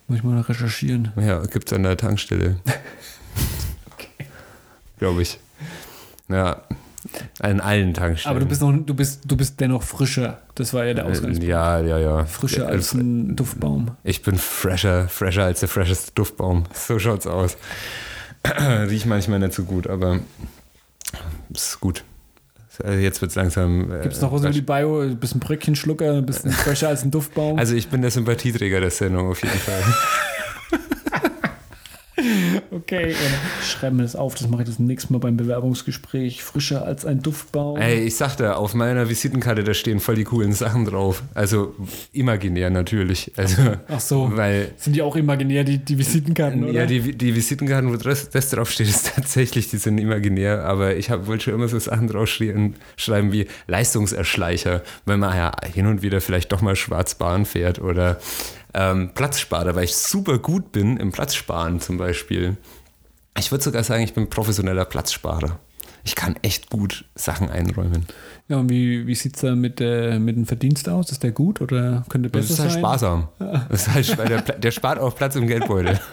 Muss 0.09 0.19
ich 0.19 0.25
mal 0.25 0.41
recherchieren. 0.41 1.13
Ja, 1.17 1.45
gibt 1.47 1.69
es 1.69 1.73
an 1.73 1.85
der 1.85 1.97
Tankstelle. 1.97 2.57
okay. 3.93 4.27
Glaube 4.99 5.23
ich. 5.23 5.39
Ja, 6.29 6.63
an 7.41 7.61
allen 7.61 7.95
Tankstellen. 7.95 8.37
Aber 8.37 8.41
du 8.41 8.49
bist, 8.49 8.61
noch, 8.61 8.73
du, 8.73 8.95
bist, 8.95 9.23
du 9.25 9.37
bist 9.37 9.61
dennoch 9.61 9.83
frischer. 9.83 10.43
Das 10.55 10.73
war 10.75 10.85
ja 10.85 10.95
der 10.95 11.07
Ausgangspunkt. 11.07 11.45
Ja, 11.45 11.81
ja, 11.81 11.99
ja. 11.99 12.25
Frischer 12.25 12.67
als 12.67 12.95
ein 12.95 13.37
Duftbaum. 13.37 13.93
Ich 14.03 14.23
bin 14.23 14.37
fresher, 14.37 15.09
fresher 15.09 15.45
als 15.45 15.61
der 15.61 15.69
fresheste 15.69 16.13
Duftbaum. 16.15 16.65
So 16.73 16.99
schaut's 16.99 17.27
aus. 17.27 17.57
Riecht 18.89 19.07
manchmal 19.07 19.39
nicht 19.39 19.55
so 19.55 19.65
gut, 19.65 19.87
aber 19.87 20.21
ist 21.53 21.81
gut. 21.81 22.05
Also 22.83 22.99
jetzt 22.99 23.21
wird 23.21 23.31
es 23.31 23.37
langsam. 23.37 23.93
Äh, 23.93 24.03
Gibt 24.03 24.15
es 24.15 24.21
noch 24.21 24.33
was 24.33 24.41
über 24.43 24.51
die 24.51 24.61
Bio? 24.61 25.01
Ein 25.01 25.17
bisschen 25.19 25.41
Bröckchenschlucker, 25.41 26.13
ein 26.15 26.27
bisschen 26.27 26.51
fresher 26.53 26.89
als 26.89 27.05
ein 27.05 27.11
Duftbaum? 27.11 27.59
Also 27.59 27.75
ich 27.75 27.89
bin 27.89 28.03
der 28.03 28.11
Sympathieträger 28.11 28.81
der 28.81 28.91
Sendung 28.91 29.31
auf 29.31 29.43
jeden 29.43 29.59
Fall. 29.59 29.83
Okay, 32.71 33.15
schreiben 33.63 33.99
wir 33.99 34.03
das 34.03 34.17
auf, 34.17 34.35
das 34.35 34.49
mache 34.49 34.63
ich 34.63 34.69
das 34.69 34.79
nächste 34.79 35.13
Mal 35.13 35.19
beim 35.19 35.37
Bewerbungsgespräch. 35.37 36.43
Frischer 36.43 36.85
als 36.85 37.05
ein 37.05 37.23
Duftbaum. 37.23 37.77
Ey, 37.79 38.01
ich 38.01 38.17
sagte, 38.17 38.57
auf 38.57 38.75
meiner 38.75 39.09
Visitenkarte, 39.09 39.65
da 39.65 39.75
stehen 39.75 40.01
voll 40.01 40.17
die 40.17 40.25
coolen 40.25 40.53
Sachen 40.53 40.85
drauf. 40.85 41.23
Also 41.35 41.75
imaginär 42.13 42.71
natürlich. 42.71 43.33
Also, 43.37 43.63
Ach 43.89 44.01
so, 44.01 44.31
weil, 44.35 44.73
sind 44.77 44.97
die 44.97 45.03
auch 45.03 45.17
imaginär, 45.17 45.65
die, 45.65 45.79
die 45.79 45.99
Visitenkarten, 45.99 46.65
oder? 46.65 46.73
ja, 46.73 46.87
die, 46.87 47.17
die 47.17 47.35
Visitenkarten, 47.35 47.93
wo 47.93 47.97
das, 47.97 48.31
das 48.31 48.51
draufsteht, 48.51 48.89
ist 48.89 49.13
tatsächlich, 49.15 49.71
die 49.71 49.79
sind 49.79 49.99
imaginär. 49.99 50.65
Aber 50.65 50.97
ich 50.97 51.11
hab, 51.11 51.27
wollte 51.27 51.45
schon 51.45 51.55
immer 51.55 51.69
so 51.69 51.79
Sachen 51.79 52.09
draufschreiben 52.09 52.75
schreiben 52.97 53.33
wie 53.33 53.47
Leistungserschleicher, 53.67 54.83
wenn 55.07 55.21
man 55.21 55.37
ja 55.37 55.53
hin 55.73 55.87
und 55.87 56.03
wieder 56.03 56.21
vielleicht 56.21 56.53
doch 56.53 56.63
mal 56.63 56.77
schwarz 56.77 57.15
Bahn 57.15 57.45
fährt 57.45 57.81
oder 57.81 58.19
ähm, 58.75 59.11
Platzsparer, 59.15 59.75
weil 59.75 59.85
ich 59.85 59.95
super 59.97 60.39
gut 60.39 60.73
bin 60.73 60.97
im 60.97 61.13
Platzsparen 61.13 61.81
zum 61.81 61.97
Beispiel. 61.99 62.57
Ich 63.39 63.51
würde 63.51 63.65
sogar 63.65 63.83
sagen, 63.85 64.03
ich 64.03 64.15
bin 64.15 64.29
professioneller 64.31 64.85
Platzsparer. 64.85 65.59
Ich 66.07 66.15
kann 66.17 66.37
echt 66.43 66.69
gut 66.71 67.07
Sachen 67.15 67.49
einräumen. 67.49 68.05
Ja, 68.49 68.59
und 68.59 68.69
wie, 68.69 69.07
wie 69.07 69.15
sieht 69.15 69.37
es 69.37 69.41
da 69.41 69.55
mit, 69.55 69.81
äh, 69.81 70.19
mit 70.19 70.37
dem 70.37 70.45
Verdienst 70.45 70.87
aus? 70.89 71.11
Ist 71.11 71.23
der 71.23 71.33
gut 71.33 71.63
oder 71.63 72.05
könnte 72.11 72.29
Das 72.29 72.43
besser 72.49 72.53
ist 72.53 72.61
halt 72.61 72.71
sein? 72.73 72.81
sparsam. 72.81 73.29
Das 73.71 73.87
ist 73.89 74.19
halt, 74.19 74.29
der, 74.29 74.41
der 74.43 74.71
spart 74.71 74.99
auch 74.99 75.17
Platz 75.17 75.35
im 75.37 75.47
Geldbeutel. 75.47 75.99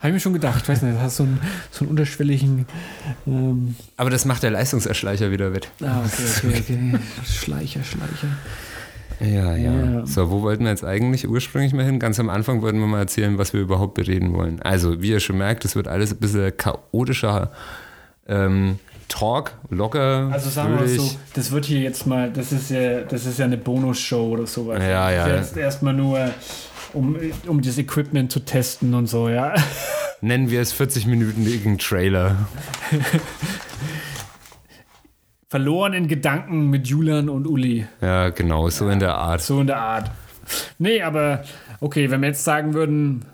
Habe 0.00 0.08
ich 0.08 0.12
mir 0.14 0.20
schon 0.20 0.32
gedacht. 0.32 0.62
Ich 0.64 0.68
weiß 0.68 0.82
nicht, 0.82 0.96
du 0.96 1.00
hast 1.00 1.16
so 1.16 1.22
einen, 1.24 1.40
so 1.70 1.80
einen 1.84 1.90
unterschwelligen. 1.90 2.66
Ähm, 3.26 3.76
Aber 3.96 4.10
das 4.10 4.24
macht 4.24 4.42
der 4.42 4.50
Leistungserschleicher 4.50 5.30
wieder 5.30 5.52
wett. 5.52 5.68
ah, 5.82 6.02
okay, 6.04 6.22
okay, 6.48 6.58
okay. 6.60 6.98
Schleicher, 7.24 7.84
Schleicher. 7.84 8.28
Ja, 9.20 9.56
ja, 9.56 9.72
Ja. 9.72 10.06
So, 10.06 10.30
wo 10.30 10.42
wollten 10.42 10.64
wir 10.64 10.70
jetzt 10.70 10.84
eigentlich 10.84 11.28
ursprünglich 11.28 11.72
mal 11.72 11.84
hin? 11.84 11.98
Ganz 11.98 12.18
am 12.18 12.28
Anfang 12.28 12.62
wollten 12.62 12.78
wir 12.78 12.86
mal 12.86 13.00
erzählen, 13.00 13.38
was 13.38 13.52
wir 13.52 13.60
überhaupt 13.60 13.94
bereden 13.94 14.34
wollen. 14.34 14.60
Also, 14.62 15.00
wie 15.02 15.10
ihr 15.10 15.20
schon 15.20 15.38
merkt, 15.38 15.64
es 15.64 15.76
wird 15.76 15.88
alles 15.88 16.12
ein 16.12 16.18
bisschen 16.18 16.56
chaotischer 16.56 17.52
ähm, 18.28 18.78
Talk, 19.08 19.52
locker, 19.68 20.30
Also 20.32 20.48
sagen 20.48 20.70
wir 20.70 20.80
mal 20.80 20.88
so, 20.88 21.10
das 21.34 21.50
wird 21.50 21.66
hier 21.66 21.80
jetzt 21.80 22.06
mal, 22.06 22.30
das 22.30 22.50
ist 22.50 22.70
ja, 22.70 23.02
das 23.02 23.26
ist 23.26 23.38
ja 23.38 23.44
eine 23.44 23.58
Bonusshow 23.58 24.30
oder 24.30 24.46
sowas. 24.46 24.78
Ja, 24.80 25.10
ja. 25.10 25.28
Das 25.28 25.48
ist 25.48 25.56
jetzt 25.56 25.58
erstmal 25.58 25.92
nur, 25.92 26.30
um, 26.94 27.16
um 27.46 27.60
das 27.60 27.76
Equipment 27.76 28.32
zu 28.32 28.40
testen 28.40 28.94
und 28.94 29.08
so, 29.08 29.28
ja. 29.28 29.54
Nennen 30.22 30.50
wir 30.50 30.60
es 30.60 30.72
40 30.72 31.06
Minuten 31.06 31.46
irgendein 31.46 31.78
Trailer. 31.78 32.36
Verloren 35.52 35.92
in 35.92 36.08
Gedanken 36.08 36.70
mit 36.70 36.86
Julian 36.88 37.28
und 37.28 37.46
Uli. 37.46 37.86
Ja, 38.00 38.30
genau, 38.30 38.70
so 38.70 38.88
in 38.88 39.00
der 39.00 39.16
Art. 39.16 39.42
So 39.42 39.60
in 39.60 39.66
der 39.66 39.76
Art. 39.76 40.10
Nee, 40.78 41.02
aber 41.02 41.44
okay, 41.78 42.10
wenn 42.10 42.22
wir 42.22 42.28
jetzt 42.28 42.42
sagen 42.42 42.72
würden, 42.72 43.26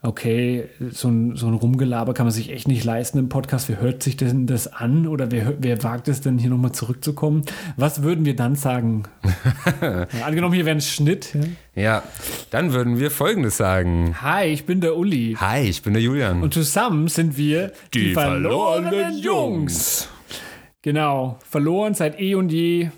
okay, 0.00 0.64
so 0.92 1.08
ein, 1.08 1.36
so 1.36 1.46
ein 1.46 1.52
Rumgelaber 1.52 2.14
kann 2.14 2.24
man 2.24 2.32
sich 2.32 2.50
echt 2.52 2.68
nicht 2.68 2.84
leisten 2.84 3.18
im 3.18 3.28
Podcast. 3.28 3.68
Wer 3.68 3.82
hört 3.82 4.02
sich 4.02 4.16
denn 4.16 4.46
das 4.46 4.66
an 4.72 5.06
oder 5.06 5.30
wer, 5.30 5.56
wer 5.58 5.82
wagt 5.82 6.08
es 6.08 6.22
denn 6.22 6.38
hier 6.38 6.48
nochmal 6.48 6.72
zurückzukommen? 6.72 7.42
Was 7.76 8.02
würden 8.02 8.24
wir 8.24 8.34
dann 8.34 8.54
sagen? 8.54 9.02
ja, 9.82 10.06
angenommen, 10.24 10.54
hier 10.54 10.64
wäre 10.64 10.76
ein 10.76 10.80
Schnitt. 10.80 11.34
Ja. 11.34 11.82
Ja, 11.82 12.02
dann 12.48 12.72
würden 12.72 12.98
wir 12.98 13.10
Folgendes 13.10 13.58
sagen. 13.58 14.16
Hi, 14.22 14.46
ich 14.46 14.64
bin 14.64 14.80
der 14.80 14.96
Uli. 14.96 15.36
Hi, 15.38 15.68
ich 15.68 15.82
bin 15.82 15.92
der 15.92 16.02
Julian. 16.02 16.42
Und 16.42 16.54
zusammen 16.54 17.08
sind 17.08 17.36
wir 17.36 17.72
die, 17.92 18.14
verlorenen 18.14 19.18
Jungs. 19.18 20.08
Genau, 20.82 21.38
verloren 21.48 21.94
seit 21.94 22.20
eh 22.20 22.34
und 22.36 22.50
je. 22.50 22.90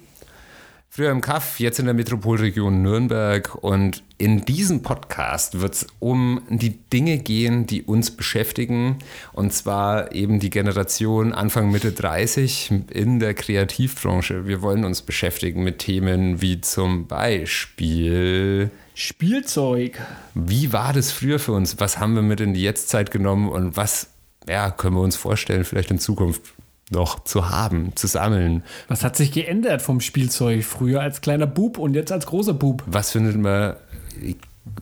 Früher 0.92 1.12
im 1.12 1.20
Kaff, 1.20 1.60
jetzt 1.60 1.78
in 1.78 1.84
der 1.84 1.94
Metropolregion 1.94 2.82
Nürnberg. 2.82 3.54
Und 3.54 4.02
in 4.18 4.44
diesem 4.44 4.82
Podcast 4.82 5.60
wird 5.60 5.74
es 5.74 5.86
um 6.00 6.42
die 6.50 6.76
Dinge 6.90 7.18
gehen, 7.18 7.66
die 7.66 7.84
uns 7.84 8.10
beschäftigen. 8.10 8.98
Und 9.32 9.54
zwar 9.54 10.12
eben 10.12 10.40
die 10.40 10.50
Generation 10.50 11.32
Anfang 11.32 11.70
Mitte 11.70 11.92
30 11.92 12.72
in 12.90 13.20
der 13.20 13.34
Kreativbranche. 13.34 14.46
Wir 14.46 14.62
wollen 14.62 14.84
uns 14.84 15.02
beschäftigen 15.02 15.62
mit 15.62 15.78
Themen 15.78 16.42
wie 16.42 16.60
zum 16.60 17.06
Beispiel, 17.06 18.70
Spielzeug. 18.92 19.98
wie 20.34 20.72
war 20.72 20.92
das 20.92 21.12
früher 21.12 21.38
für 21.38 21.52
uns? 21.52 21.78
Was 21.78 21.98
haben 21.98 22.14
wir 22.14 22.22
mit 22.22 22.40
in 22.40 22.52
die 22.52 22.62
Jetztzeit 22.62 23.12
genommen 23.12 23.48
und 23.48 23.76
was 23.76 24.10
ja, 24.48 24.70
können 24.70 24.96
wir 24.96 25.02
uns 25.02 25.16
vorstellen, 25.16 25.64
vielleicht 25.64 25.90
in 25.90 25.98
Zukunft 25.98 26.42
noch 26.90 27.24
zu 27.24 27.50
haben, 27.50 27.94
zu 27.96 28.06
sammeln? 28.06 28.62
Was 28.88 29.04
hat 29.04 29.16
sich 29.16 29.32
geändert 29.32 29.80
vom 29.80 30.00
Spielzeug? 30.00 30.64
Früher 30.64 31.00
als 31.00 31.20
kleiner 31.20 31.46
Bub 31.46 31.78
und 31.78 31.94
jetzt 31.94 32.12
als 32.12 32.26
großer 32.26 32.54
Bub. 32.54 32.82
was 32.86 33.12
findet 33.12 33.36
man 33.36 33.76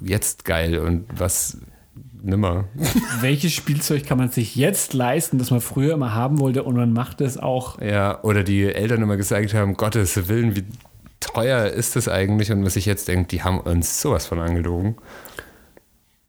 jetzt 0.03 0.45
geil 0.45 0.79
und 0.79 1.07
was 1.15 1.59
nimmer? 2.23 2.65
Welches 3.21 3.53
Spielzeug 3.53 4.07
kann 4.07 4.19
man 4.19 4.31
sich 4.31 4.57
jetzt 4.57 4.95
leisten, 4.95 5.39
das 5.39 5.51
man 5.51 5.61
früher 5.61 5.95
immer 5.95 6.15
haben 6.15 6.41
wollte 6.41 6.63
und 6.65 6.77
man 6.77 6.93
macht 6.93 7.21
es 7.21 7.39
auch? 7.39 7.81
Ja, 7.81 8.23
oder 8.23 8.43
die 8.43 8.65
Eltern 8.65 9.03
immer 9.03 9.17
gesagt 9.17 9.55
haben, 9.55 9.75
Gottes 9.75 10.29
Willen, 10.29 10.57
wie 10.57 10.65
teuer 11.21 11.67
ist 11.67 11.97
das 11.97 12.09
eigentlich? 12.09 12.51
Und 12.51 12.65
was 12.65 12.77
ich 12.77 12.87
jetzt 12.87 13.09
denke, 13.09 13.29
die 13.29 13.43
haben 13.43 13.61
uns 13.61 14.01
sowas 14.01 14.27
von 14.27 14.39
angelogen. 14.39 14.97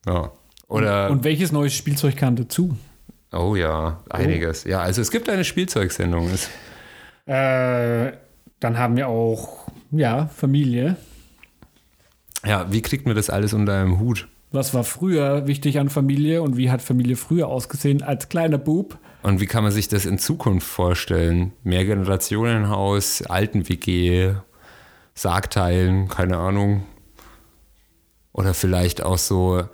Ja. 0.05 0.31
Oder, 0.67 1.09
Und 1.09 1.23
welches 1.23 1.51
neues 1.51 1.73
Spielzeug 1.73 2.15
kam 2.15 2.35
dazu? 2.35 2.77
Oh 3.31 3.55
ja, 3.55 4.01
einiges. 4.09 4.63
Ja, 4.63 4.81
also 4.81 5.01
es 5.01 5.11
gibt 5.11 5.29
eine 5.29 5.43
Spielzeugsendung. 5.43 6.29
Äh, 7.25 8.13
dann 8.59 8.77
haben 8.77 8.97
wir 8.97 9.07
auch, 9.07 9.69
ja, 9.91 10.27
Familie. 10.27 10.97
ja, 12.45 12.71
wie 12.71 12.81
kriegt 12.81 13.05
man 13.05 13.15
das 13.15 13.29
alles 13.29 13.53
unter 13.53 13.79
einem 13.79 13.99
Hut? 13.99 14.27
Was 14.51 14.73
war 14.73 14.83
früher 14.83 15.45
wichtig 15.45 15.77
an 15.77 15.89
Familie 15.89 16.41
und 16.41 16.57
wie 16.57 16.71
hat 16.71 16.81
Familie 16.81 17.15
früher 17.15 17.47
ausgesehen 17.47 18.01
als 18.01 18.29
kleiner 18.29 18.57
Bub? 18.57 18.97
Und 19.21 19.41
wie 19.41 19.45
kann 19.45 19.61
man 19.63 19.71
sich 19.71 19.89
das 19.89 20.07
in 20.07 20.17
Zukunft 20.17 20.65
vorstellen? 20.65 21.53
Mehrgenerationenhaus, 21.63 23.21
Alten-WG, 23.21 24.33
Sargteilen, 25.13 26.07
keine 26.07 26.37
Ahnung. 26.37 26.83
Oder 28.33 28.55
vielleicht 28.55 29.03
auch 29.03 29.19
so 29.19 29.65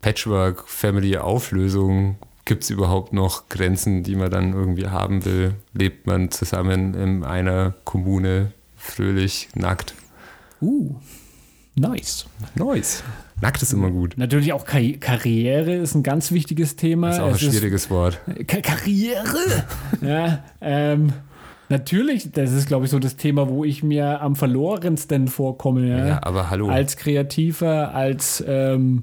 Patchwork-Family-Auflösung. 0.00 2.16
Gibt 2.46 2.62
es 2.62 2.70
überhaupt 2.70 3.12
noch 3.12 3.48
Grenzen, 3.50 4.02
die 4.04 4.14
man 4.16 4.30
dann 4.30 4.52
irgendwie 4.54 4.86
haben 4.86 5.24
will? 5.24 5.54
Lebt 5.74 6.06
man 6.06 6.30
zusammen 6.30 6.94
in 6.94 7.24
einer 7.24 7.74
Kommune, 7.84 8.52
fröhlich, 8.76 9.48
nackt? 9.54 9.94
Uh, 10.62 10.94
nice. 11.74 12.26
Nice. 12.54 13.02
Nackt 13.42 13.60
ist 13.62 13.72
immer 13.74 13.90
gut. 13.90 14.14
Natürlich 14.16 14.52
auch 14.54 14.64
Karri 14.64 14.92
Karriere 14.98 15.74
ist 15.74 15.94
ein 15.94 16.02
ganz 16.04 16.30
wichtiges 16.32 16.76
Thema. 16.76 17.08
Das 17.08 17.16
ist 17.16 17.22
auch 17.22 17.26
ein 17.28 17.34
Es 17.34 17.42
ist- 17.42 17.50
schwieriges 17.52 17.90
Wort. 17.90 18.20
Ka 18.46 18.60
Karriere? 18.62 19.64
ja, 20.00 20.44
ähm, 20.60 21.12
natürlich, 21.68 22.30
das 22.30 22.52
ist, 22.52 22.66
glaube 22.68 22.84
ich, 22.86 22.92
so 22.92 22.98
das 23.00 23.16
Thema, 23.16 23.48
wo 23.48 23.64
ich 23.64 23.82
mir 23.82 24.22
am 24.22 24.36
verlorensten 24.36 25.26
vorkomme. 25.28 25.88
Ja, 25.88 26.06
Ja, 26.06 26.18
aber 26.22 26.48
hallo. 26.48 26.68
Als 26.68 26.96
Kreativer, 26.96 27.92
als 27.92 28.42
ähm, 28.46 29.02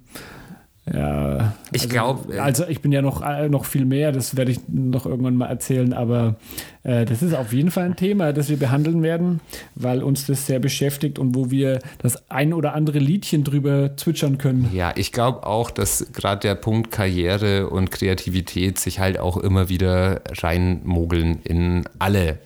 ja, 0.92 1.54
Ich 1.72 1.84
also, 1.84 1.88
glaub, 1.88 2.34
äh, 2.34 2.40
Also 2.40 2.68
ich 2.68 2.82
bin 2.82 2.92
ja 2.92 3.02
noch, 3.02 3.22
äh, 3.22 3.48
noch 3.48 3.64
viel 3.64 3.86
mehr, 3.86 4.12
das 4.12 4.36
werde 4.36 4.52
ich 4.52 4.60
noch 4.68 5.06
irgendwann 5.06 5.38
mal 5.38 5.48
erzählen, 5.48 5.94
aber 5.94 6.36
äh, 6.84 7.06
das 7.06 7.22
ist 7.22 7.34
auf 7.34 7.54
jeden 7.54 7.72
Fall 7.72 7.86
ein 7.86 7.96
Thema, 7.96 8.34
das 8.34 8.50
wir 8.50 8.58
behandeln 8.58 9.02
werden, 9.02 9.40
weil 9.76 10.04
uns 10.04 10.26
das 10.26 10.46
sehr 10.46 10.60
beschäftigt 10.60 11.20
und 11.20 11.36
wo 11.36 11.50
wir 11.50 11.80
das 12.00 12.30
ein 12.30 12.52
oder 12.52 12.74
andere 12.74 13.00
Liedchen 13.00 13.46
drüber 13.46 13.96
zwitschern 13.96 14.38
können. 14.38 14.70
Ja, 14.74 14.92
ich 14.96 15.14
glaube 15.14 15.48
auch, 15.48 15.72
dass 15.72 16.12
gerade 16.12 16.42
der 16.42 16.56
Punkt 16.56 16.92
Karriere 16.92 17.70
und 17.70 17.90
Kreativität 17.90 18.78
sich 18.78 19.00
halt 19.00 19.18
auch 19.18 19.38
immer 19.38 19.70
wieder 19.70 20.22
reinmogeln 20.42 21.40
in 21.44 21.86
alle 21.98 22.40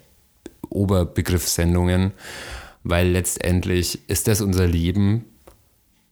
Oberbegriffssendungen, 0.70 2.12
weil 2.84 3.08
letztendlich 3.08 4.08
ist 4.08 4.28
das 4.28 4.42
unser 4.42 4.68
Leben 4.68 5.26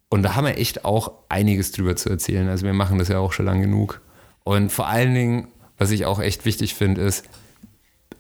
und 0.10 0.24
da 0.24 0.36
haben 0.36 0.46
wir 0.46 0.58
echt 0.58 0.86
auch 0.86 1.12
einiges 1.30 1.72
drüber 1.72 1.96
zu 1.96 2.10
erzählen. 2.10 2.48
Also 2.48 2.66
wir 2.66 2.74
machen 2.74 3.00
das 3.00 3.08
ja 3.08 3.20
auch 3.20 3.34
schon 3.34 3.46
lang 3.46 3.62
genug. 3.62 4.02
Und 4.44 4.72
vor 4.72 4.88
allen 4.88 5.14
Dingen, 5.14 5.48
was 5.78 5.92
ich 5.92 6.06
auch 6.06 6.20
echt 6.20 6.46
wichtig 6.46 6.76
finde, 6.76 7.02
ist, 7.02 7.26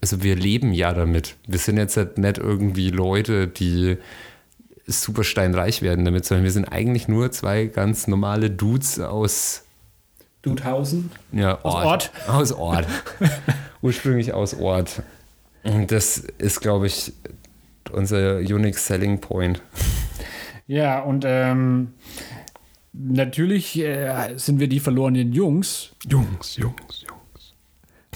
also 0.01 0.23
wir 0.23 0.36
leben 0.36 0.73
ja 0.73 0.93
damit. 0.93 1.36
Wir 1.47 1.59
sind 1.59 1.77
jetzt 1.77 1.97
halt 1.97 2.17
nicht 2.17 2.38
irgendwie 2.38 2.89
Leute, 2.89 3.47
die 3.47 3.97
super 4.88 5.23
steinreich 5.23 5.81
werden 5.81 6.05
damit, 6.05 6.25
sondern 6.25 6.43
wir 6.43 6.51
sind 6.51 6.65
eigentlich 6.65 7.07
nur 7.07 7.31
zwei 7.31 7.65
ganz 7.65 8.07
normale 8.07 8.49
Dudes 8.49 8.99
aus 8.99 9.63
Dudhausen? 10.41 11.09
ja, 11.31 11.59
Aus 11.63 11.73
Ort? 11.73 12.11
Aus 12.27 12.51
Ort. 12.51 12.88
Ursprünglich 13.81 14.31
aus 14.31 14.53
Ort. 14.53 15.01
Und 15.63 15.91
das 15.91 16.17
ist, 16.17 16.61
glaube 16.61 16.86
ich, 16.86 17.13
unser 17.91 18.38
unique 18.38 18.77
selling 18.77 19.19
point. 19.19 19.61
Ja, 20.68 21.01
und 21.01 21.26
ähm, 21.28 21.89
natürlich 22.93 23.80
äh, 23.80 24.34
sind 24.38 24.59
wir 24.59 24.68
die 24.68 24.80
verlorenen 24.80 25.32
Jungs, 25.32 25.91
Jungs, 26.09 26.57
Jungs, 26.57 27.05
Jungs. 27.07 27.53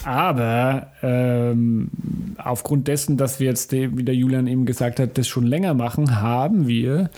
aber 0.04 0.92
ähm, 1.04 1.92
aufgrund 2.38 2.88
dessen, 2.88 3.18
dass 3.18 3.40
wir 3.40 3.48
jetzt, 3.48 3.72
wie 3.72 4.04
der 4.04 4.16
Julian 4.16 4.48
eben 4.48 4.66
gesagt 4.66 5.00
hat, 5.00 5.18
das 5.18 5.28
schon 5.28 5.46
länger 5.46 5.74
machen, 5.74 6.22
haben 6.22 6.68
wir 6.68 7.12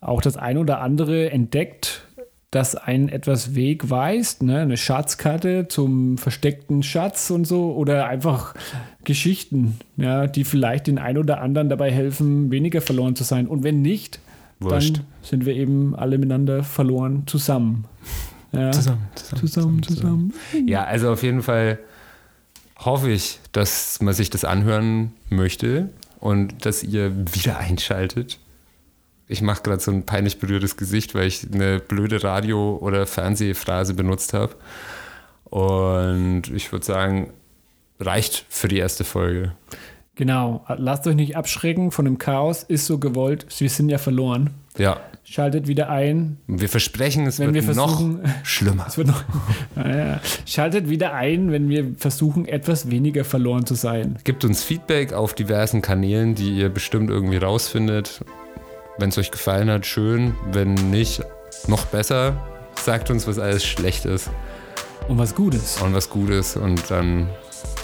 auch 0.00 0.20
das 0.20 0.36
ein 0.36 0.56
oder 0.56 0.80
andere 0.80 1.30
entdeckt, 1.30 2.06
das 2.50 2.74
einen 2.74 3.08
etwas 3.08 3.54
Weg 3.54 3.90
weist, 3.90 4.42
ne? 4.42 4.60
eine 4.60 4.76
Schatzkarte 4.76 5.68
zum 5.68 6.18
versteckten 6.18 6.82
Schatz 6.82 7.30
und 7.30 7.44
so 7.44 7.72
oder 7.74 8.06
einfach 8.06 8.54
Geschichten, 9.04 9.78
ja, 9.96 10.26
die 10.26 10.44
vielleicht 10.44 10.88
den 10.88 10.98
einen 10.98 11.18
oder 11.18 11.40
anderen 11.40 11.68
dabei 11.68 11.92
helfen, 11.92 12.50
weniger 12.50 12.80
verloren 12.80 13.14
zu 13.14 13.22
sein. 13.22 13.46
Und 13.46 13.62
wenn 13.62 13.82
nicht, 13.82 14.20
Wurscht. 14.60 14.98
dann 14.98 15.04
sind 15.22 15.46
wir 15.46 15.54
eben 15.54 15.94
alle 15.94 16.18
miteinander 16.18 16.62
verloren 16.62 17.24
zusammen. 17.26 17.84
Ja. 18.52 18.72
Zusammen, 18.72 19.06
zusammen, 19.14 19.46
zusammen, 19.46 19.82
zusammen. 19.84 20.34
Ja, 20.66 20.82
also 20.82 21.12
auf 21.12 21.22
jeden 21.22 21.40
Fall 21.40 21.78
hoffe 22.80 23.08
ich, 23.08 23.38
dass 23.52 24.02
man 24.02 24.12
sich 24.12 24.28
das 24.28 24.44
anhören 24.44 25.12
möchte 25.28 25.90
und 26.18 26.66
dass 26.66 26.82
ihr 26.82 27.14
wieder 27.32 27.58
einschaltet 27.58 28.40
ich 29.30 29.42
mache 29.42 29.62
gerade 29.62 29.80
so 29.80 29.92
ein 29.92 30.04
peinlich 30.04 30.40
berührtes 30.40 30.76
Gesicht, 30.76 31.14
weil 31.14 31.28
ich 31.28 31.46
eine 31.52 31.78
blöde 31.78 32.24
Radio- 32.24 32.78
oder 32.78 33.06
Fernsehphrase 33.06 33.94
benutzt 33.94 34.34
habe. 34.34 34.56
Und 35.44 36.48
ich 36.52 36.72
würde 36.72 36.84
sagen, 36.84 37.32
reicht 38.00 38.44
für 38.48 38.66
die 38.66 38.78
erste 38.78 39.04
Folge. 39.04 39.52
Genau, 40.20 40.66
lasst 40.76 41.06
euch 41.06 41.14
nicht 41.14 41.34
abschrecken 41.34 41.92
von 41.92 42.04
dem 42.04 42.18
Chaos, 42.18 42.62
ist 42.62 42.84
so 42.84 42.98
gewollt, 42.98 43.46
wir 43.58 43.70
sind 43.70 43.88
ja 43.88 43.96
verloren. 43.96 44.50
Ja. 44.76 45.00
Schaltet 45.24 45.66
wieder 45.66 45.88
ein. 45.88 46.36
Wir 46.46 46.68
versprechen, 46.68 47.26
es 47.26 47.38
wird 47.38 47.54
wir 47.54 47.62
versuchen, 47.62 48.20
noch 48.20 48.30
schlimmer. 48.42 48.84
Es 48.86 48.98
wird 48.98 49.08
noch, 49.08 49.24
ja, 49.76 50.20
Schaltet 50.44 50.90
wieder 50.90 51.14
ein, 51.14 51.52
wenn 51.52 51.70
wir 51.70 51.94
versuchen, 51.96 52.46
etwas 52.46 52.90
weniger 52.90 53.24
verloren 53.24 53.64
zu 53.64 53.74
sein. 53.74 54.18
Gebt 54.22 54.44
uns 54.44 54.62
Feedback 54.62 55.14
auf 55.14 55.32
diversen 55.32 55.80
Kanälen, 55.80 56.34
die 56.34 56.50
ihr 56.50 56.68
bestimmt 56.68 57.08
irgendwie 57.08 57.38
rausfindet. 57.38 58.20
Wenn 58.98 59.08
es 59.08 59.16
euch 59.16 59.30
gefallen 59.30 59.70
hat, 59.70 59.86
schön. 59.86 60.34
Wenn 60.52 60.74
nicht, 60.74 61.22
noch 61.66 61.86
besser. 61.86 62.36
Sagt 62.74 63.10
uns, 63.10 63.26
was 63.26 63.38
alles 63.38 63.64
schlecht 63.64 64.04
ist. 64.04 64.28
Und 65.08 65.16
was 65.16 65.34
gut 65.34 65.54
ist. 65.54 65.80
Und 65.80 65.94
was 65.94 66.10
gut 66.10 66.28
ist. 66.28 66.58
Und 66.58 66.90
dann, 66.90 67.30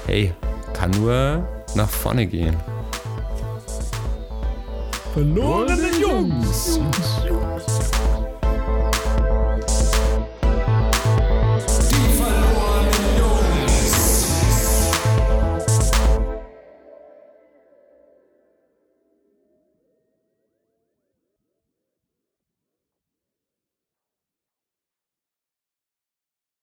hey, 0.06 0.34
kann 0.74 0.90
nur 0.90 1.55
nach 1.74 1.88
vorne 1.88 2.26
gehen. 2.26 2.56
Verlorene 5.12 5.90
Jungs. 6.00 6.76
Jungs. 6.76 7.35